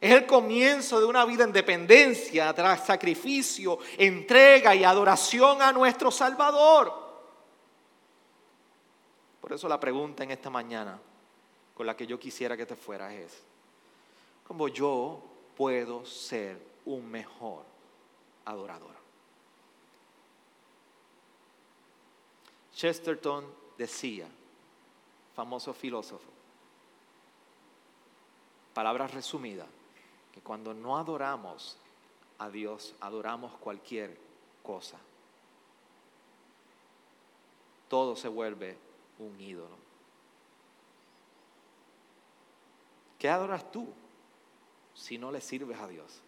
es 0.00 0.12
el 0.12 0.24
comienzo 0.24 1.00
de 1.00 1.06
una 1.06 1.24
vida 1.24 1.42
en 1.42 1.52
dependencia, 1.52 2.54
tras 2.54 2.86
sacrificio, 2.86 3.80
entrega 3.98 4.76
y 4.76 4.84
adoración 4.84 5.60
a 5.60 5.72
nuestro 5.72 6.12
Salvador. 6.12 6.92
Por 9.40 9.52
eso 9.52 9.68
la 9.68 9.80
pregunta 9.80 10.22
en 10.22 10.30
esta 10.30 10.50
mañana 10.50 11.00
con 11.74 11.84
la 11.84 11.96
que 11.96 12.06
yo 12.06 12.16
quisiera 12.20 12.56
que 12.56 12.64
te 12.64 12.76
fueras 12.76 13.12
es, 13.12 13.42
como 14.46 14.68
yo 14.68 15.20
puedo 15.56 16.06
ser 16.06 16.58
un 16.84 17.10
mejor 17.10 17.64
adorador. 18.44 19.01
Chesterton 22.82 23.46
decía, 23.78 24.26
famoso 25.36 25.72
filósofo, 25.72 26.28
palabras 28.74 29.14
resumidas, 29.14 29.68
que 30.32 30.40
cuando 30.40 30.74
no 30.74 30.98
adoramos 30.98 31.76
a 32.40 32.50
Dios, 32.50 32.96
adoramos 32.98 33.52
cualquier 33.58 34.18
cosa. 34.64 34.98
Todo 37.88 38.16
se 38.16 38.26
vuelve 38.26 38.76
un 39.20 39.40
ídolo. 39.40 39.76
¿Qué 43.16 43.28
adoras 43.28 43.70
tú? 43.70 43.86
si 44.92 45.18
no 45.18 45.30
le 45.30 45.40
sirves 45.40 45.78
a 45.78 45.86
Dios. 45.86 46.20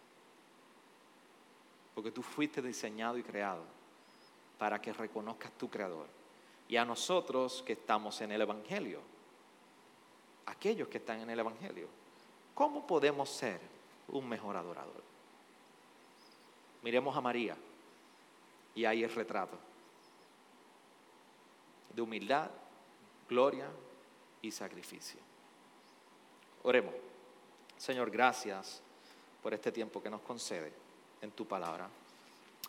Porque 1.93 2.11
tú 2.11 2.21
fuiste 2.21 2.61
diseñado 2.61 3.17
y 3.17 3.23
creado 3.23 3.63
para 4.57 4.81
que 4.81 4.93
reconozcas 4.93 5.51
tu 5.57 5.69
creador. 5.69 6.14
Y 6.67 6.77
a 6.77 6.85
nosotros 6.85 7.63
que 7.65 7.73
estamos 7.73 8.19
en 8.21 8.31
el 8.31 8.41
Evangelio, 8.41 8.99
aquellos 10.47 10.87
que 10.87 10.97
están 10.97 11.19
en 11.19 11.29
el 11.29 11.39
Evangelio, 11.39 11.87
¿cómo 12.53 12.85
podemos 12.87 13.29
ser 13.29 13.59
un 14.09 14.27
mejor 14.27 14.57
adorador? 14.57 15.03
Miremos 16.81 17.15
a 17.15 17.21
María 17.21 17.55
y 18.73 18.85
ahí 18.85 19.03
el 19.03 19.13
retrato 19.13 19.57
de 21.93 22.01
humildad, 22.01 22.49
gloria 23.29 23.69
y 24.41 24.51
sacrificio. 24.51 25.19
Oremos. 26.63 26.93
Señor, 27.77 28.09
gracias 28.09 28.81
por 29.41 29.53
este 29.53 29.71
tiempo 29.71 30.01
que 30.01 30.09
nos 30.09 30.21
concede 30.21 30.73
en 31.21 31.31
tu 31.31 31.45
palabra. 31.45 31.89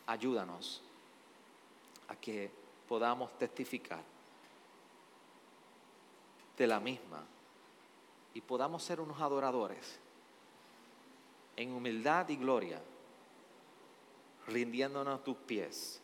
Ayúdanos 0.07 0.83
a 2.09 2.17
que 2.17 2.51
podamos 2.89 3.37
testificar 3.39 4.03
de 6.57 6.67
la 6.67 6.81
misma 6.81 7.25
y 8.35 8.41
podamos 8.41 8.83
ser 8.83 9.01
unos 9.01 9.21
adoradores 9.21 9.99
en 11.57 11.73
humildad 11.73 12.29
y 12.29 12.37
gloria, 12.37 12.81
rindiéndonos 14.49 15.21
a 15.21 15.25
tus 15.25 15.37
pies, 15.37 16.01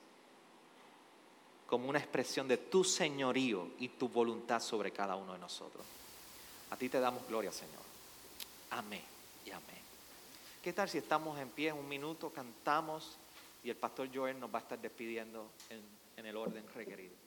como 1.66 1.88
una 1.88 1.98
expresión 1.98 2.48
de 2.48 2.56
tu 2.56 2.84
señorío 2.84 3.68
y 3.78 3.88
tu 3.88 4.08
voluntad 4.08 4.60
sobre 4.60 4.90
cada 4.90 5.16
uno 5.16 5.34
de 5.34 5.38
nosotros. 5.38 5.84
A 6.70 6.76
ti 6.76 6.88
te 6.88 7.00
damos 7.00 7.26
gloria, 7.28 7.52
Señor. 7.52 7.82
Amén 8.70 9.02
y 9.44 9.50
amén. 9.50 9.82
¿Qué 10.62 10.72
tal 10.72 10.88
si 10.88 10.98
estamos 10.98 11.38
en 11.38 11.50
pie 11.50 11.72
un 11.72 11.88
minuto, 11.88 12.30
cantamos 12.30 13.18
y 13.62 13.70
el 13.70 13.76
pastor 13.76 14.08
Joel 14.12 14.40
nos 14.40 14.52
va 14.52 14.58
a 14.58 14.62
estar 14.62 14.78
despidiendo 14.78 15.50
en, 15.68 15.82
en 16.16 16.26
el 16.26 16.36
orden 16.36 16.64
requerido? 16.74 17.21